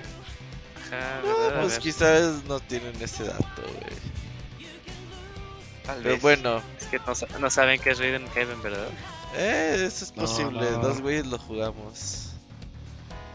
[0.87, 1.57] Ajá, No, ¿verdad?
[1.57, 1.81] A pues ver.
[1.81, 3.97] quizás no tienen ese dato, güey.
[5.85, 6.21] Tal Pero vez.
[6.21, 8.87] bueno, Es que no, sa- no saben qué es Rhythm Heaven, ¿verdad?
[9.35, 10.71] eh, eso es No, posible.
[10.71, 10.77] no.
[10.79, 12.29] Dos güeyes lo jugamos.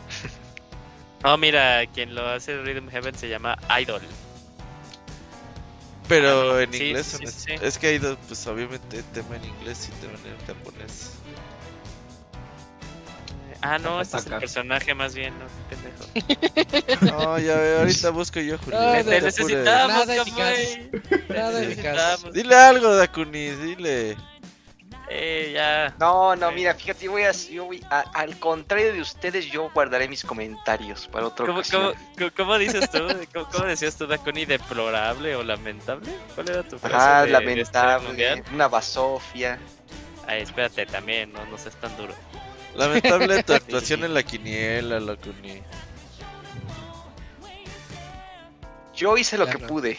[1.22, 4.00] No, mira, quien lo hace Rhythm Heaven se llama Idol.
[6.08, 7.52] Pero Ah, en Sí, inglés sí, son sí, es- sí.
[7.60, 11.10] es que hay dos, pues obviamente tema en inglés y tema en japonés.
[13.62, 15.46] Ah, no, este es el personaje más bien, ¿no?
[15.68, 16.04] Qué pendejo.
[17.12, 18.78] No, ya veo, ahorita busco yo, Julio.
[18.78, 22.32] No Te te necesitamos, Nada Te necesitamos.
[22.32, 24.16] Dile algo, Dakuni, dile.
[25.08, 25.94] Eh, ya.
[26.00, 29.70] No, no, mira, fíjate, yo voy a, yo voy a- al contrario de ustedes, yo
[29.70, 31.92] guardaré mis comentarios para otro ¿Cómo, cómo,
[32.36, 33.06] cómo- dices tú?
[33.32, 34.44] ¿Cómo, cómo decías tú, Dakuni?
[34.46, 36.10] ¿Deplorable o lamentable?
[36.34, 36.96] ¿Cuál era tu frase?
[36.98, 39.58] Ah, de- este lamentable, una basofia.
[40.26, 42.12] Ay, espérate, también, no, no seas tan duro.
[42.74, 45.62] Lamentable tu actuación en la quiniela, Dakuni.
[48.94, 49.98] Yo hice lo que pude.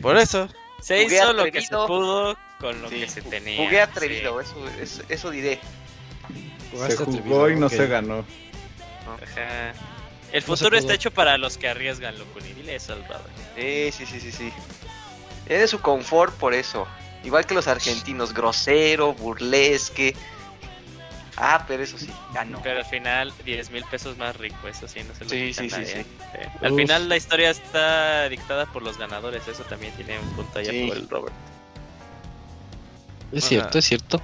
[0.00, 0.48] Por eso.
[0.80, 3.56] Se Jugué hizo lo que se pudo con lo Sí, que se tenía.
[3.62, 5.58] Jugué atrevido, eso, eso, eso diré.
[6.70, 8.24] Se jugó atrevido, y no se ganó.
[9.06, 9.74] Ajá.
[10.32, 12.54] El futuro está hecho para los que arriesgan, Locuni.
[12.54, 13.26] Dile eso al brother.
[13.56, 14.52] Sí, sí, sí, sí, sí.
[15.46, 16.86] Es de su confort por eso.
[17.24, 20.14] Igual que los argentinos, grosero, burlesque.
[21.36, 22.60] Ah, pero eso sí, ganó.
[22.62, 25.68] Pero al final, 10 mil pesos más rico, eso sí, no se lo Sí, sí,
[25.68, 25.86] sí, nadie.
[25.86, 26.02] sí.
[26.02, 26.48] Sí.
[26.62, 30.70] Al final, la historia está dictada por los ganadores, eso también tiene un punto allá
[30.70, 30.86] Sí.
[30.88, 31.34] por el Robert.
[33.32, 34.20] Es cierto, es cierto.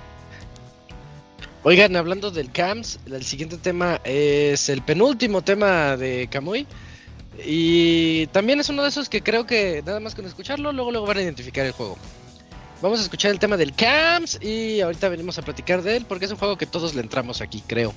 [1.65, 6.67] Oigan, hablando del CAMS, el siguiente tema es el penúltimo tema de Kamui.
[7.45, 11.07] Y también es uno de esos que creo que nada más con escucharlo, luego, luego
[11.07, 11.97] van a identificar el juego.
[12.81, 16.27] Vamos a escuchar el tema del CAMS y ahorita venimos a platicar de él porque
[16.27, 17.93] es un juego que todos le entramos aquí, creo.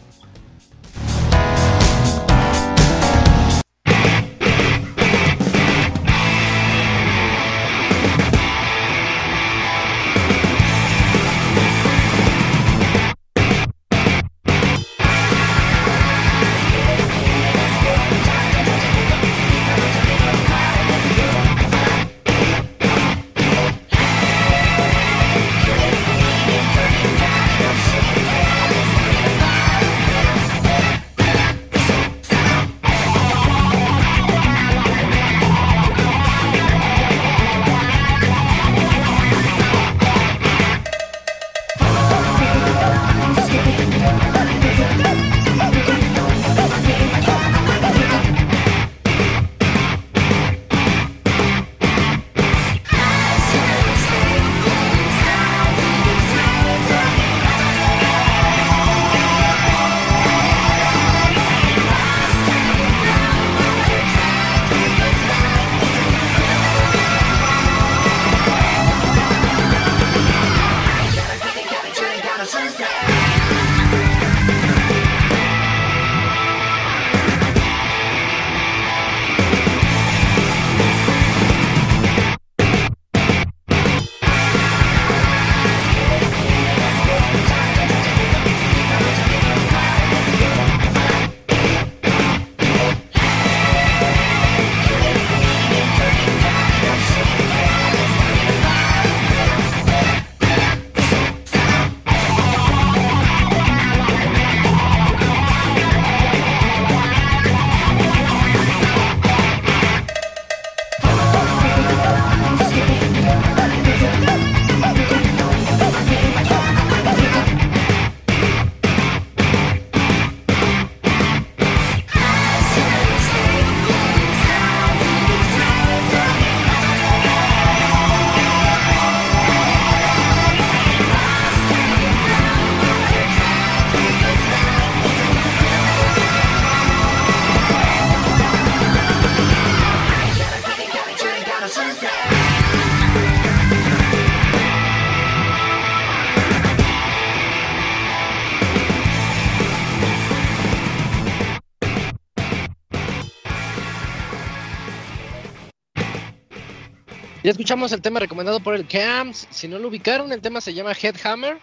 [157.51, 159.45] Ya escuchamos el tema recomendado por el CAMS.
[159.49, 161.57] Si no lo ubicaron, el tema se llama Headhammer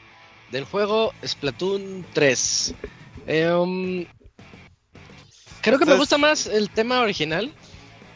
[0.51, 2.75] del juego Splatoon 3.
[3.27, 4.05] Eh, um,
[5.63, 7.51] creo que me gusta más el tema original.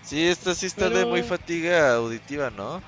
[0.05, 2.83] Sí, esta sí está de muy fatiga auditiva, ¿no?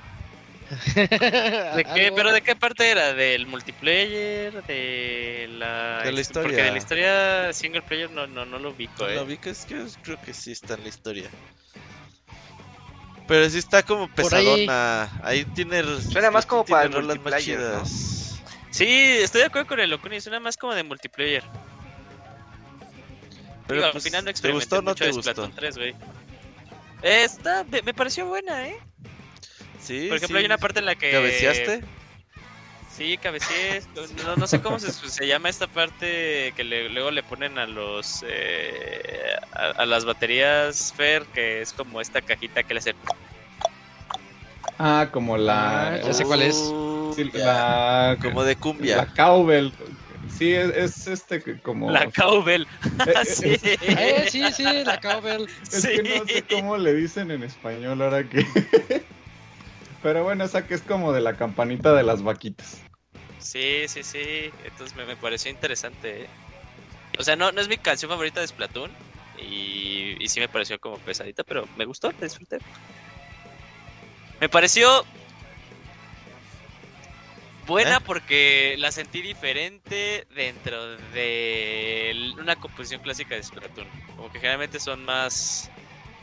[0.95, 2.11] ¿De qué?
[2.15, 3.15] ¿Pero de qué parte era?
[3.15, 4.63] ¿Del multiplayer?
[4.67, 6.63] ¿De la, De la ex- Porque historia.
[6.63, 9.15] de la historia single player no, no, no lo ubico, ¿No eh.
[9.15, 9.65] ¿Lo ubicas?
[9.65, 11.29] Que creo que sí está en la historia.
[13.27, 15.09] Pero sí está como Por ahí- pesadona.
[15.23, 15.83] Ahí, tiene.
[16.01, 17.83] Suena más como para el rolas más multiplayer, ¿no?
[17.83, 18.41] chidas.
[18.69, 18.87] Sí,
[19.21, 21.43] estoy de acuerdo con el Okuni, suena más como de multiplayer.
[23.67, 25.31] Pero Digo, pues, al final no ¿te gustó o no mucho te gustó?
[25.31, 25.95] Splatoon 3, güey.
[27.01, 28.77] Esta me, me pareció buena, ¿eh?
[29.81, 30.39] Sí, Por ejemplo, sí.
[30.41, 31.11] hay una parte en la que...
[31.11, 31.83] ¿Cabeceaste?
[32.95, 33.81] Sí, cabeceé.
[34.23, 37.65] No, no sé cómo se, se llama esta parte que le- luego le ponen a
[37.65, 38.23] los...
[38.27, 42.95] eh, a, a las baterías Fer, que es como esta cajita que le hace...
[44.77, 45.93] Ah, como la.
[45.93, 46.55] Ah, ya sé cuál es.
[46.55, 49.07] Uh, sí, la, Como de la cumbia.
[49.15, 49.69] cowbell.
[50.27, 51.91] Sí, es, es este que como.
[51.91, 52.65] La cowbell.
[53.07, 53.57] Eh, sí.
[53.63, 55.45] Eh, sí, sí, la cowbell.
[55.71, 55.87] Es Sí.
[55.95, 58.45] que no sé cómo le dicen en español ahora que.
[60.01, 62.84] Pero bueno, esa que es como de la campanita de las vaquitas.
[63.45, 64.49] Sí, sí, sí.
[64.63, 66.23] Entonces me, me pareció interesante.
[66.23, 66.29] ¿eh?
[67.19, 68.91] O sea, no, no es mi canción favorita de Splatoon.
[69.37, 72.57] Y, y sí me pareció como pesadita, pero me gustó, la disfruté.
[74.39, 75.05] Me pareció
[77.67, 78.01] buena ¿Eh?
[78.05, 83.87] porque la sentí diferente dentro de una composición clásica de Splatoon.
[84.15, 85.69] Como que generalmente son más...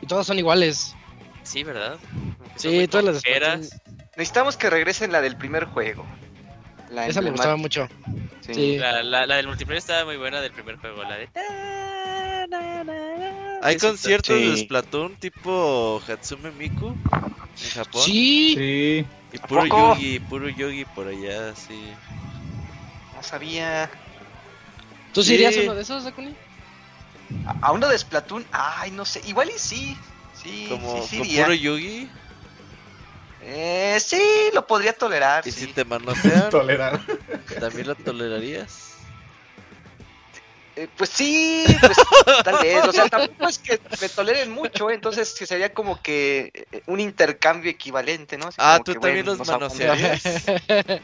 [0.01, 0.95] Y todas son iguales.
[1.45, 1.99] Sí, ¿verdad?
[2.57, 3.81] Sí, todas las.
[4.17, 6.05] Necesitamos que regresen la del primer juego.
[6.93, 7.89] La Esa me gustaba mucho.
[8.47, 8.55] Sí.
[8.55, 8.77] Sí.
[8.77, 11.29] La, la, la del multiplayer estaba muy buena del primer juego, la de...
[13.63, 14.57] Hay conciertos de.
[14.57, 18.03] Splatoon tipo Hatsume Miku en Japón.
[18.05, 18.55] Sí.
[18.57, 19.65] Sí, Y puro?
[19.65, 21.95] Yugi, puro Yugi por allá, sí.
[23.15, 23.89] No sabía.
[25.15, 26.35] ¿Tú sí irías a uno de esos, Dakuni?
[27.47, 29.23] A, a uno de Splatoon, ay, no sé.
[29.27, 29.97] Igual y sí.
[30.43, 31.45] Sí, Como sí, sí, con iría.
[31.45, 32.09] puro Yugi.
[33.45, 34.23] Eh, sí,
[34.55, 35.47] lo podría tolerar.
[35.47, 35.67] Y sí.
[35.67, 37.01] si te manosean, tolerar.
[37.61, 38.93] ¿también lo tolerarías?
[40.75, 41.97] Eh, pues sí, pues,
[42.45, 42.85] tal vez.
[42.85, 44.95] O sea, tampoco es que me toleren mucho, ¿eh?
[44.95, 48.47] entonces que sería como que eh, un intercambio equivalente, ¿no?
[48.47, 50.23] Así Ah, ¿tú que, también bueno, los nos manosearías?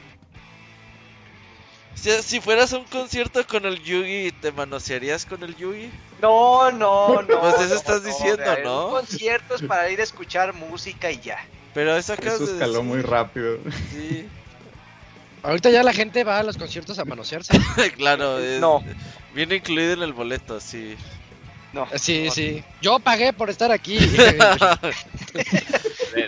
[1.95, 5.91] Si, si fueras a un concierto con el Yugi, ¿te manosearías con el Yugi?
[6.23, 7.41] No, no, no.
[7.41, 8.87] Pues eso no, estás diciendo, ¿no?
[8.87, 11.45] Un concierto es para ir a escuchar música y ya.
[11.79, 13.61] Pero eso acabas Eso escaló muy rápido.
[13.93, 14.27] Sí,
[15.45, 17.57] Ahorita ya la gente va a los conciertos a manosearse.
[17.97, 18.41] claro.
[18.41, 18.83] es- No.
[19.33, 20.97] Viene incluido en el boleto, sí.
[21.73, 21.87] No.
[21.95, 22.65] Sí, no, sí.
[22.83, 23.97] Yo pagué por estar aquí.
[24.09, 24.17] De,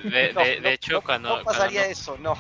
[0.03, 2.35] de, no, de, no, de hecho, no, cuando, no pasaría cuando, eso, no.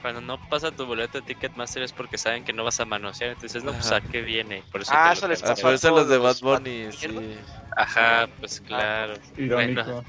[0.00, 3.32] cuando no pasa tu boleto de Ticketmaster es porque saben que no vas a manosear.
[3.32, 3.96] Entonces, no, pues Ajá.
[3.96, 4.62] a qué viene.
[4.72, 5.42] Por eso Ah, eso les.
[5.42, 7.36] Ah, pasó por a eso los de Bad Bunny, sí.
[7.76, 9.12] Ajá, pues claro.
[9.36, 10.02] Irónico.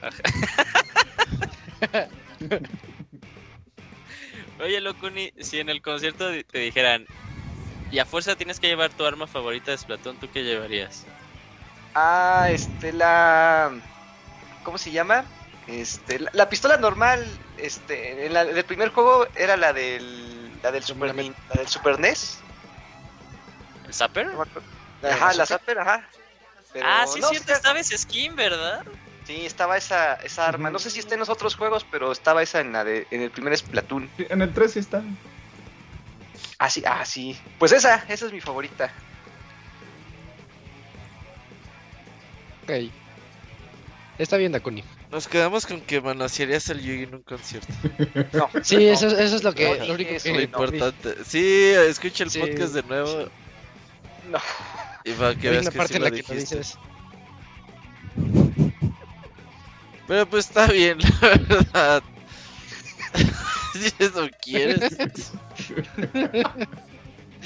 [4.60, 7.06] Oye, Locuni, si en el concierto te dijeran,
[7.90, 11.04] y a fuerza tienes que llevar tu arma favorita de Splatoon, ¿tú qué llevarías?
[11.94, 13.72] Ah, este, la...
[14.64, 15.24] ¿Cómo se llama?
[15.66, 17.24] Este, la, la pistola normal,
[17.56, 22.00] este, en la del primer juego era la del, la del Super, la del Super
[22.00, 22.38] NES.
[23.86, 24.28] ¿El Zapper?
[25.02, 26.08] Ajá, la Zapper, ajá.
[26.72, 28.84] Pero ah, sí, no, cierto, estaba ese skin, ¿verdad?
[29.28, 30.70] Sí, estaba esa, esa arma.
[30.70, 33.20] No sé si está en los otros juegos, pero estaba esa en la de, en
[33.20, 34.08] el primer Splatoon.
[34.16, 35.02] Sí, En el 3 sí está.
[36.58, 37.38] Ah, sí, ah, sí.
[37.58, 38.90] Pues esa, esa es mi favorita.
[42.64, 42.90] ok.
[44.18, 44.82] Está bien, Dakuni.
[45.12, 47.72] Nos quedamos con que manosearías al Yugi en un concierto.
[48.32, 48.48] No.
[48.62, 48.92] Sí, no.
[48.94, 49.78] eso, eso es lo que.
[49.78, 50.42] No, lo único eso, que- Lo no.
[50.42, 51.16] importante.
[51.26, 52.40] Sí, escucha el Sí.
[52.40, 53.28] podcast de nuevo
[54.30, 54.38] No.
[55.04, 56.78] y para que veas una que parte sí en lo la que lo dices.
[60.08, 62.02] Pero pues está bien, la verdad.
[63.74, 64.98] si eso quieres.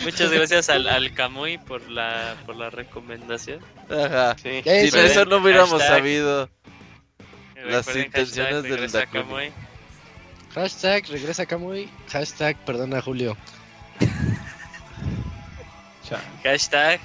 [0.03, 3.61] Muchas gracias al, al Kamui por la, por la recomendación.
[3.91, 4.37] Ajá.
[4.43, 4.63] Sí.
[4.63, 5.99] Sin Eso, eso no hubiéramos Hashtag.
[5.99, 6.49] sabido.
[7.57, 9.07] Las Recuerden, intenciones del regresa.
[9.07, 9.53] Kamui.
[10.55, 11.91] Hashtag regresa Kamui.
[12.11, 13.37] Hashtag perdona Julio.
[16.45, 17.01] Hashtag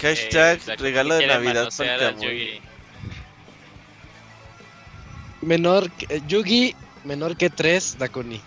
[0.00, 2.60] Hashtag eh, regalo de Navidad para Camuy.
[5.44, 8.40] Menor que, eh, Yugi, menor que 3, Dakuni.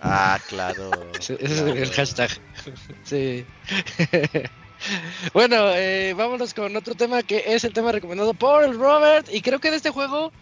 [0.00, 0.90] Ah, claro.
[1.18, 2.30] Ese, ese es el hashtag.
[3.04, 3.44] Sí.
[5.32, 9.28] bueno, eh, vámonos con otro tema que es el tema recomendado por el Robert.
[9.32, 10.32] Y creo que de este juego.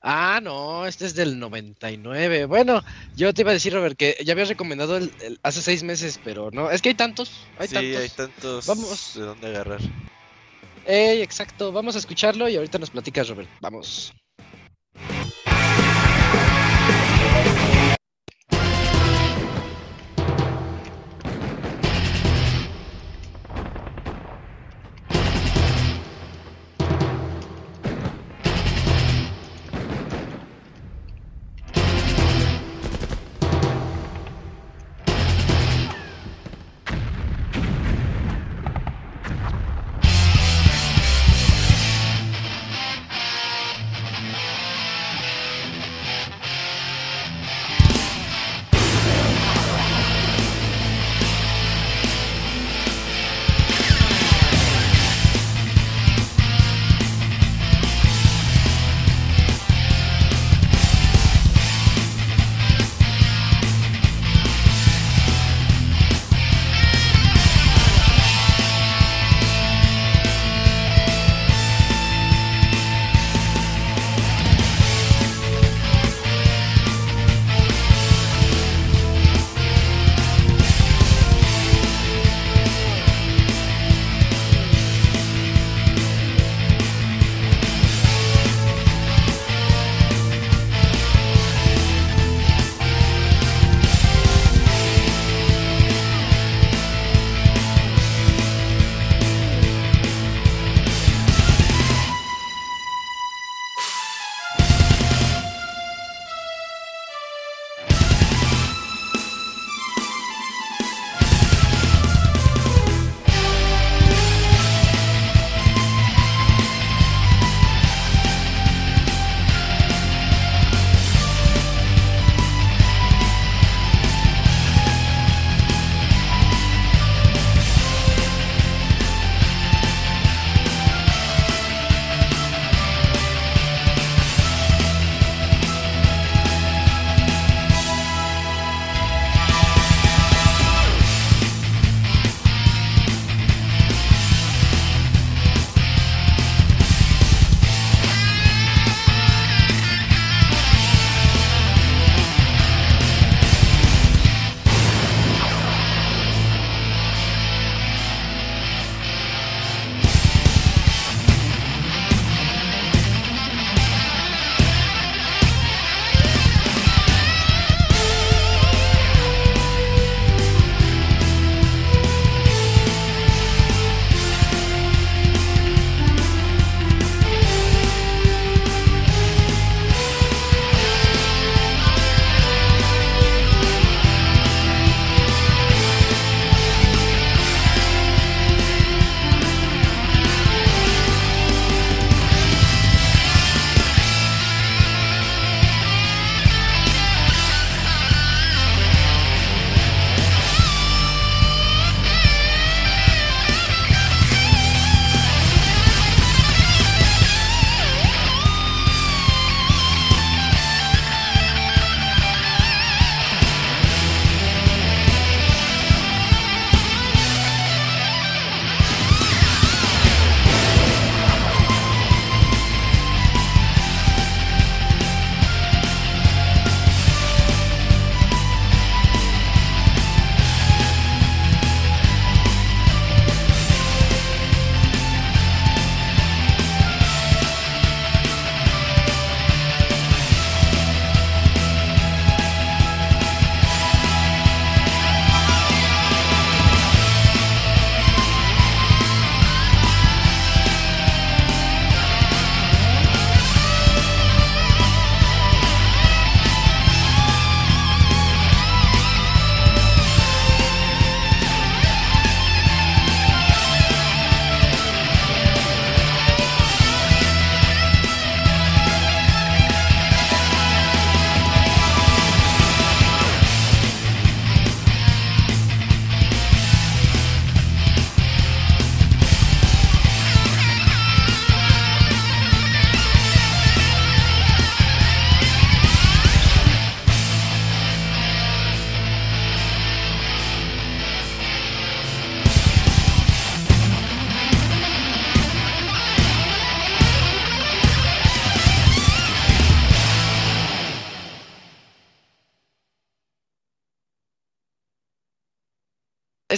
[0.00, 2.44] Ah, no, este es del 99.
[2.46, 2.84] Bueno,
[3.16, 6.20] yo te iba a decir, Robert, que ya habías recomendado el, el- hace seis meses,
[6.22, 6.70] pero no.
[6.70, 7.32] Es que hay tantos.
[7.58, 8.00] Hay sí, tantos.
[8.00, 9.12] hay tantos Vamos.
[9.16, 9.80] de dónde agarrar.
[10.86, 11.72] Ey, exacto.
[11.72, 13.48] Vamos a escucharlo y ahorita nos platicas, Robert.
[13.60, 14.12] Vamos.
[17.40, 17.77] Thank you.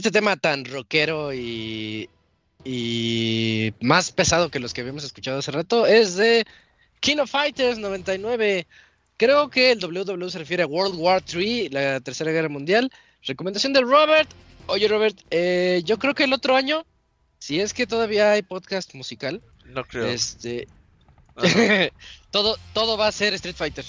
[0.00, 2.08] Este tema tan rockero y,
[2.64, 6.46] y más pesado que los que habíamos escuchado hace rato es de
[7.00, 8.66] King of Fighters 99.
[9.18, 12.90] Creo que el WW se refiere a World War III, la Tercera Guerra Mundial.
[13.24, 14.30] Recomendación de Robert.
[14.68, 16.86] Oye, Robert, eh, yo creo que el otro año,
[17.38, 20.06] si es que todavía hay podcast musical, No creo.
[20.06, 20.66] este,
[22.30, 23.84] todo, todo va a ser Street Fighter.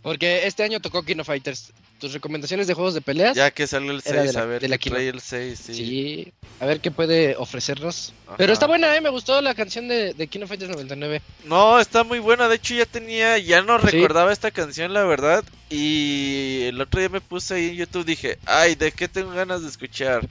[0.00, 1.72] Porque este año tocó King of Fighters.
[1.98, 3.36] Tus recomendaciones de juegos de peleas.
[3.36, 4.94] Ya que salió el Era de 6, la- a ver, de la Kino.
[4.94, 5.74] trae el 6, sí.
[5.74, 6.32] Sí.
[6.60, 8.12] A ver qué puede ofrecernos.
[8.26, 8.36] Ajá.
[8.36, 9.00] Pero está buena, eh.
[9.00, 11.20] Me gustó la canción de, de King of Fighters 99.
[11.44, 12.48] No, está muy buena.
[12.48, 13.86] De hecho, ya tenía, ya no Sí.
[13.88, 15.44] recordaba esta canción, la verdad.
[15.70, 19.62] Y el otro día me puse ahí en YouTube, dije, ay, ¿de qué tengo ganas
[19.62, 20.26] de escuchar?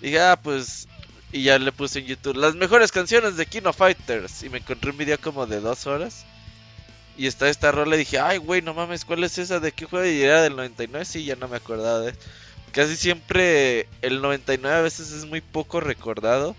[0.00, 0.88] Dije, ah, pues.
[1.34, 4.42] Y ya le puse en YouTube las mejores canciones de King of Fighters.
[4.42, 6.26] Y me encontré un video como de dos horas.
[7.16, 9.60] Y está esta rola y dije, ay, güey, no mames, ¿cuál es esa?
[9.60, 10.06] ¿De qué juego?
[10.06, 12.14] Y era del 99, sí, ya no me acordaba de.
[12.72, 16.56] Casi siempre el 99 a veces es muy poco recordado.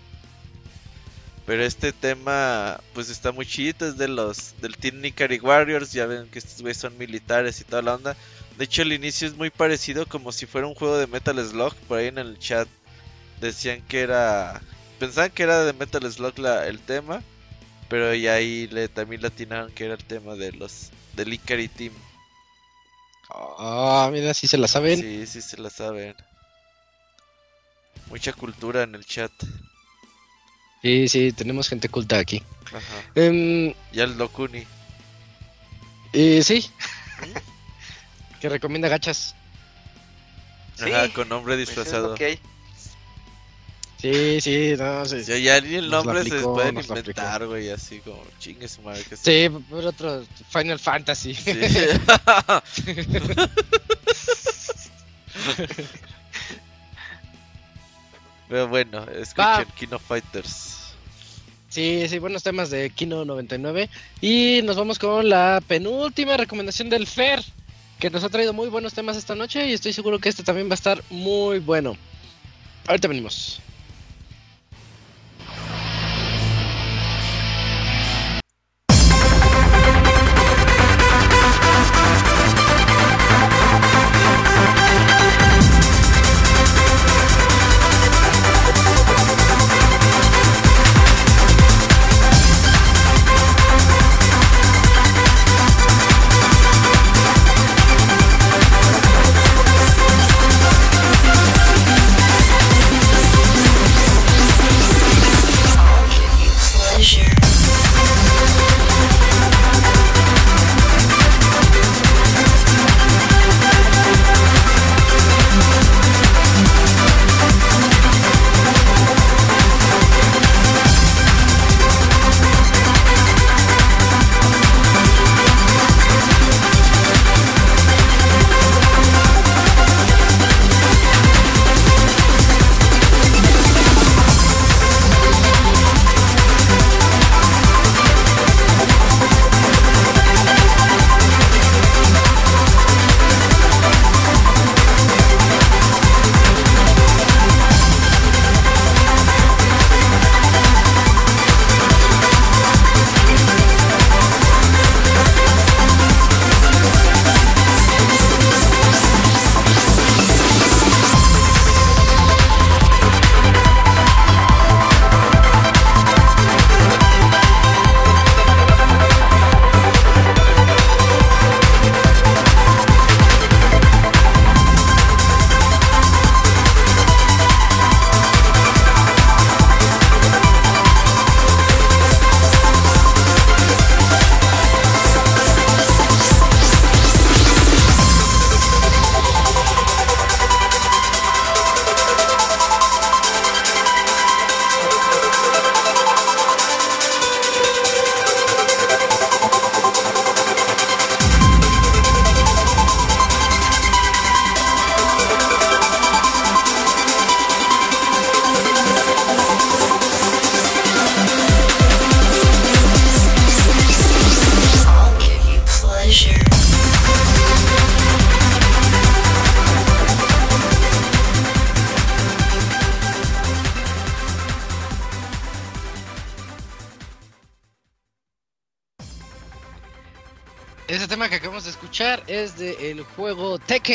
[1.46, 6.06] Pero este tema, pues está muy chido, es de los del Team Ikari Warriors, ya
[6.06, 8.16] ven que estos güeyes son militares y toda la onda.
[8.56, 11.74] De hecho, el inicio es muy parecido como si fuera un juego de Metal Slug,
[11.86, 12.68] por ahí en el chat
[13.40, 14.62] decían que era...
[14.98, 17.22] Pensaban que era de Metal Slug la, el tema,
[17.88, 21.68] pero ya ahí le, también le atinaron que era el tema de los del Ikari
[21.68, 21.92] Team.
[23.30, 25.00] Ah, mira, si se la saben.
[25.00, 26.14] Sí, sí se la saben.
[28.08, 29.32] Mucha cultura en el chat.
[30.82, 32.42] Sí, sí, tenemos gente culta aquí.
[32.66, 33.02] Ajá.
[33.14, 34.66] Em, Y al Dokuni.
[36.12, 36.70] y sí.
[38.40, 39.34] que recomienda gachas.
[40.76, 42.14] Sí, Ajá, con nombre Pues es disfrazado.
[42.20, 42.38] hay.
[44.04, 45.24] Sí, sí, no, sí.
[45.24, 49.16] Ya, ya ni el nombre se pueden inventar, güey, así como chingue su madre que
[49.16, 51.32] Sí, por otro Final Fantasy.
[51.32, 51.52] Sí.
[58.50, 59.64] Pero bueno, escuchen.
[59.74, 60.92] Kino Fighters.
[61.70, 63.88] Sí, sí, buenos temas de Kino 99.
[64.20, 67.42] Y nos vamos con la penúltima recomendación del Fer,
[67.98, 70.68] que nos ha traído muy buenos temas esta noche y estoy seguro que este también
[70.68, 71.96] va a estar muy bueno.
[72.86, 73.62] Ahorita venimos.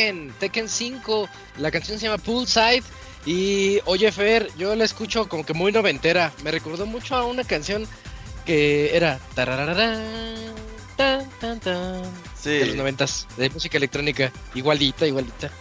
[0.10, 1.30] Tekken, Tekken 5.
[1.57, 2.84] La canción se llama Poolside.
[3.26, 6.31] Y oye, Fer, yo la escucho como que muy noventera.
[6.44, 7.86] Me recordó mucho a una canción
[8.45, 9.19] que era.
[9.36, 9.56] tan,
[10.98, 12.02] tan, tan,
[12.44, 12.73] De los Sí.
[12.76, 14.31] noventas, de música electrónica.
[14.56, 15.52] Igualita, igualita.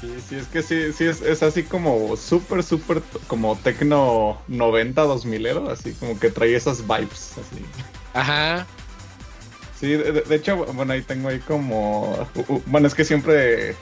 [0.00, 5.02] Sí, sí, es que sí, sí, es, es así como súper, súper, como tecno 90,
[5.02, 7.64] 2000 ero, así como que trae esas vibes, así.
[8.12, 8.66] Ajá.
[9.80, 12.28] Sí, de, de- hecho, bueno, ahí tengo ahí como,
[12.66, 13.76] bueno, es que siempre,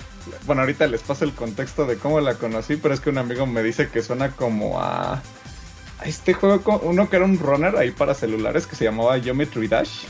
[0.45, 3.47] bueno, ahorita les paso el contexto de cómo la conocí, pero es que un amigo
[3.47, 5.15] me dice que suena como a,
[6.01, 9.69] a este juego, uno que era un runner ahí para celulares que se llamaba Geometry
[9.69, 10.05] Dash.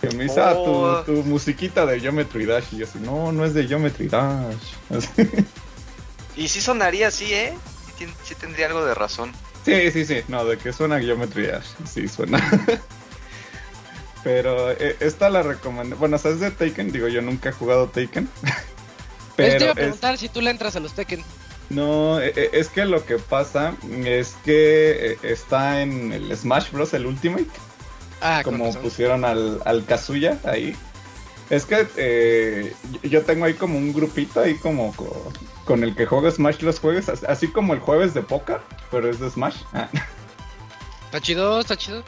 [0.00, 1.02] Que me dice, ah, Oh.
[1.04, 2.64] tu, tu musiquita de Geometry Dash.
[2.72, 4.72] Y yo así, no, no es de Geometry Dash.
[4.90, 5.28] Así.
[6.34, 7.52] Y sí sonaría así, ¿eh?
[7.98, 9.30] Sí, sí tendría algo de razón.
[9.66, 12.38] Sí, sí, sí, no, de que suena Geometry Dash, sí suena.
[14.24, 17.52] Pero eh, esta la recomendé, bueno, o sea, es de Taken, digo, yo nunca he
[17.52, 18.28] jugado Taken.
[19.36, 21.24] Pero te iba a es- preguntar si tú le entras a los Tekken.
[21.70, 23.74] no, eh, eh, es que lo que pasa
[24.04, 26.92] es que eh, está en el Smash Bros.
[26.94, 27.48] el Ultimate,
[28.20, 30.76] Ah, con como pusieron al, al Kazuya ahí.
[31.50, 32.72] Es que eh,
[33.02, 35.32] yo- tengo ahí como un grupito ahí como co-
[35.64, 38.60] con, el que juego Smash los jueves, as- así como el jueves de póker,
[38.90, 39.56] pero es de Smash.
[39.72, 39.88] Ah.
[41.06, 42.02] Está chido, está chido.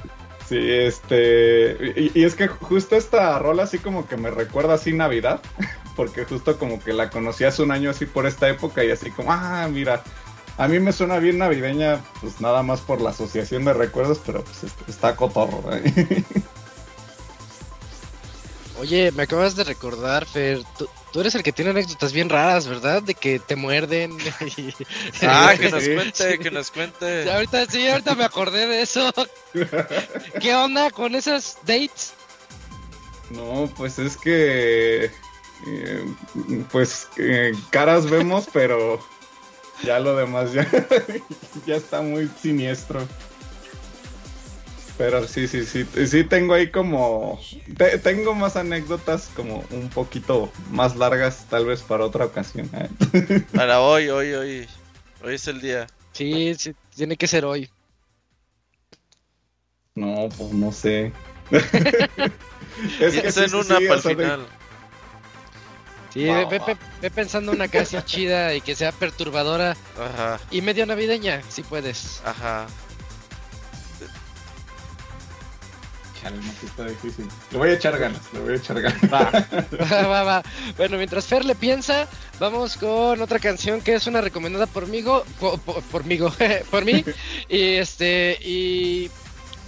[0.49, 2.11] Sí, este.
[2.15, 5.41] Y, es que justo esta rola así como que me recuerda así Navidad.
[5.97, 9.11] Porque justo como que la conocí hace un año así por esta época y así
[9.11, 10.03] como, ah, mira.
[10.57, 14.45] A mí me suena bien navideña, pues nada más por la asociación de recuerdos, pero
[14.45, 15.65] pues est- está cotorro.
[15.73, 16.23] ¿eh?
[18.81, 20.61] Oye, me acabas de recordar, Fer.
[21.15, 23.01] Tú eres el que tiene anécdotas bien raras, ¿verdad?
[23.01, 24.19] De que te muerden.
[24.57, 24.75] y-
[25.23, 27.23] Ah, que nos cuente, que nos cuente.
[27.23, 29.13] Sí, ahorita sí, ahorita me acordé de eso.
[30.41, 32.15] ¿Qué onda con esas dates?
[33.31, 35.05] No, pues es que.
[35.67, 36.05] eh,
[36.73, 38.99] pues eh, caras vemos, pero
[39.85, 40.67] ya lo demás ya,
[41.65, 43.07] ya está muy siniestro.
[44.97, 47.41] Pero sí, sí, sí, sí tengo ahí como...
[47.77, 52.71] te- tengo más anécdotas como un poquito más largas tal vez para otra ocasión.
[52.75, 53.41] ¿eh?
[53.55, 54.69] Para hoy, hoy, hoy.
[55.25, 55.87] Hoy es el día.
[56.13, 57.69] Sí, sí, tiene que ser hoy.
[59.97, 61.13] No, pues no sé.
[61.51, 64.47] es Piensa en sí, sí, una sí, para el de- final.
[66.13, 70.39] Sí, Va, ve, ve- ve- ve pensando una casi chida y que sea perturbadora Ajá,
[70.53, 72.23] y medio navideña, si puedes.
[72.25, 72.67] ajá.
[76.25, 77.29] Chale, no, sí está difícil.
[77.51, 79.13] Le voy a echar ganas, le voy a echar ganas.
[79.13, 80.43] Va, va, va, va.
[80.79, 82.09] Bueno, mientras Fer le piensa,
[82.41, 86.33] vamos con otra canción que es una recomendada por mí, por, por, por migo,
[86.71, 87.05] por mí.
[87.51, 89.11] Y este, y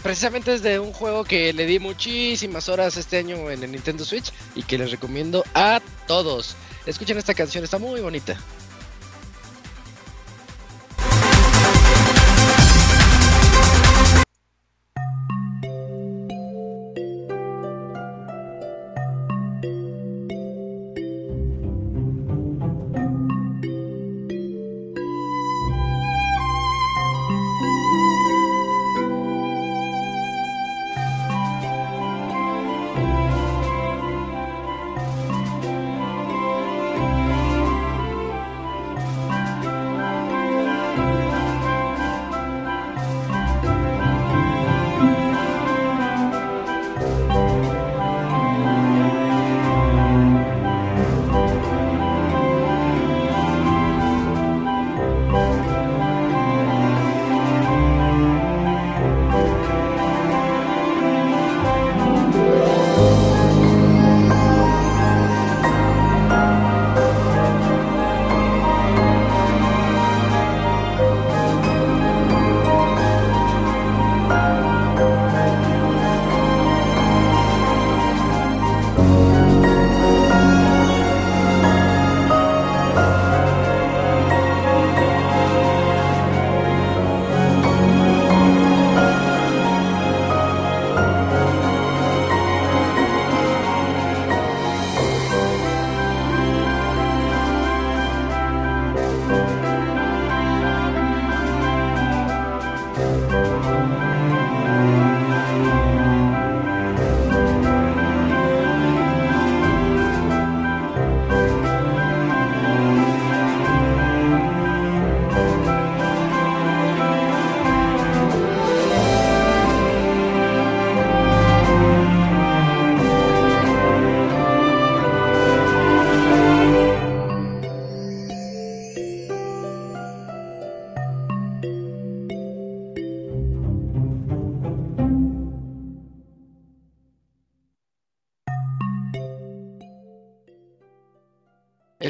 [0.02, 4.06] precisamente es de un juego que le di muchísimas horas este año en el Nintendo
[4.06, 6.56] Switch y que les recomiendo a todos.
[6.86, 8.34] Escuchen esta canción, está muy bonita.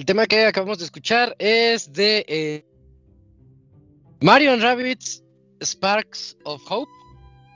[0.06, 2.64] Tema que acabamos de escuchar es de eh,
[4.20, 5.22] Mario and Rabbids
[5.60, 6.90] Sparks of Hope.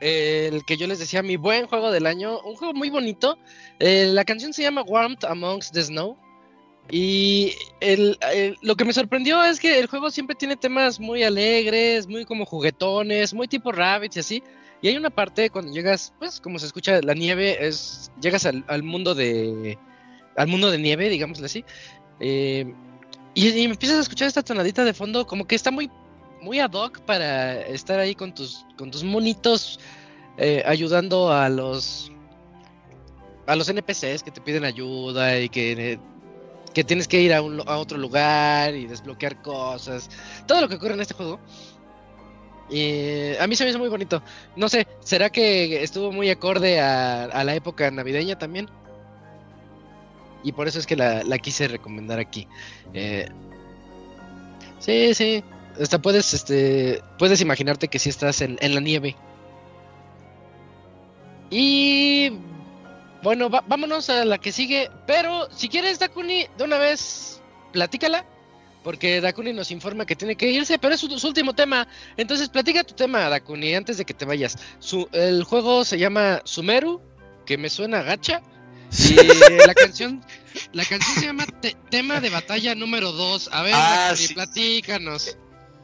[0.00, 2.40] El que yo les decía, mi buen juego del año.
[2.40, 3.38] Un juego muy bonito.
[3.78, 6.18] Eh, la canción se llama Warmth Amongst the Snow.
[6.90, 7.52] Y
[8.62, 12.44] lo que me sorprendió es que el juego siempre tiene temas muy alegres, muy como
[12.44, 14.42] juguetones, muy tipo Rabbids y así.
[14.82, 18.64] Y hay una parte cuando llegas, pues como se escucha la nieve, es llegas al,
[18.66, 19.78] al mundo de
[20.36, 21.64] al mundo de nieve, digámosle así.
[22.20, 22.72] Eh,
[23.34, 25.90] y, y empiezas a escuchar esta tonadita de fondo, como que está muy
[26.42, 29.78] muy ad hoc para estar ahí con tus con tus monitos
[30.38, 32.10] eh, ayudando a los
[33.46, 35.98] a los NPCs que te piden ayuda y que eh,
[36.72, 40.08] que tienes que ir a, un, a otro lugar y desbloquear cosas.
[40.46, 41.40] Todo lo que ocurre en este juego.
[42.70, 44.22] Y a mí se me hizo muy bonito.
[44.54, 48.68] No sé, ¿será que estuvo muy acorde a la época navideña también?
[50.42, 52.46] Y por eso es que la, la quise recomendar aquí.
[52.94, 53.28] Eh,
[54.78, 55.44] sí, sí.
[55.80, 59.16] Hasta puedes, este, puedes imaginarte que si estás en, en la nieve.
[61.50, 62.32] Y
[63.22, 64.90] bueno, vámonos a la que sigue.
[65.06, 67.40] Pero si quieres, Dakuni, de una vez,
[67.72, 68.24] platícala.
[68.82, 71.86] Porque Dakuni nos informa que tiene que irse, pero es su, su último tema.
[72.16, 74.56] Entonces, platica tu tema, Dakuni, antes de que te vayas.
[74.78, 77.02] Su, el juego se llama Sumeru,
[77.44, 78.40] que me suena gacha.
[78.98, 80.24] Y la canción,
[80.72, 83.50] la canción se llama Te- Tema de Batalla número 2.
[83.52, 84.34] A ver, Ah, sí.
[84.34, 85.36] platícanos.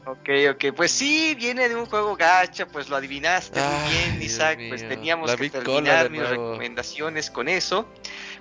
[0.05, 4.31] Ok, ok, pues sí, viene de un juego gacha, pues lo adivinaste muy bien, Dios
[4.31, 6.51] Isaac, pues teníamos la que terminar mis nuevo.
[6.51, 7.89] recomendaciones con eso.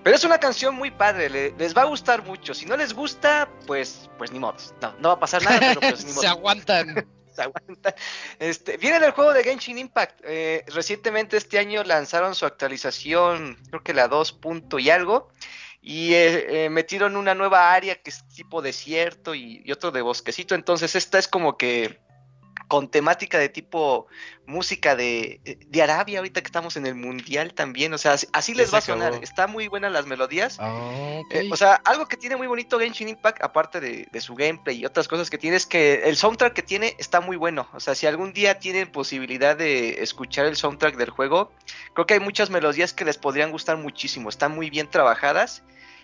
[0.05, 2.55] Pero es una canción muy padre, le- les va a gustar mucho.
[2.55, 4.55] Si no les gusta, pues, pues ni modo.
[4.81, 6.21] No, no va a pasar nada, pero pues ni modo.
[6.23, 7.05] Se aguantan.
[7.43, 7.95] aguanta.
[8.39, 10.21] Este, viene del juego de Genshin Impact.
[10.25, 15.29] Eh, recientemente este año lanzaron su actualización, creo que la 2 punto y algo.
[15.81, 20.55] Y eh, eh, metieron una nueva área que es tipo desierto y otro de bosquecito.
[20.55, 22.01] Entonces esta es como que
[22.69, 24.07] con temática de tipo
[24.47, 27.93] música de, de Arabia, ahorita que estamos en el mundial también.
[27.95, 29.09] O sea, así, les va a sonar.
[29.09, 29.25] acabó.
[29.25, 30.59] Está muy buenas las melodías.
[30.61, 31.21] Ah.
[31.31, 34.79] Eh, o sea, algo que tiene muy bonito Genshin Impact, aparte de, de su gameplay
[34.79, 37.69] y otras cosas que tiene, es que el soundtrack que tiene está muy bueno.
[37.73, 41.53] O sea, si algún día tienen posibilidad de escuchar el soundtrack del juego,
[41.95, 44.29] creo que hay muchas melodías que les podrían gustar muchísimo.
[44.29, 45.63] Están muy bien trabajadas.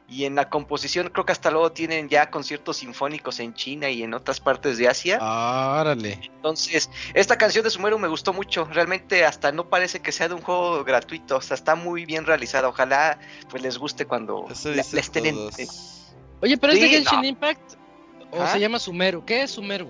[0.09, 4.03] Y en la composición creo que hasta luego tienen ya conciertos sinfónicos en China y
[4.03, 5.19] en otras partes de Asia.
[5.21, 6.19] Órale.
[6.23, 8.67] Entonces, esta canción de Sumeru me gustó mucho.
[8.67, 11.37] Realmente hasta no parece que sea de un juego gratuito.
[11.37, 12.69] O sea, está muy bien realizada.
[12.69, 15.59] Ojalá pues les guste cuando la, la estén en- todos.
[15.59, 15.69] en,
[16.43, 17.27] Oye, pero es de Genshin no.
[17.27, 17.75] Impact
[18.33, 19.25] o se llama Sumeru.
[19.25, 19.89] ¿Qué es Sumeru?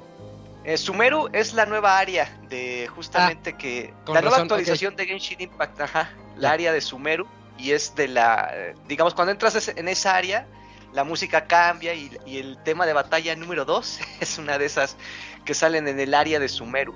[0.65, 5.07] Eh, Sumeru es la nueva área de justamente que con la nueva razón, actualización de
[5.07, 7.27] Genshin Impact, ajá, la área de Sumeru
[7.59, 8.51] y es de la,
[8.89, 10.47] digamos, cuando entras en esa área,
[10.93, 14.97] la música cambia y, y el tema de batalla número 2 es una de esas
[15.45, 16.95] que salen en el área de Sumeru.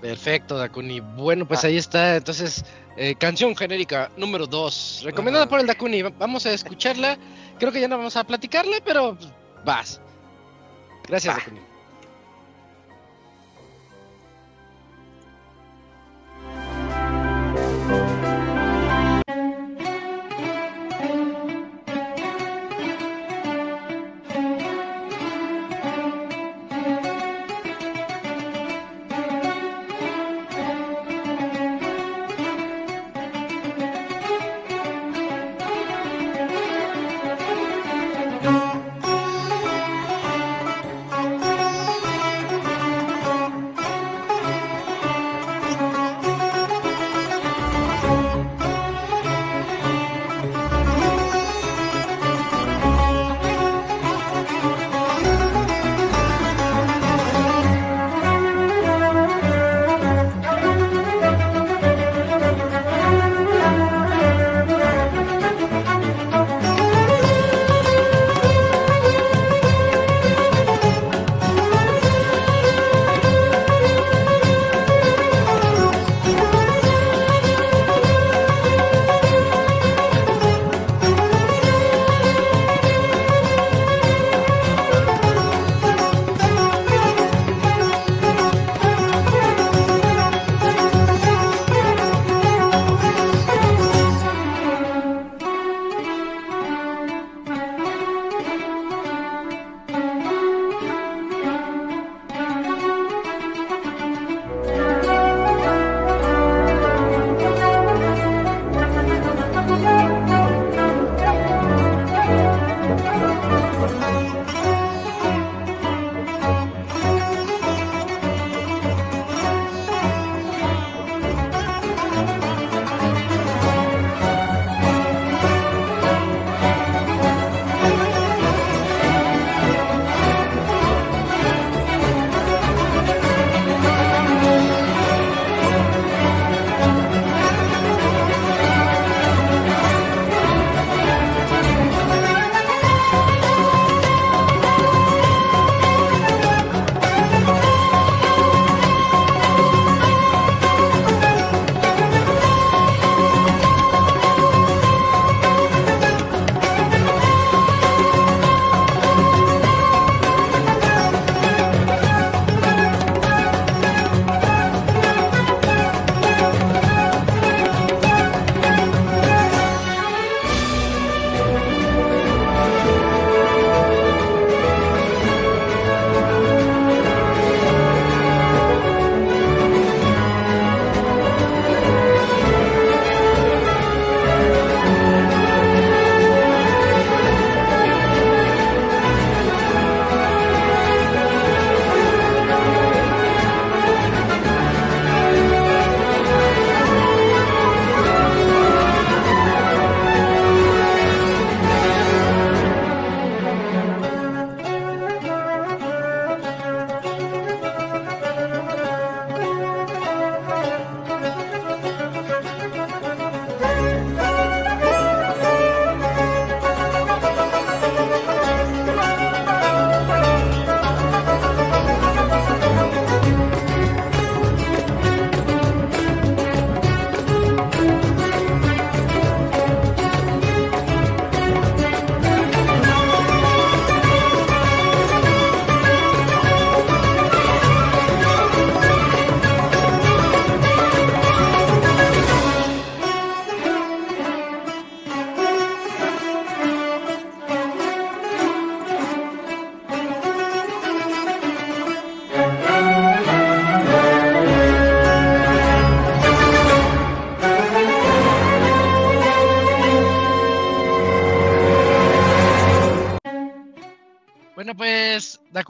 [0.00, 1.00] Perfecto, Dakuni.
[1.00, 1.66] Bueno, pues Ah.
[1.66, 2.16] ahí está.
[2.16, 2.64] Entonces,
[2.96, 5.02] eh, canción genérica número 2.
[5.04, 5.50] Recomendada Ajá.
[5.50, 6.00] por el Dakuni.
[6.02, 7.18] Va- Vamos a escucharla.
[7.58, 9.28] Creo que ya no vamos a platicarla, pero pues,
[9.64, 10.00] vas.
[11.06, 11.36] Gracias.
[11.36, 11.60] Dakuni.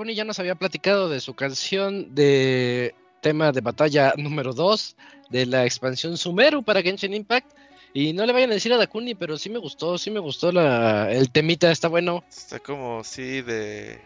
[0.08, 4.96] Ya nos había platicado de su canción de tema de batalla número 2
[5.28, 7.52] de la expansión Sumeru para Genshin Impact.
[7.92, 10.52] Y no le vayan a decir a Dakuni, pero sí me gustó, sí me gustó
[10.52, 12.24] la, el temita, está bueno.
[12.28, 14.00] Está como, sí, de.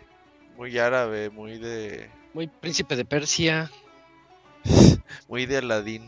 [0.57, 2.09] Muy árabe, muy de.
[2.33, 3.71] Muy príncipe de Persia.
[5.29, 6.03] Muy de Aladdin.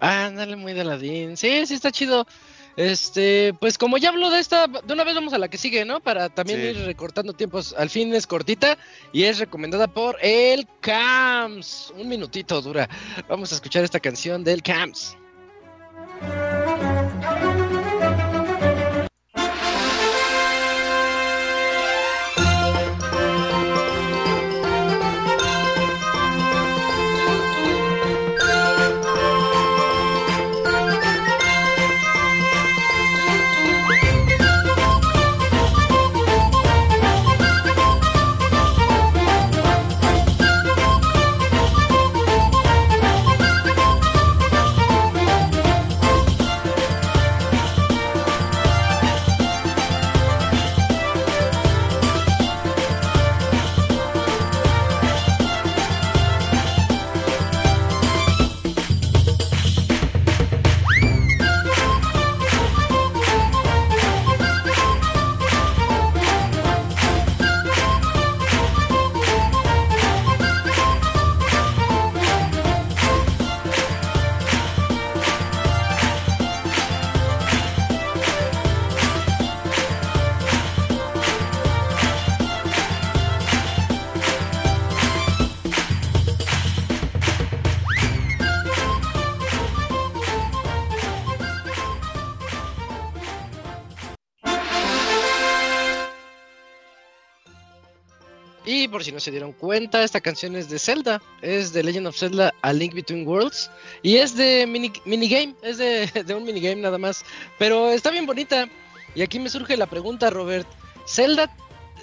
[0.00, 1.36] Ah, ándale, muy de Aladdin.
[1.36, 2.26] Sí, sí, está chido.
[2.76, 5.84] Este, pues como ya hablo de esta, de una vez vamos a la que sigue,
[5.84, 6.00] ¿no?
[6.00, 6.66] Para también Sí.
[6.68, 7.74] ir recortando tiempos.
[7.76, 8.78] Al fin es cortita
[9.12, 11.92] y es recomendada por el Cams.
[11.96, 12.88] Un minutito dura.
[13.28, 15.16] Vamos a escuchar esta canción del Cams.
[99.22, 102.92] Se dieron cuenta, esta canción es de Zelda, es de Legend of Zelda A Link
[102.94, 103.70] Between Worlds
[104.02, 107.24] y es de mini, minigame, es de, de un minigame nada más,
[107.58, 108.68] pero está bien bonita.
[109.14, 110.66] Y aquí me surge la pregunta, Robert,
[111.06, 111.54] ¿Zelda,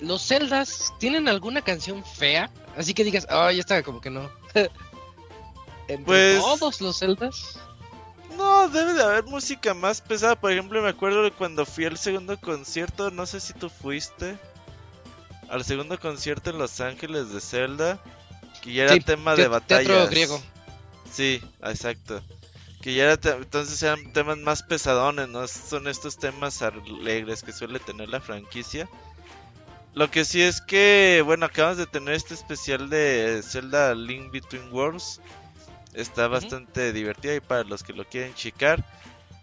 [0.02, 2.52] los Zeldas tienen alguna canción fea?
[2.78, 4.30] Así que digas, ay, esta como que no.
[5.88, 7.60] ¿Entre Pues- todos los Zeldas?
[8.38, 10.40] No, debe de haber música más pesada.
[10.40, 13.12] Por ejemplo, me acuerdo de cuando fui al segundo concierto.
[13.12, 14.38] No sé si tú fuiste.
[15.50, 18.00] Al segundo concierto en Los Ángeles de Zelda.
[18.62, 19.88] Que ya era Sí, tema te- de batallas.
[19.88, 20.42] teatro griego.
[21.12, 22.22] Sí, exacto.
[22.82, 25.48] Que ya era te- entonces eran temas más pesadones, ¿no?
[25.48, 28.88] Son estos temas alegres que suele tener la franquicia.
[29.94, 34.72] Lo que sí es que, bueno, acabamos de tener este especial de Zelda Link Between
[34.72, 35.20] Worlds.
[35.94, 38.86] Está bastante divertido y para los que lo quieren checar.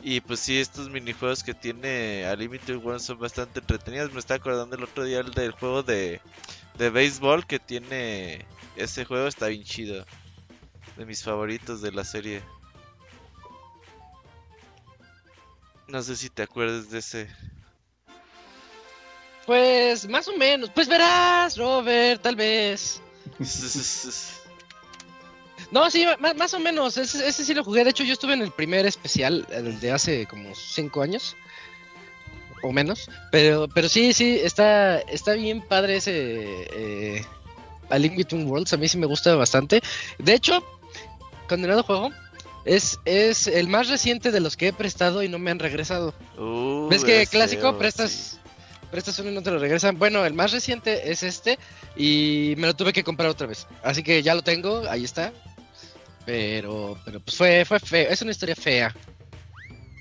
[0.01, 4.13] Y pues sí, estos minijuegos que tiene A Link Between Worlds son bastante entretenidos.
[4.13, 6.21] Me estaba acordando el otro día el del juego de,
[6.79, 8.45] de béisbol que tiene
[8.77, 9.27] ese juego.
[9.27, 10.05] Está bien chido.
[10.97, 12.43] De mis favoritos de la serie.
[15.89, 17.29] No sé si te acuerdas de ese.
[19.47, 23.01] Pues más o menos, pues verás, Robert, tal vez.
[25.71, 26.97] No, sí, más, o menos.
[26.97, 27.85] Ese, ese sí lo jugué.
[27.85, 31.37] De hecho, yo estuve en el primer especial, el de hace como cinco años.
[32.63, 33.11] O menos.
[33.31, 37.25] Pero, pero sí, sí, está, está bien padre ese eh,
[37.91, 38.73] A Link Between Worlds.
[38.73, 39.83] A mí sí me gusta bastante.
[40.19, 40.65] De hecho,
[41.49, 42.11] condenado juego.
[42.65, 46.15] Es, es el más reciente de los que he prestado y no me han regresado.
[46.37, 47.63] Uh, ¿Ves que clásico?
[47.63, 48.39] feo, prestas, sí.
[48.91, 49.99] prestas uno y no te lo regresan.
[49.99, 51.61] Bueno, el más reciente es este
[51.95, 53.69] y me lo tuve que comprar otra vez.
[53.85, 55.33] Así que ya lo tengo, ahí está.
[56.27, 58.11] Pero, pero pues fue, fue feo.
[58.11, 58.95] Es una historia fea.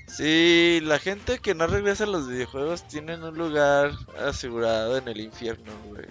[0.08, 5.20] Sí, la gente que no regresa a los videojuegos tienen un lugar asegurado en el
[5.20, 6.04] infierno, güey.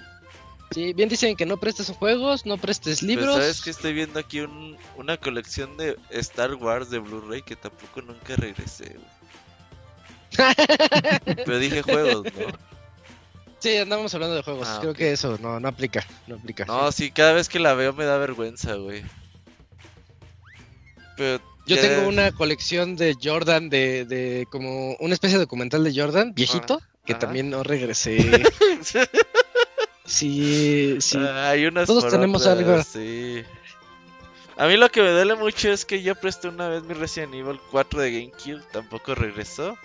[0.71, 3.35] Sí, bien dicen que no prestes juegos, no prestes Pues, libros.
[3.35, 8.01] sabes que estoy viendo aquí un- una colección de Star Wars de Blu-ray que tampoco
[8.01, 9.15] nunca regresé, güey.
[11.45, 12.47] Pero dije juegos, ¿no?
[13.59, 14.67] sí, andamos hablando de juegos.
[14.69, 16.05] Ah, Creo que eso no, no aplica.
[16.27, 16.65] No aplica.
[16.65, 19.03] No, sí, cada vez que la veo me da vergüenza, güey.
[21.17, 25.83] Pero Yo ya- tengo una colección de Jordan, de, de como una especie de documental
[25.83, 27.19] de Jordan, viejito, que ajá.
[27.19, 28.17] también no regresé.
[30.05, 31.17] sí, sí.
[31.19, 32.83] Ah, Hay unas Todos tenemos otras, algo.
[32.83, 33.43] Sí.
[34.57, 37.33] A mí lo que me duele mucho es que yo presté una vez mi Resident
[37.33, 39.77] Evil 4 de GameCube, tampoco regresó.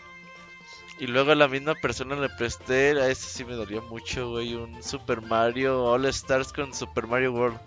[1.01, 4.55] Y luego a la misma persona le presté, a ese sí me dolió mucho, güey,
[4.55, 7.59] un Super Mario All Stars con Super Mario World.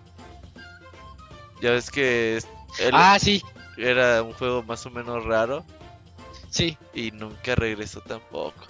[1.60, 2.40] Ya ves que
[2.80, 3.42] él Ah, sí,
[3.78, 5.66] era un juego más o menos raro
[6.50, 6.78] sí.
[6.94, 8.66] y nunca regresó tampoco.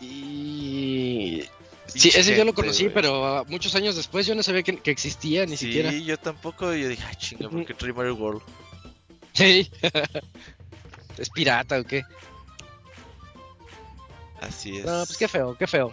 [0.00, 1.44] Y
[1.86, 5.44] Sí, ese yo lo conocí, pero muchos años después yo no sabía que, que existía
[5.46, 5.92] ni sí, siquiera.
[5.92, 6.72] yo tampoco.
[6.72, 8.42] Yo dije, ay, chinga, ¿por qué trae Mario World?
[9.32, 9.70] Sí.
[11.18, 12.02] ¿Es pirata o qué?
[14.40, 14.84] Así es.
[14.86, 15.92] No, pues qué feo, qué feo.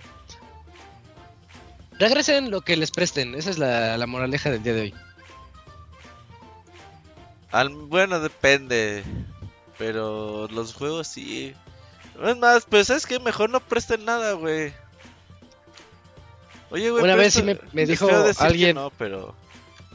[2.00, 4.96] Regresen lo que les presten, esa es la, la moraleja del día de hoy.
[7.52, 9.04] Al- bueno, depende.
[9.78, 11.54] Pero los juegos sí.
[12.24, 14.74] Es más, pues es que mejor no presten nada, güey.
[16.72, 18.08] Oye, güey, Una vez sí me- dijo
[18.40, 19.36] alguien- No, pero.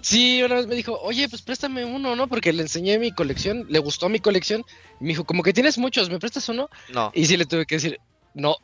[0.00, 2.26] Sí, una vez me dijo, oye, pues préstame uno, ¿no?
[2.28, 4.62] Porque le enseñé mi colección, le gustó mi colección.
[5.00, 6.68] Y me dijo, como que tienes muchos, ¿me prestas uno?
[6.92, 7.10] No.
[7.14, 7.98] Y sí le tuve que decir,
[8.34, 8.56] no.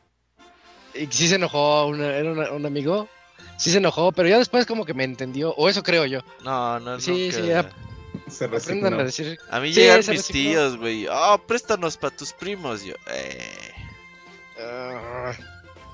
[0.95, 3.09] Y sí se enojó, una- era una- un amigo.
[3.57, 6.21] Sí se enojó, pero ya después como que me entendió, o eso creo yo.
[6.45, 7.37] No, no, Sí, nunca.
[7.37, 7.71] sí, ya.
[8.31, 8.99] Se resignó.
[9.01, 11.07] a decir, A mí Sí, llegan mis tíos, güey.
[11.11, 12.83] Oh, préstanos para tus primos.
[12.83, 13.73] Yo, eh.
[14.61, 15.33] "Ah,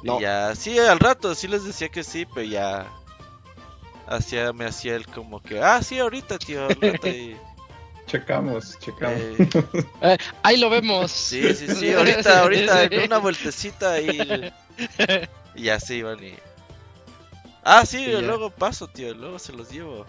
[0.03, 0.21] Y No.
[0.21, 2.87] ya, sí, al rato sí les decía que sí, pero ya.
[4.07, 6.67] Hacía, me hacía él como que, ah, sí, ahorita, tío.
[6.69, 7.37] al rato", y,
[8.07, 9.19] Checamos, checamos.
[10.03, 11.11] eh, ahí lo vemos.
[11.11, 14.53] sí, sí, sí, ahorita, ahorita, en una vueltecita y.
[15.57, 16.35] Y ya se iban y.
[17.65, 18.21] Ah, sí, Y ya.
[18.21, 20.07] luego paso, tío, luego se los llevo.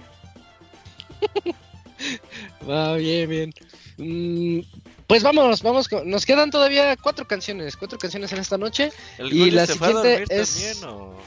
[2.70, 3.54] Va bien, bien.
[3.98, 4.60] Mm,
[5.08, 5.88] pues vámonos, vamos.
[5.88, 8.92] con- Nos quedan todavía cuatro canciones, cuatro canciones en esta noche.
[9.18, 11.18] ¿El Y la se fue a siguiente es- también o.?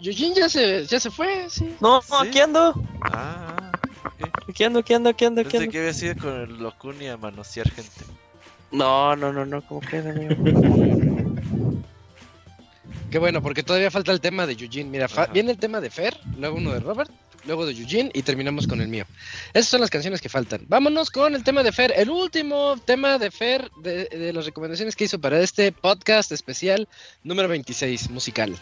[0.00, 1.74] Y- Eugene ya se, ya se fue, sí.
[1.80, 2.12] No, ¿Sí?
[2.20, 2.74] aquí ando.
[3.02, 3.56] Ah,
[4.48, 5.70] Aquí ando, aquí ando, aquí ando, aquí ando.
[5.70, 8.04] que había sido con el Locuni a manosear gente.
[8.72, 10.34] No, no, no, no, ¿cómo crees, amigo?
[13.10, 14.90] Qué bueno, porque todavía falta el tema de Eugene.
[14.90, 17.10] Mira, fa- viene el tema de Fer, luego uno de Robert,
[17.44, 19.06] luego de Eugene y terminamos con el mío.
[19.52, 20.64] Esas son las canciones que faltan.
[20.68, 24.96] Vámonos con el tema de Fer, el último tema de Fer de, de las recomendaciones
[24.96, 26.88] que hizo para este podcast especial
[27.22, 28.58] número 26, musical.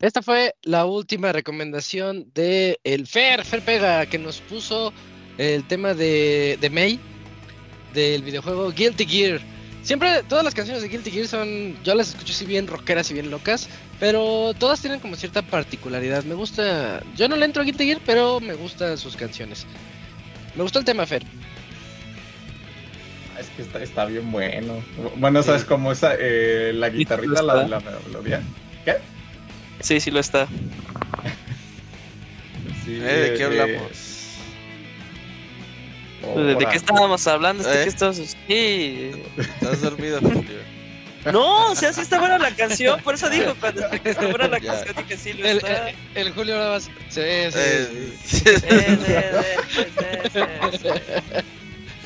[0.00, 4.92] Esta fue la última recomendación de el Fer, Fer Pega, que nos puso
[5.38, 7.00] el tema de, de May,
[7.94, 9.40] del videojuego Guilty Gear.
[9.82, 13.14] Siempre, todas las canciones de Guilty Gear son, yo las escucho así bien rockeras y
[13.14, 13.68] bien locas,
[13.98, 16.22] pero todas tienen como cierta particularidad.
[16.22, 19.66] Me gusta, yo no le entro a Guilty Gear, pero me gustan sus canciones.
[20.54, 21.24] Me gustó el tema, Fer.
[23.36, 24.80] Es que está, está bien bueno.
[25.16, 28.42] Bueno, ¿sabes cómo esa, eh, la guitarrita, la de la melodía?
[28.84, 28.96] ¿Qué?
[29.80, 30.46] Sí, sí lo está.
[32.84, 33.90] Sí, Eh, ¿De qué eh, hablamos?
[36.24, 37.64] oh, ¿De ahora- qué estábamos hablando?
[37.68, 37.82] ¿De ¿Eh?
[37.84, 38.36] qué estábamos?
[38.46, 39.10] Sí.
[39.36, 40.58] ¿Estás dormido, Julio?
[41.32, 44.58] No, o sea, sí está buena la canción, por eso digo, cuando está buena la
[44.58, 44.72] Ya.
[44.74, 45.90] canción dije sí lo El, está.
[45.90, 46.84] el- el Julio nada más.
[47.08, 48.42] Sí, sí, sí.
[48.46, 49.90] Eh, Eh, eh,
[50.34, 51.12] eh, pues, eh,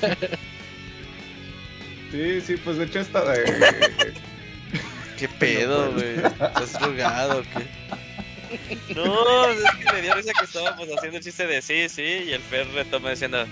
[0.02, 0.38] eh.
[2.10, 4.12] Sí, sí, pues de hecho esta de...
[5.22, 6.16] ¿Qué pedo, güey?
[6.16, 7.66] ¿Estás drogado o qué?
[8.94, 12.32] No, es que me dio risa que estábamos haciendo el chiste de sí, sí, y
[12.32, 13.46] el Fer retoma diciendo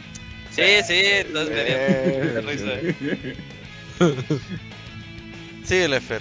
[0.51, 1.65] sí, sí, entonces me
[2.33, 2.73] dio risa.
[5.65, 6.21] Síguele, Fer.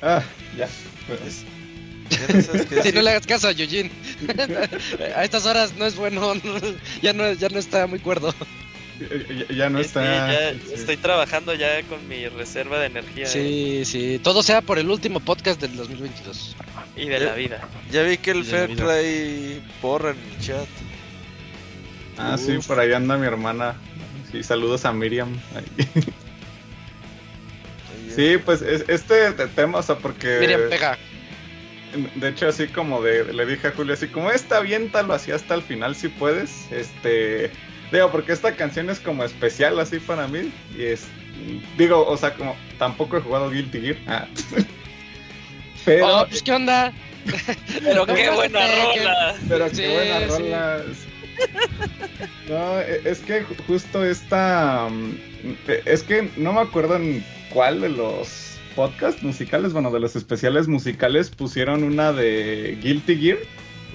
[0.00, 0.22] ah,
[0.56, 0.64] ya.
[1.26, 1.44] Es-
[2.82, 3.90] Si no le hagas caso a Eugene.
[5.14, 6.32] a estas horas no es bueno,
[7.02, 8.34] ya no, ya no está muy cuerdo.
[9.50, 10.02] Ya, no Sí, está.
[10.32, 10.72] ya sí.
[10.74, 14.88] estoy trabajando ya con mi reserva de energía eh, Sí, sí, todo sea por el
[14.90, 16.56] último podcast del 2022.
[16.96, 17.60] y de la vida.
[17.90, 20.66] Ya vi que el Fer trae porra en el chat.
[22.18, 23.74] Ah, sí, por ahí anda mi hermana.
[24.32, 25.28] Sí, saludos a Miriam.
[28.14, 30.38] Sí, pues es- este te- tema, o sea, porque.
[30.40, 30.96] Miriam, pega.
[32.14, 35.54] De hecho, así como de, le dije a Julio, así como esta aviéntalo así hasta
[35.54, 36.70] el final si puedes.
[36.72, 37.50] Este.
[37.92, 40.50] Digo, porque esta canción es como especial así para mí.
[40.76, 41.06] Y es.
[41.78, 43.96] Digo, o sea, como tampoco he jugado Guilty Gear.
[44.06, 44.26] Ah.
[45.84, 46.20] Pero.
[46.22, 46.92] Oh, pues qué onda.
[47.82, 49.34] Pero qué no, buena rola.
[49.48, 50.26] Pero Sí, qué buena sí.
[50.42, 50.82] rola.
[52.48, 54.88] No, e- es que ju- justo esta.
[54.90, 55.14] mm,
[55.84, 60.66] Es que no me acuerdo en cuál de los podcasts musicales, bueno, de los especiales
[60.68, 63.38] musicales, pusieron una de Guilty Gear.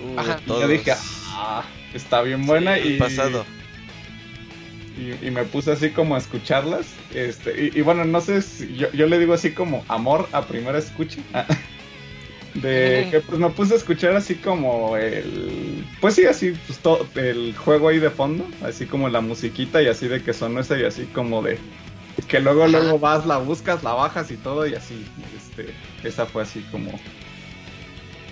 [0.03, 0.39] Uh, Ajá.
[0.43, 0.61] Y todos.
[0.61, 0.93] yo dije,
[1.29, 1.63] ah,
[1.93, 2.77] está bien buena.
[2.77, 3.45] El y, pasado.
[4.97, 6.85] Y, y me puse así como a escucharlas.
[7.13, 10.43] Este, y, y bueno, no sé si yo, yo le digo así como amor a
[10.45, 11.21] primera escucha.
[11.33, 15.85] Ah, De que pues me puse a escuchar así como el.
[16.01, 18.45] Pues sí, así, pues todo el juego ahí de fondo.
[18.61, 21.57] Así como la musiquita y así de que sonó ese y así como de.
[22.27, 25.05] Que luego, luego vas, la buscas, la bajas y todo y así.
[25.37, 25.73] Este,
[26.05, 26.91] esa fue así como.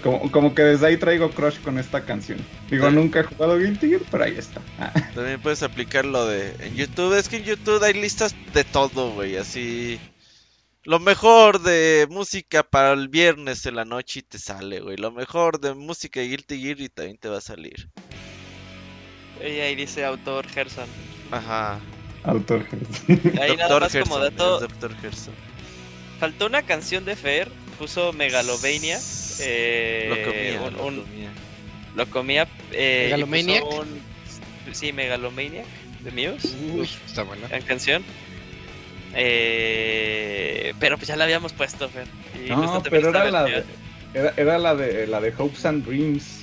[0.03, 2.40] Como, como que desde ahí traigo crush con esta canción.
[2.69, 2.95] Digo, Sí.
[2.95, 4.61] nunca he jugado Guilty Gear, pero ahí está.
[4.80, 4.94] Ah.
[5.14, 7.18] También puedes aplicar lo de en YouTube.
[7.18, 9.36] Es que en YouTube hay listas de todo, güey.
[9.38, 10.00] Así.
[10.86, 14.95] Lo mejor de música para el viernes en la noche y te sale, güey.
[14.98, 17.90] Lo mejor de música de Guilty Gear y también te va a salir.
[19.42, 20.88] Y ahí dice autor Gerson.
[21.32, 21.80] Ajá.
[22.24, 22.66] Autor.
[23.08, 24.22] Ahí nada Doctor más como Gerson.
[24.22, 25.34] dato, Doctor Gerson.
[26.19, 29.00] faltó una canción de Fer, puso Megalovania.
[29.42, 31.30] Eh, Lo comía, un- lo comía.
[31.95, 32.48] lo comía.
[32.72, 33.64] Eh, ¿Megalomaniac?
[33.66, 34.01] un-
[34.74, 35.66] sí, Megalomaniac
[36.03, 36.50] de Muse.
[36.74, 37.48] Uy, está buena.
[37.48, 38.03] gran canción.
[39.16, 42.08] Eh, pero pues ya la habíamos puesto, Fer.
[42.45, 43.76] Y No, pero era la, de, versión.
[44.14, 46.39] era, era la de la de Hopes and Dreams.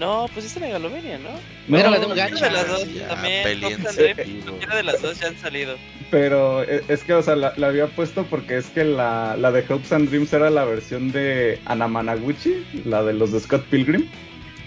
[0.00, 1.28] No, pues esta Megalomania, ¿no?
[1.76, 3.60] Era No, la de las dos Ya, también.
[3.60, 5.76] Cualquiera de las dos ya han salido.
[6.10, 9.52] Pero e- es que, o sea, la, la había puesto porque es que la, la
[9.52, 14.08] de Hopes and Dreams era la versión de Anamanaguchi, la de los de Scott Pilgrim.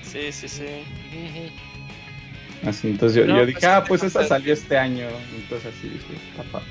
[0.04, 0.66] Sí, sí, sí.
[2.64, 5.08] Así, entonces yo, No, yo pues dije, ah, sí, pues esa salió este año.
[5.36, 6.64] Entonces así dije, papá.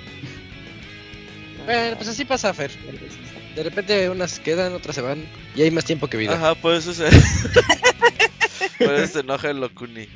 [1.67, 2.71] Bueno, pues así pasa, Fer.
[3.57, 5.27] De repente unas quedan, otras se van.
[5.57, 6.35] Y hay más tiempo que vida.
[6.35, 7.09] Ajá, por eso se.
[8.79, 10.09] por eso se enoja el Locuni.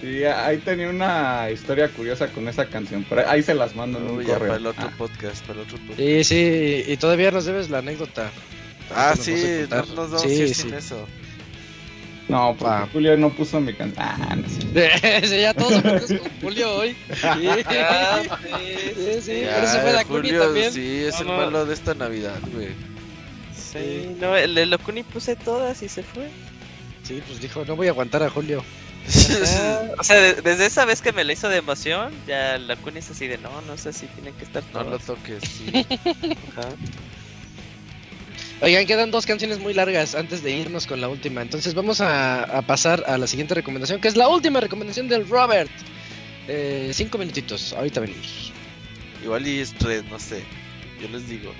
[0.00, 3.06] Sí, ahí tenía una historia curiosa con esa canción.
[3.08, 4.48] Pero ahí se las mando en un Uy, ya correo.
[4.48, 5.98] para el otro Ah, podcast, para el otro podcast.
[5.98, 8.30] Sí, sí, y todavía nos debes la anécdota.
[8.94, 9.86] Ah, Ahorita nos vas a sí, no contar.
[9.88, 10.54] nos vamos Sí, a ir sí.
[10.54, 11.06] sin eso.
[12.28, 12.88] no, porque Ah.
[12.92, 14.04] Julio no puso mi canción.
[14.04, 15.22] Ah, no sé.
[15.28, 16.96] Sí, ya todos somos con Julio hoy.
[17.12, 17.14] Sí,
[17.68, 20.72] sí, sí, sí, Ya, pero se fue la Cuni Julio, también.
[20.72, 21.36] sí, es el No.
[21.36, 22.68] malo de esta Navidad, güey.
[23.56, 26.28] Sí, no, el de Locuni puse todas y se fue.
[27.12, 28.64] Sí, pues dijo, no voy a aguantar a Julio.
[29.98, 33.10] O sea, de- desde esa vez que me la hizo de emoción, ya Locuni es
[33.10, 35.70] así de no, no sé si tienen que estar No lo toques, sí.
[36.56, 36.68] Ajá.
[38.62, 41.42] Oigan, quedan dos canciones muy largas antes de irnos con la última.
[41.42, 45.28] Entonces vamos a, a pasar a la siguiente recomendación, que es la última recomendación del
[45.28, 45.70] Robert.
[46.48, 48.52] Eh, cinco minutitos, ahorita venimos.
[49.22, 50.44] Igual y es red, no sé.
[51.00, 51.52] Yo les digo.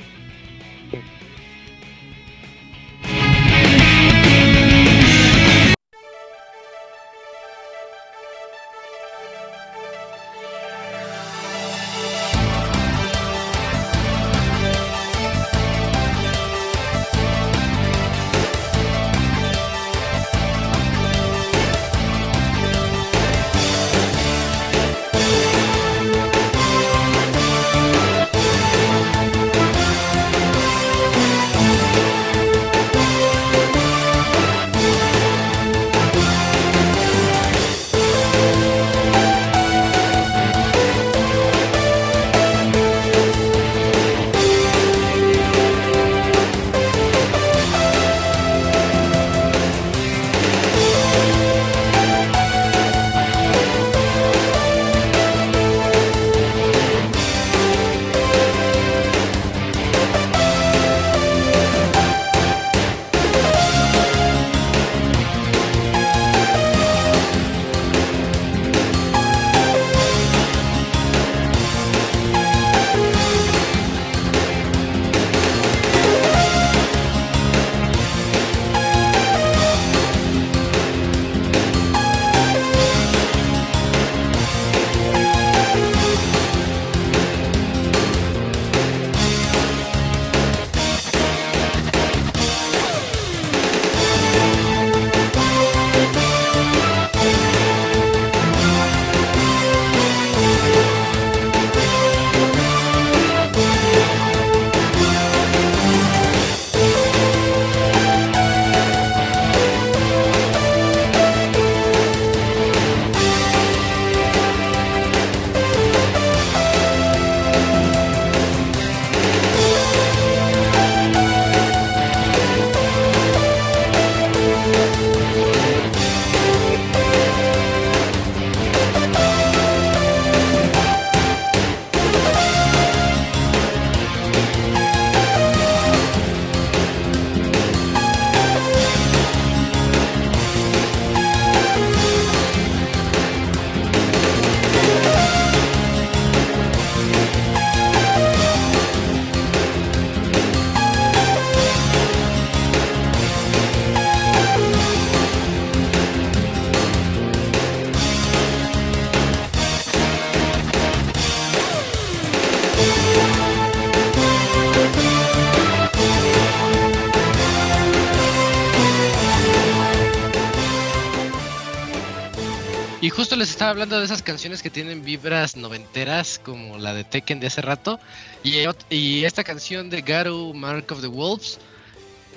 [173.36, 177.46] Les estaba hablando de esas canciones que tienen vibras noventeras, como la de Tekken de
[177.48, 177.98] hace rato.
[178.42, 181.58] Y, esta canción de Garu, Mark of the Wolves,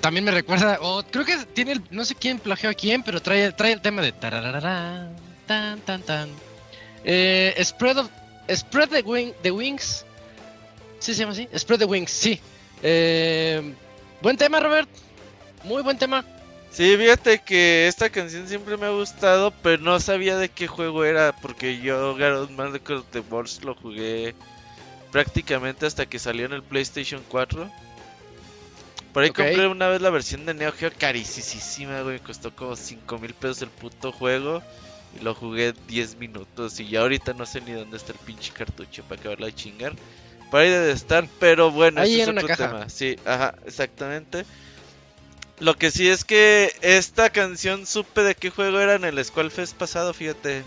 [0.00, 3.20] también me recuerda, o creo que tiene, el- no sé quién plagió a quién, pero
[3.20, 4.12] trae, trae el tema de
[5.46, 6.28] tan, tan, tan.
[7.04, 8.08] Eh, spread, of,
[8.52, 10.04] spread the, wing, the Wings.
[10.98, 11.48] ¿Sí se llama así?
[11.56, 12.40] Spread the Wings, sí.
[12.82, 13.74] Eh,
[14.22, 14.88] buen tema, Robert.
[15.64, 16.24] Muy buen tema.
[16.76, 21.06] Sí, fíjate que esta canción siempre me ha gustado, pero no sabía de qué juego
[21.06, 24.34] era, porque yo Garou Mark of the Wolves lo jugué
[25.10, 27.70] prácticamente hasta que salió en el PlayStation 4.
[29.14, 33.18] Por ahí compré una vez la versión de Neo Geo carísima, güey, costó como 5
[33.18, 34.62] mil pesos el puto juego.
[35.18, 38.52] Y lo jugué 10 minutos y ya ahorita no sé ni dónde está el pinche
[38.52, 39.94] cartucho para acabarlo de chingar.
[40.50, 42.68] Por ahí debe de estar, pero bueno, Ahí ese es otro caja.
[42.68, 42.90] tema.
[42.90, 44.44] Sí, ajá, exactamente.
[45.58, 49.50] Lo que sí es que esta canción supe de qué juego era en el Squall
[49.50, 50.64] Fest pasado, fíjate.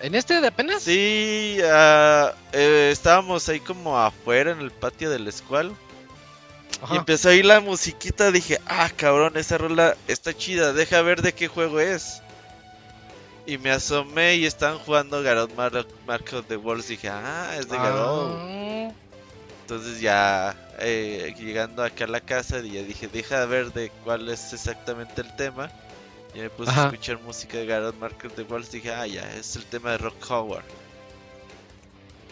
[0.00, 0.82] ¿En este de apenas?
[0.82, 5.74] Sí, ah, eh, estábamos ahí como afuera en el patio del Squall.
[6.82, 6.96] Y Ajá.
[6.96, 11.46] empezó ahí la musiquita, dije, ah, cabrón, esa rola está chida, deja ver de qué
[11.46, 12.20] juego es.
[13.46, 17.68] Y me asomé y estaban jugando Garou Mar Mark of the Wolves, dije, ah, es
[17.68, 17.76] de.
[17.78, 18.90] Ah,
[19.64, 24.52] Entonces ya eh, llegando acá a la casa ya dije, deja ver de cuál es
[24.52, 25.70] exactamente el tema.
[26.34, 26.82] Y me puse Ajá.
[26.82, 29.92] a escuchar música de Garou Mark of the Wolves, dije, ah, ya, es el tema
[29.92, 30.64] de Rock Howard.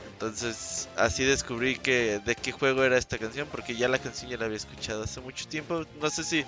[0.04, 4.36] Entonces así descubrí que de qué juego era esta canción, porque ya la canción ya
[4.36, 5.84] la había escuchado hace mucho tiempo.
[6.00, 6.44] No sé si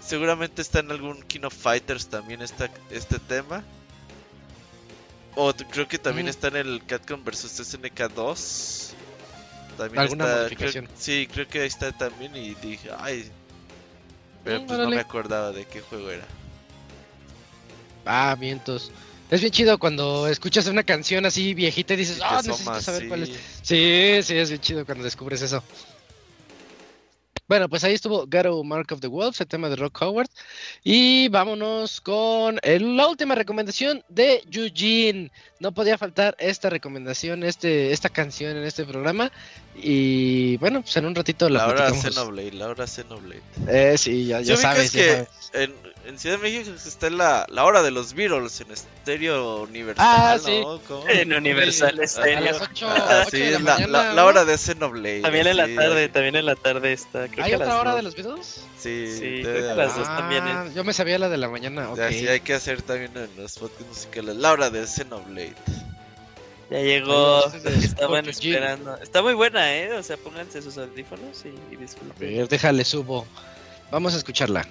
[0.00, 3.64] seguramente está en algún King of Fighters también esta, este tema.
[5.36, 6.30] O creo que también Mm.
[6.30, 8.83] está en el Catcom vs SNK 2.
[9.76, 10.86] También Alguna está, modificación.
[10.86, 13.30] creo- sí, creo que ahí está también y dije, ay.
[14.44, 16.24] Pero Mm, pues no me acordaba de qué juego era.
[18.04, 18.90] Ah, vientos.
[19.30, 23.02] Es bien chido cuando escuchas una canción así viejita y dices, ah, necesito asomas, saber
[23.02, 23.08] sí.
[23.08, 23.28] cuál es.
[23.62, 25.62] Sí, sí, es bien chido cuando descubres eso.
[27.46, 30.30] Bueno, pues ahí estuvo Garo Mark of the Wolves, el tema de Rock Howard.
[30.82, 35.30] Y vámonos con la última recomendación de Eugene.
[35.64, 39.32] No podía faltar esta recomendación, este, esta canción en este programa.
[39.74, 42.04] Y bueno, pues en un ratito la La hora platicamos.
[42.14, 43.40] Xenoblade, la hora Xenoblade.
[43.68, 45.28] Eh, sí, ya, ¿Sí ya sabes, ya que sabes.
[45.54, 45.74] en,
[46.06, 50.36] en Ciudad de México está la, la hora de los Beatles en estéreo universal, Ah,
[50.38, 50.60] sí.
[50.60, 51.08] ¿no?
[51.08, 52.40] En Universal A Estéreo.
[52.44, 53.86] las 8, Ah, sí, de la es la, mañana.
[53.88, 54.26] la- la ¿no?
[54.28, 55.22] hora de Xenoblade.
[55.22, 57.26] También en la tarde, también en la tarde está.
[57.28, 58.60] Creo ¿Hay que otra las hora de los videos?
[58.78, 60.42] Sí, Sí, creo que las dos también.
[60.44, 61.96] Ah, Yo me sabía la de la mañana, ok.
[61.96, 65.53] Ya, sí, hay que hacer también en los podcasts musicales la hora de Xenoblade.
[66.70, 67.46] Ya llegó.
[67.46, 68.96] Ustedes, Estaban esperando.
[68.98, 69.92] Está muy buena, ¿eh?
[69.92, 72.36] O sea, pónganse sus audífonos y, y A disfruten.
[72.36, 73.26] ver, déjale, subo.
[73.90, 74.66] Vamos a escucharla.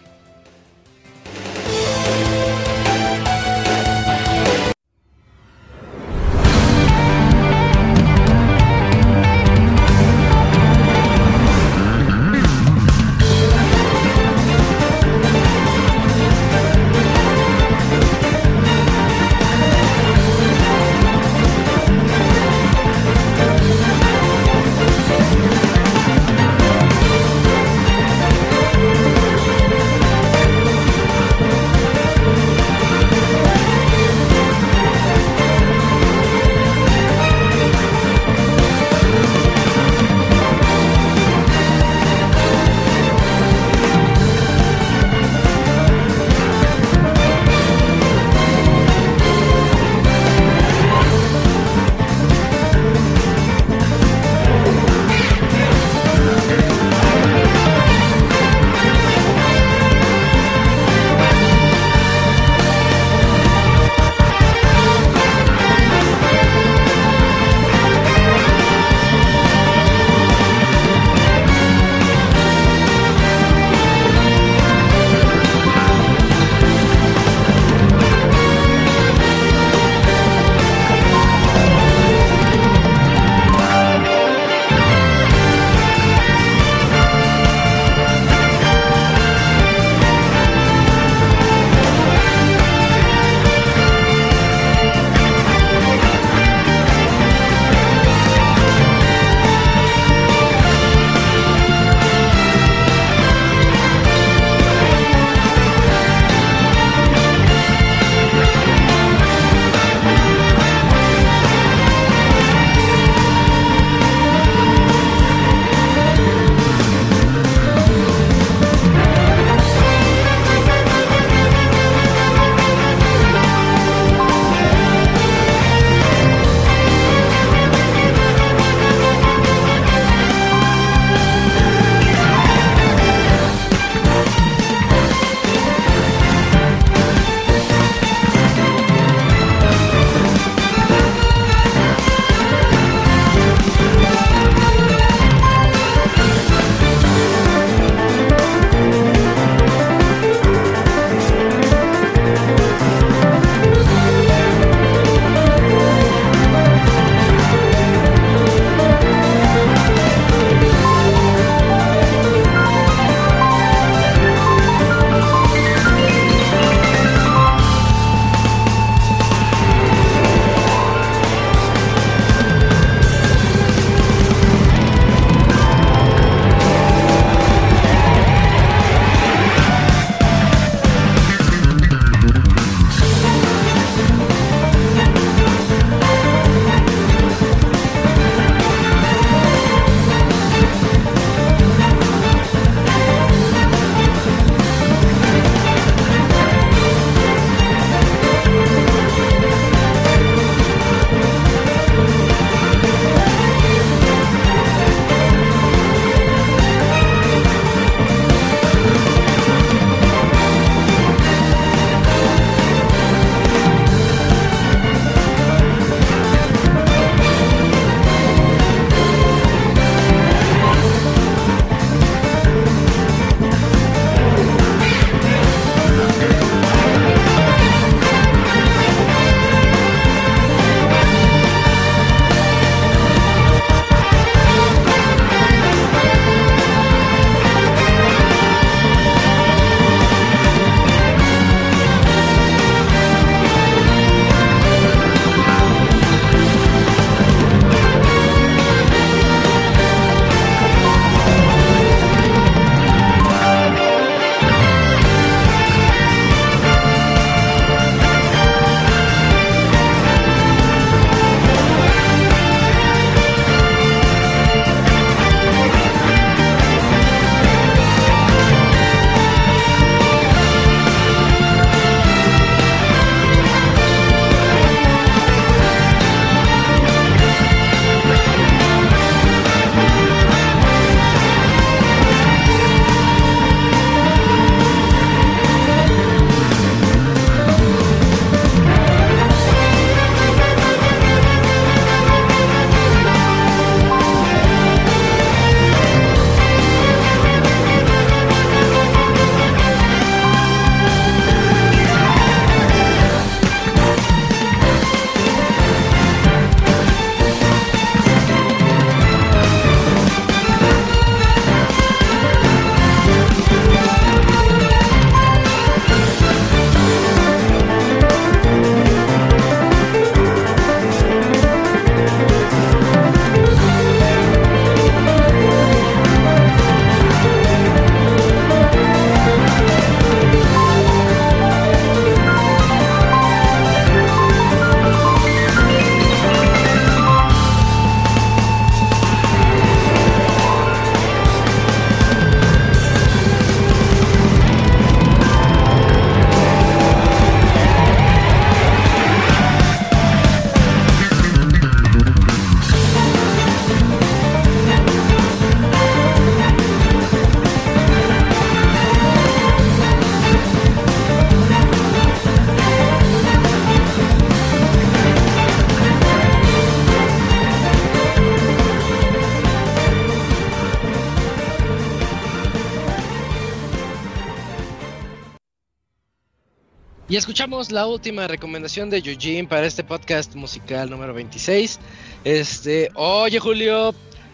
[377.14, 381.80] Y escuchamos la última recomendación de Eugene para este podcast musical número 26.
[382.24, 383.94] Este, oye Julio,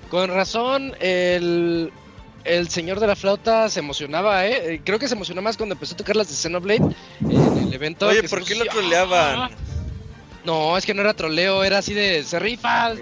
[0.10, 1.92] con razón el,
[2.46, 4.76] el señor de la flauta se emocionaba, ¿eh?
[4.76, 7.74] Eh, Creo que se emocionó más cuando empezó a tocar las de Xenoblade en el
[7.74, 8.08] evento.
[8.08, 9.52] Oye, ¿por qué lo troleaban?
[10.46, 12.94] No, es que no era troleo, era así de se rifa,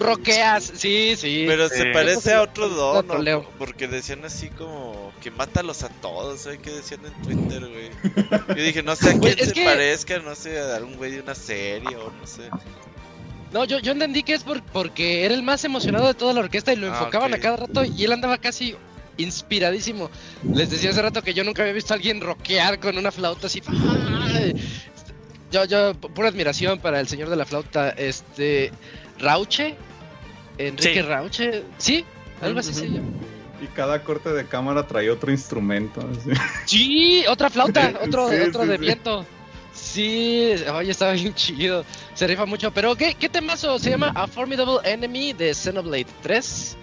[0.00, 1.44] roqueas, sí, sí.
[1.46, 1.76] Pero Sí.
[1.76, 3.42] se parece a otro don, ¿no?
[3.58, 7.90] Porque decían así como que mátalos a todos, ¿sabes qué decían en Twitter, güey?
[8.48, 11.20] Yo dije, no sé a quién se que- parezca, no sé, a algún güey de
[11.20, 12.42] una serie o no sé.
[13.52, 16.40] No, yo, yo entendí que es por- porque era el más emocionado de toda la
[16.40, 18.74] orquesta y lo Ah, enfocaban a cada rato y él andaba casi
[19.16, 20.10] inspiradísimo.
[20.52, 23.46] Les decía hace rato que yo nunca había visto a alguien rockear con una flauta
[23.46, 23.62] así.
[25.52, 28.72] Yo, yo, pu- pura admiración para el señor de la flauta, este,
[29.18, 29.76] Rauche,
[30.58, 31.02] Enrique Sí.
[31.02, 32.04] Rauche, sí,
[32.40, 33.08] algo así se llama.
[33.62, 36.00] Y cada corte de cámara traía otro instrumento.
[36.00, 36.30] así.
[36.66, 38.80] Sí, otra flauta, otro, Sí, otro sí, de sí.
[38.80, 39.26] viento.
[39.72, 41.84] Sí, oye, estaba bien chido.
[42.14, 42.70] Se rifa mucho.
[42.72, 43.78] Pero, ¿qué, qué temazo?
[43.78, 46.76] Se llama A Formidable Enemy de Xenoblade 3.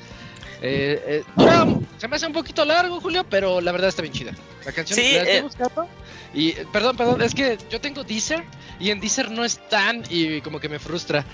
[0.63, 4.13] Eh, eh, dura- se me hace un poquito largo, Julio, pero la verdad está bien
[4.13, 4.31] chida.
[4.65, 5.41] La canción Sí, la estoy eh.
[5.41, 5.87] buscando.
[6.33, 8.43] Y, eh, perdón, perdón, es que yo tengo Deezer
[8.79, 11.25] y en Deezer no están y como que me frustra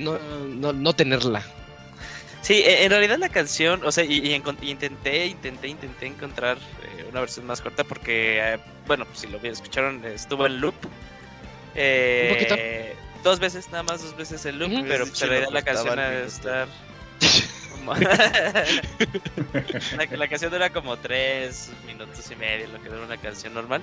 [0.00, 1.44] no, no, no tenerla.
[2.42, 6.06] Sí, e- en realidad la canción, o sea, y, y encon- y intenté, intenté, intenté
[6.06, 10.74] encontrar eh, una versión más corta porque, eh, bueno, si lo escucharon, estuvo en loop.
[11.74, 12.56] Eh, ¿Un poquito?
[13.22, 16.08] Dos veces, nada más dos veces el loop, pero pues, en realidad la canción de
[16.08, 16.26] minuto.
[16.26, 16.68] estar...
[19.96, 23.82] la, la canción dura como tres minutos y medio, lo que dura una canción normal.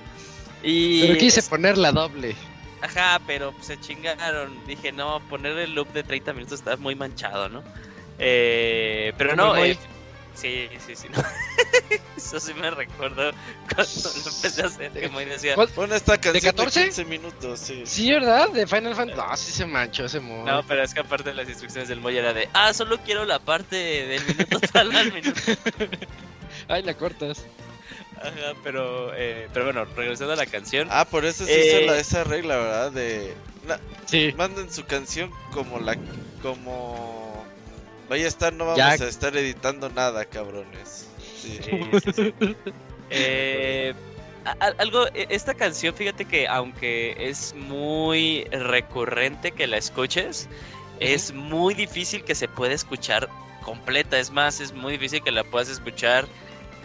[0.62, 2.36] Y Pero quise es- ponerla doble.
[2.80, 4.64] Ajá, pero pues, se chingaron.
[4.66, 7.62] Dije, no, poner el loop de 30 minutos está muy manchado, ¿no?
[8.18, 9.78] Eh, pero no, eh,
[10.34, 11.08] sí, sí, sí.
[11.08, 11.22] no.
[12.16, 13.32] Eso sí me recuerdo
[13.74, 14.92] cuando lo empecé a hacer.
[14.92, 15.68] Que decía, ¿Cuál?
[15.74, 16.84] Bueno, esta canción de, 14?
[16.84, 17.82] 15 minutos, sí.
[17.84, 18.50] Sí, ¿verdad?
[18.50, 19.20] De Final Fantasy.
[19.20, 20.44] No, sí se manchó ese modo.
[20.44, 23.24] no, pero es que aparte de las instrucciones del Moy era de, ah, solo quiero
[23.24, 25.40] la parte del minuto tal al minuto.
[26.68, 27.44] Ay, la cortas.
[28.20, 30.88] Ajá, pero, eh, pero bueno, regresando a la canción.
[30.90, 31.66] Ah, por eso se Eh.
[31.82, 32.92] hizo la, esa regla, ¿verdad?
[32.92, 33.34] De...
[33.66, 34.32] na- Sí.
[34.36, 35.96] manden su canción como la...
[36.42, 37.44] como...
[38.08, 38.88] Vaya a estar, no vamos Ya.
[38.90, 41.08] a estar editando nada, cabrones.
[41.40, 41.58] Sí.
[41.62, 42.34] Sí, sí, sí.
[43.10, 43.94] Eh,
[44.76, 50.46] algo, e- esta canción, fíjate que aunque es muy recurrente que la escuches,
[51.00, 53.28] es muy difícil que se pueda escuchar
[53.62, 54.18] completa.
[54.18, 56.26] Es más, es muy difícil que la puedas escuchar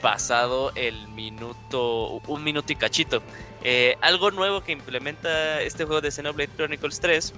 [0.03, 3.23] pasado el minuto, un minuto y cachito.
[3.63, 7.33] Eh, algo nuevo que implementa este juego de Xenoblade Chronicles 3,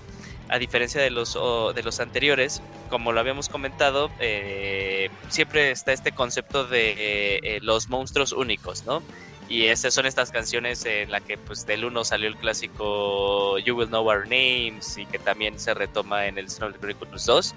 [0.50, 1.38] a diferencia de los,
[1.76, 7.88] de los anteriores, como lo habíamos comentado, eh, siempre está este concepto de eh, los
[7.88, 9.04] monstruos únicos, ¿no?
[9.48, 13.76] Y esas son estas canciones en la que pues del 1 salió el clásico You
[13.76, 17.56] Will Know Our Names y que también se retoma en el Xenoblade Chronicles 2.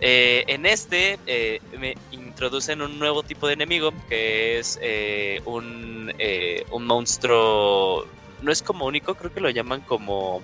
[0.00, 6.12] Eh, en este eh, me introducen un nuevo tipo de enemigo que es eh, un,
[6.18, 8.06] eh, un monstruo,
[8.42, 10.42] no es como único, creo que lo llaman como...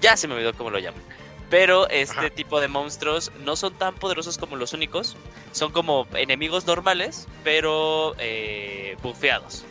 [0.00, 1.02] Ya se me olvidó cómo lo llaman.
[1.48, 2.30] Pero este Ajá.
[2.30, 5.16] tipo de monstruos no son tan poderosos como los únicos.
[5.50, 9.64] Son como enemigos normales, pero eh, bufeados.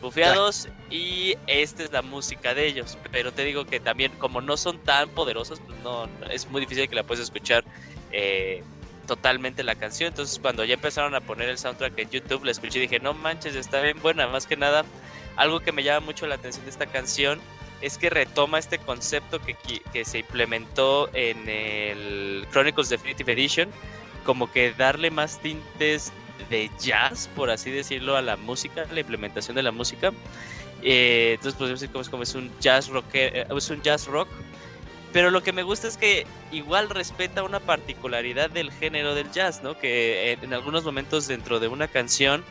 [0.00, 2.96] Bufeados y esta es la música de ellos.
[3.10, 6.60] Pero te digo que también como no son tan poderosos, pues no, no- es muy
[6.60, 7.64] difícil que la puedas escuchar
[8.14, 8.62] eh,
[9.06, 10.08] totalmente la canción.
[10.08, 13.12] Entonces cuando ya empezaron a poner el soundtrack en YouTube, la escuché y dije, no
[13.12, 14.28] manches, está bien buena.
[14.28, 14.84] Más que nada,
[15.36, 17.40] algo que me llama mucho la atención de esta canción
[17.80, 19.56] es que retoma este concepto que,
[19.92, 23.68] que se implementó en el Chronicles Definitive Edition,
[24.24, 26.12] como que darle más tintes
[26.48, 30.12] de jazz, por así decirlo, a la música, la implementación de la música.
[30.82, 34.28] Eh, entonces podemos decir es, como es un jazz rock, es un jazz rock.
[35.14, 39.62] Pero lo que me gusta es que igual respeta una particularidad del género del jazz,
[39.62, 39.78] ¿no?
[39.78, 42.44] Que en, en algunos momentos dentro de una canción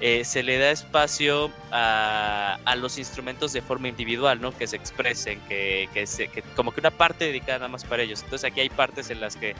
[0.00, 4.56] eh, se le da espacio a, a los instrumentos de forma individual, ¿no?
[4.56, 8.02] Que se expresen, que, que, se, que como que una parte dedicada nada más para
[8.02, 8.22] ellos.
[8.22, 9.54] Entonces aquí hay partes en las que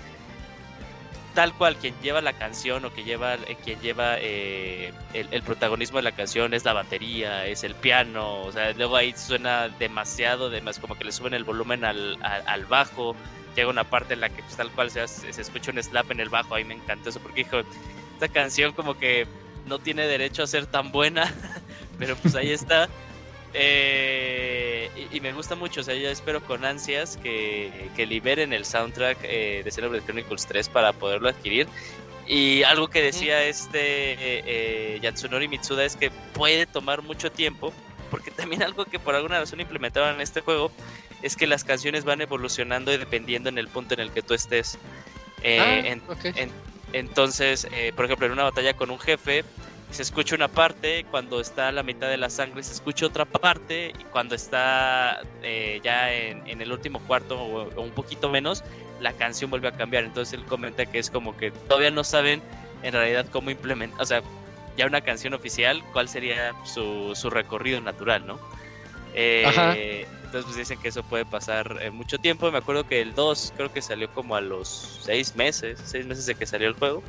[1.37, 5.99] tal cual quien lleva la canción o que lleva eh, quien lleva eh, el, protagonismo
[5.99, 10.49] de la canción es la batería, es el piano, o sea, luego ahí suena demasiado,
[10.49, 13.15] demás como que le suben el volumen al, al, bajo,
[13.55, 16.21] llega una parte en la que pues, tal cual se, se escucha un slap en
[16.21, 17.59] el bajo, ahí me encantó eso porque hijo,
[18.15, 19.27] esta canción como que
[19.67, 21.31] no tiene derecho a ser tan buena,
[21.99, 22.89] pero pues ahí está.
[23.59, 28.52] Eh, y, y me gusta mucho, o sea, yo espero con ansias que, que liberen
[28.52, 31.67] el soundtrack eh, de Xenoblade Chronicles 3 para poderlo adquirir.
[32.26, 37.73] Y algo que decía este eh, eh, Yatsunori Mitsuda es que puede tomar mucho tiempo
[38.10, 40.70] porque también algo que por alguna razón implementaron en este juego
[41.23, 44.35] es que las canciones van evolucionando y dependiendo en el punto en el que tú
[44.35, 44.78] estés.
[45.43, 46.25] Eh, Ah, en- ok.
[46.36, 46.52] en-
[46.93, 49.44] entonces, eh, por ejemplo, en una batalla con un jefe,
[49.91, 53.25] se escucha una parte, cuando está a la mitad de la sangre se escucha otra
[53.25, 58.29] parte, y cuando está eh, ya en, en el último cuarto o, o un poquito
[58.29, 58.65] menos,
[59.01, 60.05] la canción vuelve a cambiar.
[60.05, 62.43] Entonces él comenta que es como que todavía no saben
[62.83, 64.23] en realidad cómo implementar, o sea,
[64.77, 68.39] ya una canción oficial, cuál sería su, su recorrido natural, ¿no?
[69.15, 70.07] Eh.
[70.27, 72.51] Entonces pues dicen que eso puede pasar eh, mucho tiempo.
[72.51, 76.27] Me acuerdo que el 2 creo que salió como a los 6 meses, 6 meses
[76.27, 77.03] de que salió el juego.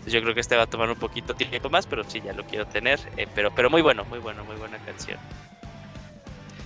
[0.00, 2.32] Entonces yo creo que este va a tomar un poquito tiempo más, pero sí, ya
[2.32, 2.98] lo quiero tener.
[3.16, 5.18] eh, pero, pero muy bueno, muy bueno, muy buena canción.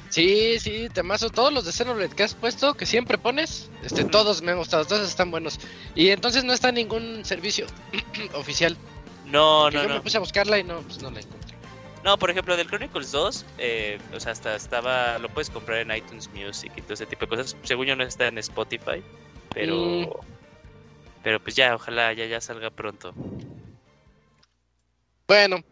[0.09, 1.29] Sí, sí, temazo.
[1.31, 4.85] Todos los de Xenoblade que has puesto, que siempre pones, este, todos me han gustado,
[4.85, 5.59] todos están buenos.
[5.97, 7.67] Y entonces no está en ningún servicio
[8.35, 8.77] oficial.
[9.27, 9.95] No, no, yo no.
[9.97, 11.57] me puse a buscarla y no, pues no la encontré.
[12.05, 15.91] No, por ejemplo, del Chronicles 2, eh, o sea, hasta estaba, lo puedes comprar en
[15.97, 17.57] iTunes Music y todo ese tipo de cosas.
[17.65, 19.03] Según yo no está en Spotify,
[19.53, 20.34] pero, Mm.
[21.25, 23.15] Pero pues ya, ojalá ya ya salga pronto.
[25.27, 25.65] Bueno,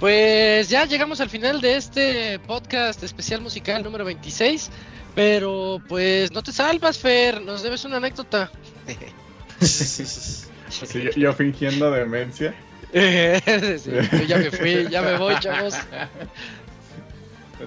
[0.00, 4.70] pues ya llegamos al final de este podcast especial musical número 26.
[5.14, 8.50] Pero pues no te salvas, Fer, nos debes una anécdota.
[9.60, 12.54] Así yo, yo fingiendo demencia.
[12.92, 15.74] Sí, yo ya me fui, ya me voy, chavos.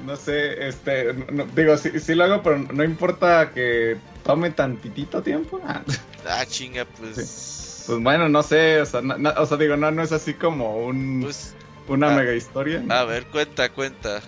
[0.06, 4.51] No sé, este, no- no- digo, sí, sí lo hago, pero no importa que tome
[4.51, 5.59] tantitito tiempo.
[5.66, 5.82] Ah,
[6.27, 7.84] Ah, chinga, pues.
[7.88, 10.77] Pues bueno, no sé, o sea, na- o sea, digo, no, no es así como
[10.85, 11.56] un, Pues,
[11.88, 12.16] una ah.
[12.16, 12.82] mega historia.
[12.85, 12.93] ¿no?
[12.93, 14.22] a ver, cuenta, cuenta.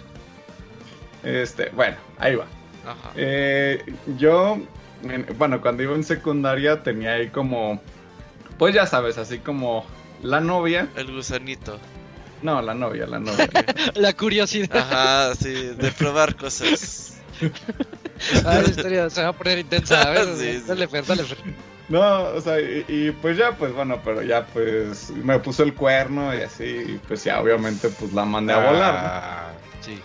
[1.23, 2.45] Este, bueno, ahí va.
[2.85, 3.11] Ajá.
[3.15, 3.83] Eh,
[4.17, 4.57] yo,
[5.03, 7.80] en- bueno, cuando iba en secundaria tenía ahí como,
[8.57, 9.85] pues ya sabes, así como
[10.23, 10.88] la novia.
[10.95, 11.77] El gusanito.
[12.42, 13.50] No, la novia, la novia.
[13.95, 14.76] La curiosidad.
[14.78, 17.18] Ajá, sí, de probar cosas.
[18.45, 20.00] Ah, la historia se va a poner intensa.
[20.03, 20.64] A ver, Sí, sí.
[20.68, 21.38] dale, Fer, dale, Fer.
[21.90, 25.74] No, o sea, y, y pues ya, pues bueno, pero ya pues me puso el
[25.74, 28.94] cuerno y así, y pues ya obviamente pues la mandé a volar.
[28.94, 29.00] ¿no?
[29.03, 30.00] Ah, sí.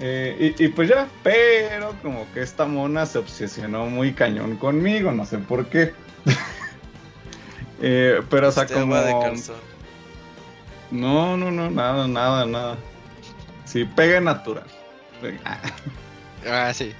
[0.00, 5.12] Eh, y, y pues ya, pero como que esta mona se obsesionó muy cañón conmigo,
[5.12, 5.92] no sé por qué.
[7.80, 8.94] Eh, pero o sea, Este como...
[8.96, 9.56] agua de calzón.
[10.90, 12.76] No, no, no, nada, nada, nada.
[13.64, 14.64] Sí, pegue natural.
[15.44, 15.60] Ah.
[16.46, 16.92] Ah, sí.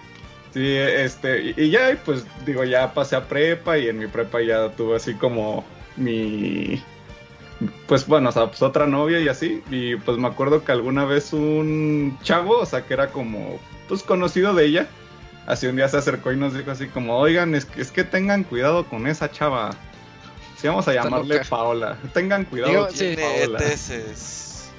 [0.52, 4.70] Sí, este, y, ya, pues digo, ya pasé a prepa y en mi prepa ya
[4.72, 5.64] tuve así como
[5.96, 6.82] mi,
[7.86, 11.04] pues bueno, o sea, pues otra novia y así, y pues me acuerdo que alguna
[11.04, 14.88] vez un chavo, o sea, que era como, pues conocido de ella,
[15.46, 18.04] así un día se acercó y nos dijo así como, oigan, es que, es que
[18.04, 19.70] tengan cuidado con esa chava.
[20.60, 21.40] Sí, vamos a llamarle.
[21.48, 21.96] Paola.
[22.12, 23.16] Tengan cuidado Digo, sí.
[23.16, 23.58] Paola.
[23.58, 24.70] ETS.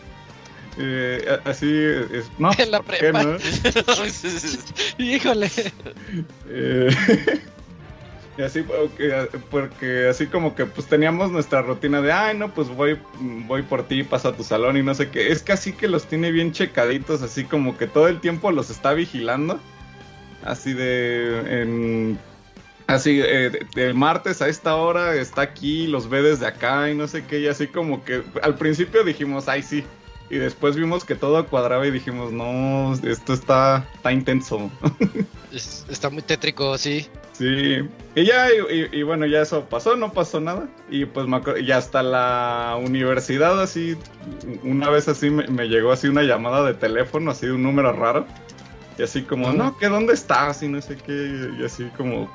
[0.77, 3.24] Eh, así, es, no, En la ¿por qué prepa.
[3.24, 3.38] no?
[4.98, 5.49] Híjole.
[6.49, 6.90] Eh,
[8.38, 12.69] y así porque, porque así como que pues teníamos nuestra rutina de ay no pues
[12.69, 15.74] voy voy por ti paso a tu salón y no sé qué es que así
[15.74, 19.59] que los tiene bien checaditos así como que todo el tiempo los está vigilando
[20.45, 22.19] así de en
[22.90, 27.08] así eh, del martes a esta hora está aquí los ve desde acá y no
[27.08, 29.84] sé qué y así como que al principio dijimos ay sí
[30.30, 34.69] y después vimos que todo cuadraba y dijimos no esto está está intenso
[35.51, 37.08] Es- está muy tétrico, sí.
[37.32, 37.77] Sí,
[38.16, 40.68] y ya, y, y- bueno, ya eso pasó, no pasó nada.
[40.92, 43.98] Y pues me acuerdo, y hasta la universidad, así,
[44.61, 47.92] una vez así me, me llegó así una llamada de teléfono, así de un número
[47.93, 48.27] raro.
[49.00, 52.30] Y así como, no, que dónde estás, y no sé qué, y así como,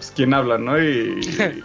[0.00, 0.82] pues quién habla, ¿no?
[0.82, 1.20] Y.
[1.20, 1.62] y-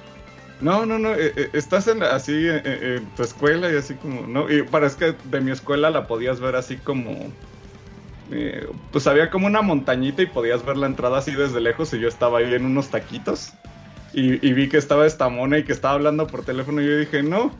[0.60, 4.26] no, no, no, eh, eh, estás en, así en, en tu escuela y así como,
[4.26, 7.30] no, y parece que de mi escuela la podías ver así como,
[8.32, 12.00] eh, pues había como una montañita y podías ver la entrada así desde lejos y
[12.00, 13.52] yo estaba ahí en unos taquitos
[14.12, 16.96] y, y vi que estaba esta mona y que estaba hablando por teléfono y yo
[16.98, 17.52] dije, no,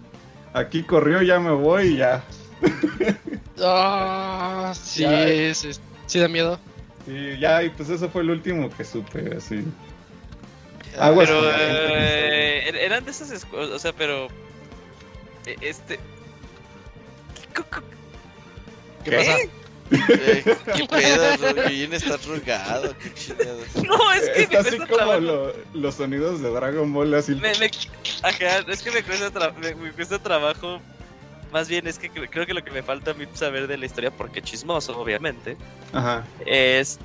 [0.55, 2.25] aquí corrió, ya me voy y ya.
[3.61, 6.61] Ah, sí, es- sí da miedo.
[7.09, 9.65] Y ya, y pues eso fue el último que supe, así.
[11.01, 14.29] Aguas Pero eh, er- eran de esas escuelas, o sea, pero
[15.47, 15.97] eh, este
[17.55, 17.81] ¿Qué- qué-
[19.05, 19.17] ¿Qué, ¿Qué?
[19.17, 19.39] pasa?
[19.91, 20.45] Eh,
[20.77, 21.95] ¿Qué pedo, Rugin?
[21.95, 23.61] Estás rugado, qué chingado.
[23.87, 25.21] No, es que Está me así cuesta como trabajo.
[25.21, 27.35] lo- los sonidos de Dragon Ball, así.
[27.37, 27.71] Me, me-
[28.23, 30.81] ajá, es que me cuesta, tra- me, me cuesta trabajo.
[31.53, 33.79] Más bien es que cre- creo que lo que me falta a mí saber de
[33.79, 35.57] la historia, porque chismoso, obviamente,
[35.95, 36.23] Ajá.
[36.45, 36.99] es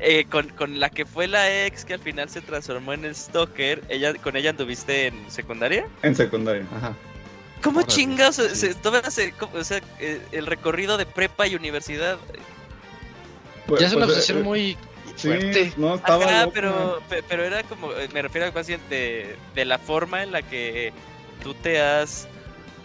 [0.00, 3.14] eh, con, con la que fue la ex que al final se transformó en el
[3.14, 3.82] stalker.
[3.88, 5.86] Ella, ¿Con ella anduviste en secundaria?
[6.02, 6.94] En secundaria, ajá.
[7.62, 7.80] ¿Cómo
[8.32, 8.66] se- sí.
[8.66, 8.74] se
[9.52, 12.18] o sea, eh, el recorrido de prepa y universidad.
[13.66, 14.78] Pues- Ya es una obsesión eh, muy
[15.16, 15.72] sí, fuerte.
[15.76, 16.52] no, estaba Ajá, loco.
[16.54, 20.32] pero, pe- pero era como, eh, me refiero más bien de, de la forma en
[20.32, 20.92] la que
[21.42, 22.28] tú te has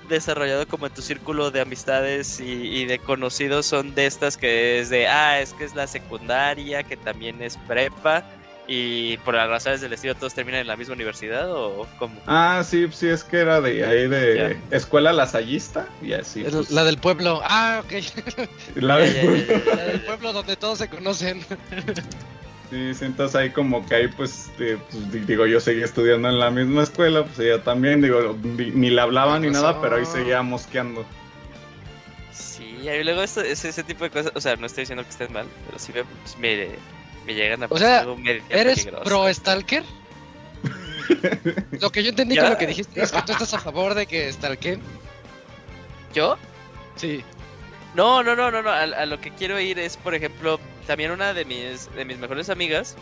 [0.09, 4.79] desarrollado como en tu círculo de amistades y, y de conocidos son de estas que
[4.79, 8.23] es de, ah, es que es la secundaria, que también es prepa
[8.67, 12.19] y por las razones del estilo todos terminan en la misma universidad o como...
[12.27, 16.43] Ah, sí, sí, es que era de ahí de escuela lasallista y así.
[16.43, 17.41] Pues, La del pueblo.
[17.43, 17.93] Ah, ok.
[18.75, 21.41] La del pueblo donde todos se conocen.
[22.71, 26.29] Sí, sí, entonces ahí como que ahí pues, eh, pues, di- digo, yo seguía estudiando
[26.29, 29.97] en la misma escuela, pues ella también, digo, ni, ni le hablaba ni nada, pero
[29.97, 31.05] ahí seguía mosqueando.
[32.31, 35.09] Sí, y luego esto, ese, ese tipo de cosas, o sea, no estoy diciendo que
[35.09, 36.03] estén mal, pero sí me,
[36.39, 36.69] me,
[37.25, 39.03] me llegan a O sea, algo medio ¿Eres peligroso.
[39.03, 39.83] pro Stalker?
[41.81, 42.43] Lo que yo entendí Ya.
[42.43, 44.79] con lo que dijiste es que tú estás a favor de que stalken.
[46.13, 46.37] ¿Yo?
[46.95, 47.23] Sí.
[47.95, 48.69] No, no, no, no, no.
[48.69, 52.17] A, a lo que quiero ir es, por ejemplo, también una de mis, de mis
[52.17, 52.95] mejores amigas,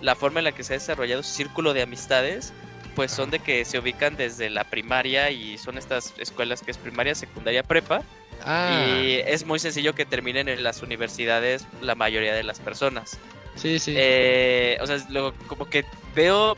[0.00, 2.52] la forma en la que se ha desarrollado su círculo de amistades,
[2.94, 6.78] pues son de que se ubican desde la primaria y son estas escuelas que es
[6.78, 8.02] primaria, secundaria, prepa.
[8.44, 13.18] Ah, Y es muy sencillo que terminen en las universidades la mayoría de las personas.
[13.54, 13.94] sí, sí.
[13.96, 16.56] Eh, o sea, luego como que veo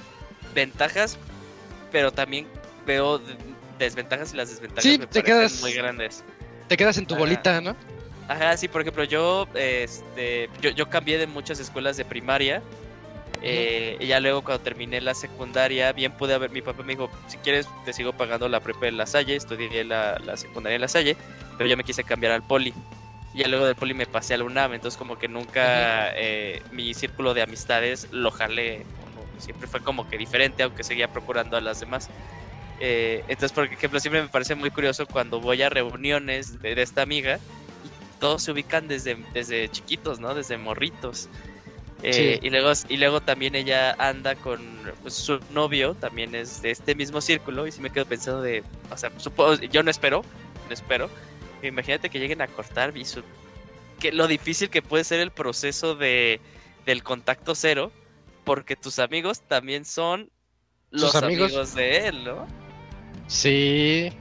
[0.54, 1.18] ventajas,
[1.92, 2.46] pero también
[2.86, 3.20] veo
[3.78, 6.24] desventajas y las desventajas Sí, me te parecen quedas- muy grandes.
[6.68, 7.18] Te quedas en tu ah.
[7.18, 7.76] bolita, ¿no?
[8.28, 12.64] Ajá, sí, por ejemplo, yo, este, yo, yo cambié de muchas escuelas de primaria.
[13.40, 17.10] eh, y ya luego cuando terminé la secundaria, bien pude haber, mi papá me dijo,
[17.28, 20.82] si quieres te sigo pagando la prepa en La Salle, estudié la, la secundaria en
[20.82, 21.16] La Salle,
[21.58, 22.74] pero yo me quise cambiar al poli.
[23.34, 26.62] Y ya luego del poli me pasé a la UNAM, entonces como que nunca eh,
[26.70, 31.56] mi círculo de amistades lo jalé, como siempre fue como que diferente, aunque seguía procurando
[31.56, 32.10] a las demás.
[32.78, 36.82] Eh, entonces, por ejemplo, siempre me parece muy curioso cuando voy a reuniones de, de
[36.82, 37.40] esta amiga
[38.18, 40.34] todos se ubican desde, desde chiquitos, ¿no?
[40.34, 41.28] Desde morritos.
[42.02, 42.46] Eh, Sí.
[42.46, 44.60] y, luego, y luego también ella anda con
[45.02, 48.62] pues, su novio, también es de este mismo círculo, y sí me quedo pensando de,
[48.92, 50.22] o sea, supongo, yo no espero,
[50.68, 51.10] no espero,
[51.62, 53.24] imagínate que lleguen a cortar y su-
[53.98, 56.40] que lo difícil que puede ser el proceso de,
[56.86, 57.90] del contacto cero,
[58.44, 60.30] porque tus amigos también son
[60.92, 61.48] los amigos.
[61.50, 62.46] amigos de él, ¿no?
[63.26, 64.12] Sí.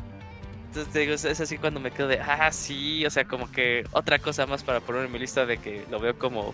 [0.78, 3.84] Entonces te digo, es, así cuando me quedo de, ah, sí, o sea, como que
[3.94, 6.54] otra cosa más para poner en mi lista de que lo veo como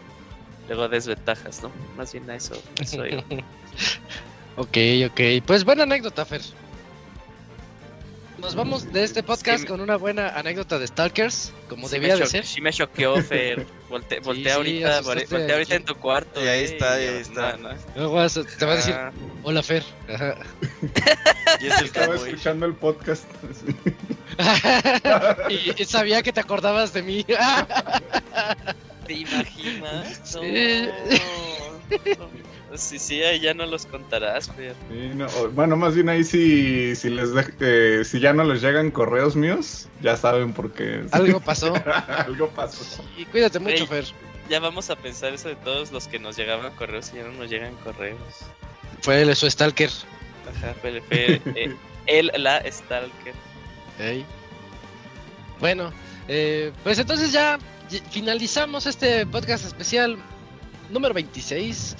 [0.69, 1.73] luego desventajas, ¿no?
[1.97, 3.03] Más bien a eso, eso.
[4.55, 4.77] Ok,
[5.07, 5.19] ok.
[5.45, 6.41] Pues buena anécdota, Fer.
[8.43, 9.65] Nos vamos de este podcast Sí.
[9.67, 12.45] con una buena anécdota de Stalkers, como Sí debía de ser.
[12.45, 13.65] Sí me choqueó, Fer.
[13.89, 16.43] Volte, sí, ahorita, volteé ahorita en tu cuarto.
[16.43, 17.57] Y ahí eh, está, y ahí está.
[17.57, 17.75] no, no.
[17.95, 19.11] Luego te va a decir, Ah,
[19.43, 19.83] hola Fer.
[20.13, 20.35] Ajá.
[21.61, 23.25] Y es el Estaba escuchando el podcast.
[25.49, 27.25] y, y sabía que te acordabas de mí.
[29.07, 30.21] ¿Te imaginas?
[30.23, 30.87] Sí.
[32.17, 32.29] No.
[32.75, 34.73] Sí, sí, ahí ya no los contarás, Fer.
[34.89, 38.43] Sí, no, o- bueno, más bien ahí si, si les dej- eh, si ya no
[38.43, 41.05] les llegan correos míos, ya saben por qué.
[41.11, 41.73] Algo pasó.
[42.25, 43.03] Algo pasó.
[43.17, 43.85] Y cuídate mucho.
[43.87, 44.05] Fer.
[44.49, 47.31] Ya vamos a pensar eso de todos los que nos llegaban correos y ya no
[47.33, 48.17] nos llegan correos.
[49.01, 49.89] Fue el su Stalker.
[50.57, 51.75] Ajá, fue, fue eh,
[52.07, 53.33] él, la Stalker.
[55.59, 55.91] Bueno,
[56.27, 57.57] eh, pues entonces ya
[58.11, 60.17] finalizamos este podcast especial
[60.89, 61.95] número 26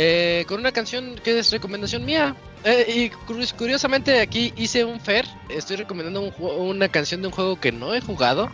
[0.00, 2.36] eh, con una canción que es recomendación mía.
[2.64, 6.32] Eh, y curi- curiosamente aquí hice un fair, estoy recomendando un
[6.68, 8.48] una canción de un juego que no he jugado.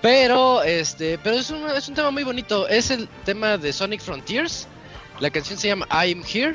[0.00, 2.68] Pero este, pero es un, es un tema muy bonito.
[2.68, 4.68] Es el tema de Sonic Frontiers.
[5.18, 6.54] La canción se llama I'm Here.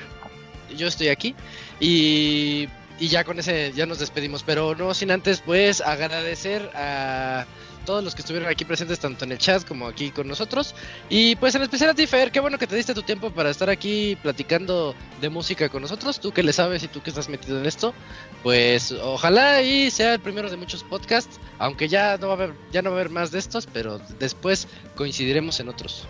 [0.78, 1.36] Yo estoy aquí.
[1.82, 2.70] Y,
[3.00, 4.44] y ya con ese ya nos despedimos.
[4.44, 7.46] Pero no sin antes pues agradecer a
[7.86, 10.76] todos los que estuvieron aquí presentes tanto en el chat como aquí con nosotros.
[11.10, 13.50] Y pues en especial a ti, Fer, qué bueno que te diste tu tiempo para
[13.50, 16.20] estar aquí platicando de música con nosotros.
[16.20, 17.94] Tú que le sabes y tú que estás metido en esto.
[18.42, 21.40] Pues ojalá y sea el primero de muchos podcasts.
[21.60, 24.00] Aunque ya no va a haber, ya no va a haber más de estos, pero
[24.20, 26.08] después coincidiremos en otros.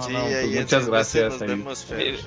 [0.00, 1.32] Sí, no, pues muchas gracias.
[1.32, 1.48] Nos ahí.
[1.48, 2.18] vemos, Fer.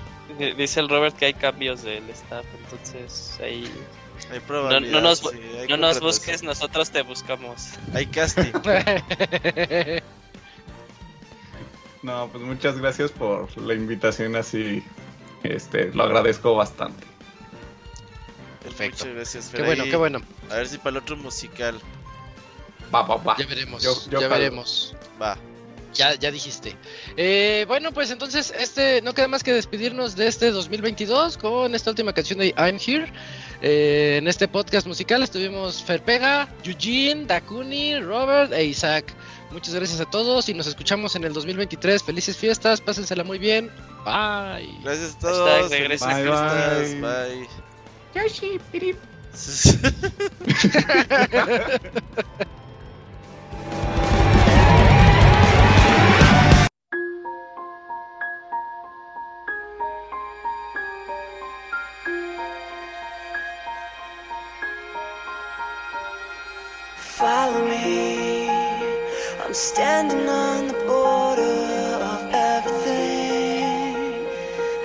[0.58, 3.70] Dice el Robert que hay cambios del staff, entonces ahí
[4.32, 6.02] Hay no, probabilidad, no nos, sí, hay no nos contratación.
[6.04, 7.70] busques, nosotros te buscamos.
[7.94, 8.52] Hay casting.
[12.02, 14.84] No, pues muchas gracias por la invitación así.
[15.44, 17.06] Este, lo agradezco bastante.
[18.62, 19.06] Perfecto.
[19.06, 19.62] Muchas gracias, Fer.
[19.62, 20.22] qué bueno, qué bueno.
[20.50, 21.80] A ver si para el otro musical
[22.94, 23.38] Va, va, va.
[23.38, 24.96] Ya veremos, Yo- yo ya veremos.
[25.22, 25.38] va.
[25.94, 26.76] Ya, ya dijiste.
[27.18, 31.90] Eh, bueno, pues entonces, este, no queda más que despedirnos de este 2022 con esta
[31.92, 33.12] última canción de I'm Here.
[33.66, 39.14] Eh, en este podcast musical estuvimos Ferpega, Eugene, Dakuni, Robert e Isaac.
[39.52, 42.04] Muchas gracias a todos y nos escuchamos en el 2023.
[42.04, 43.72] Felices fiestas, pásensela muy bien.
[44.04, 44.80] Bye.
[44.84, 45.72] Gracias a todos.
[45.72, 47.00] fiestas, casa.
[47.00, 47.48] Bye.
[48.14, 48.98] Yoshi, pirip.
[67.24, 68.50] follow me.
[69.44, 71.60] I'm standing on the border
[72.14, 72.22] of
[72.52, 73.96] everything.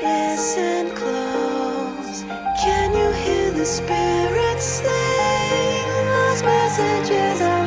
[0.00, 2.22] Listen close.
[2.62, 5.86] Can you hear the spirits sing?
[6.14, 7.57] Lost messages.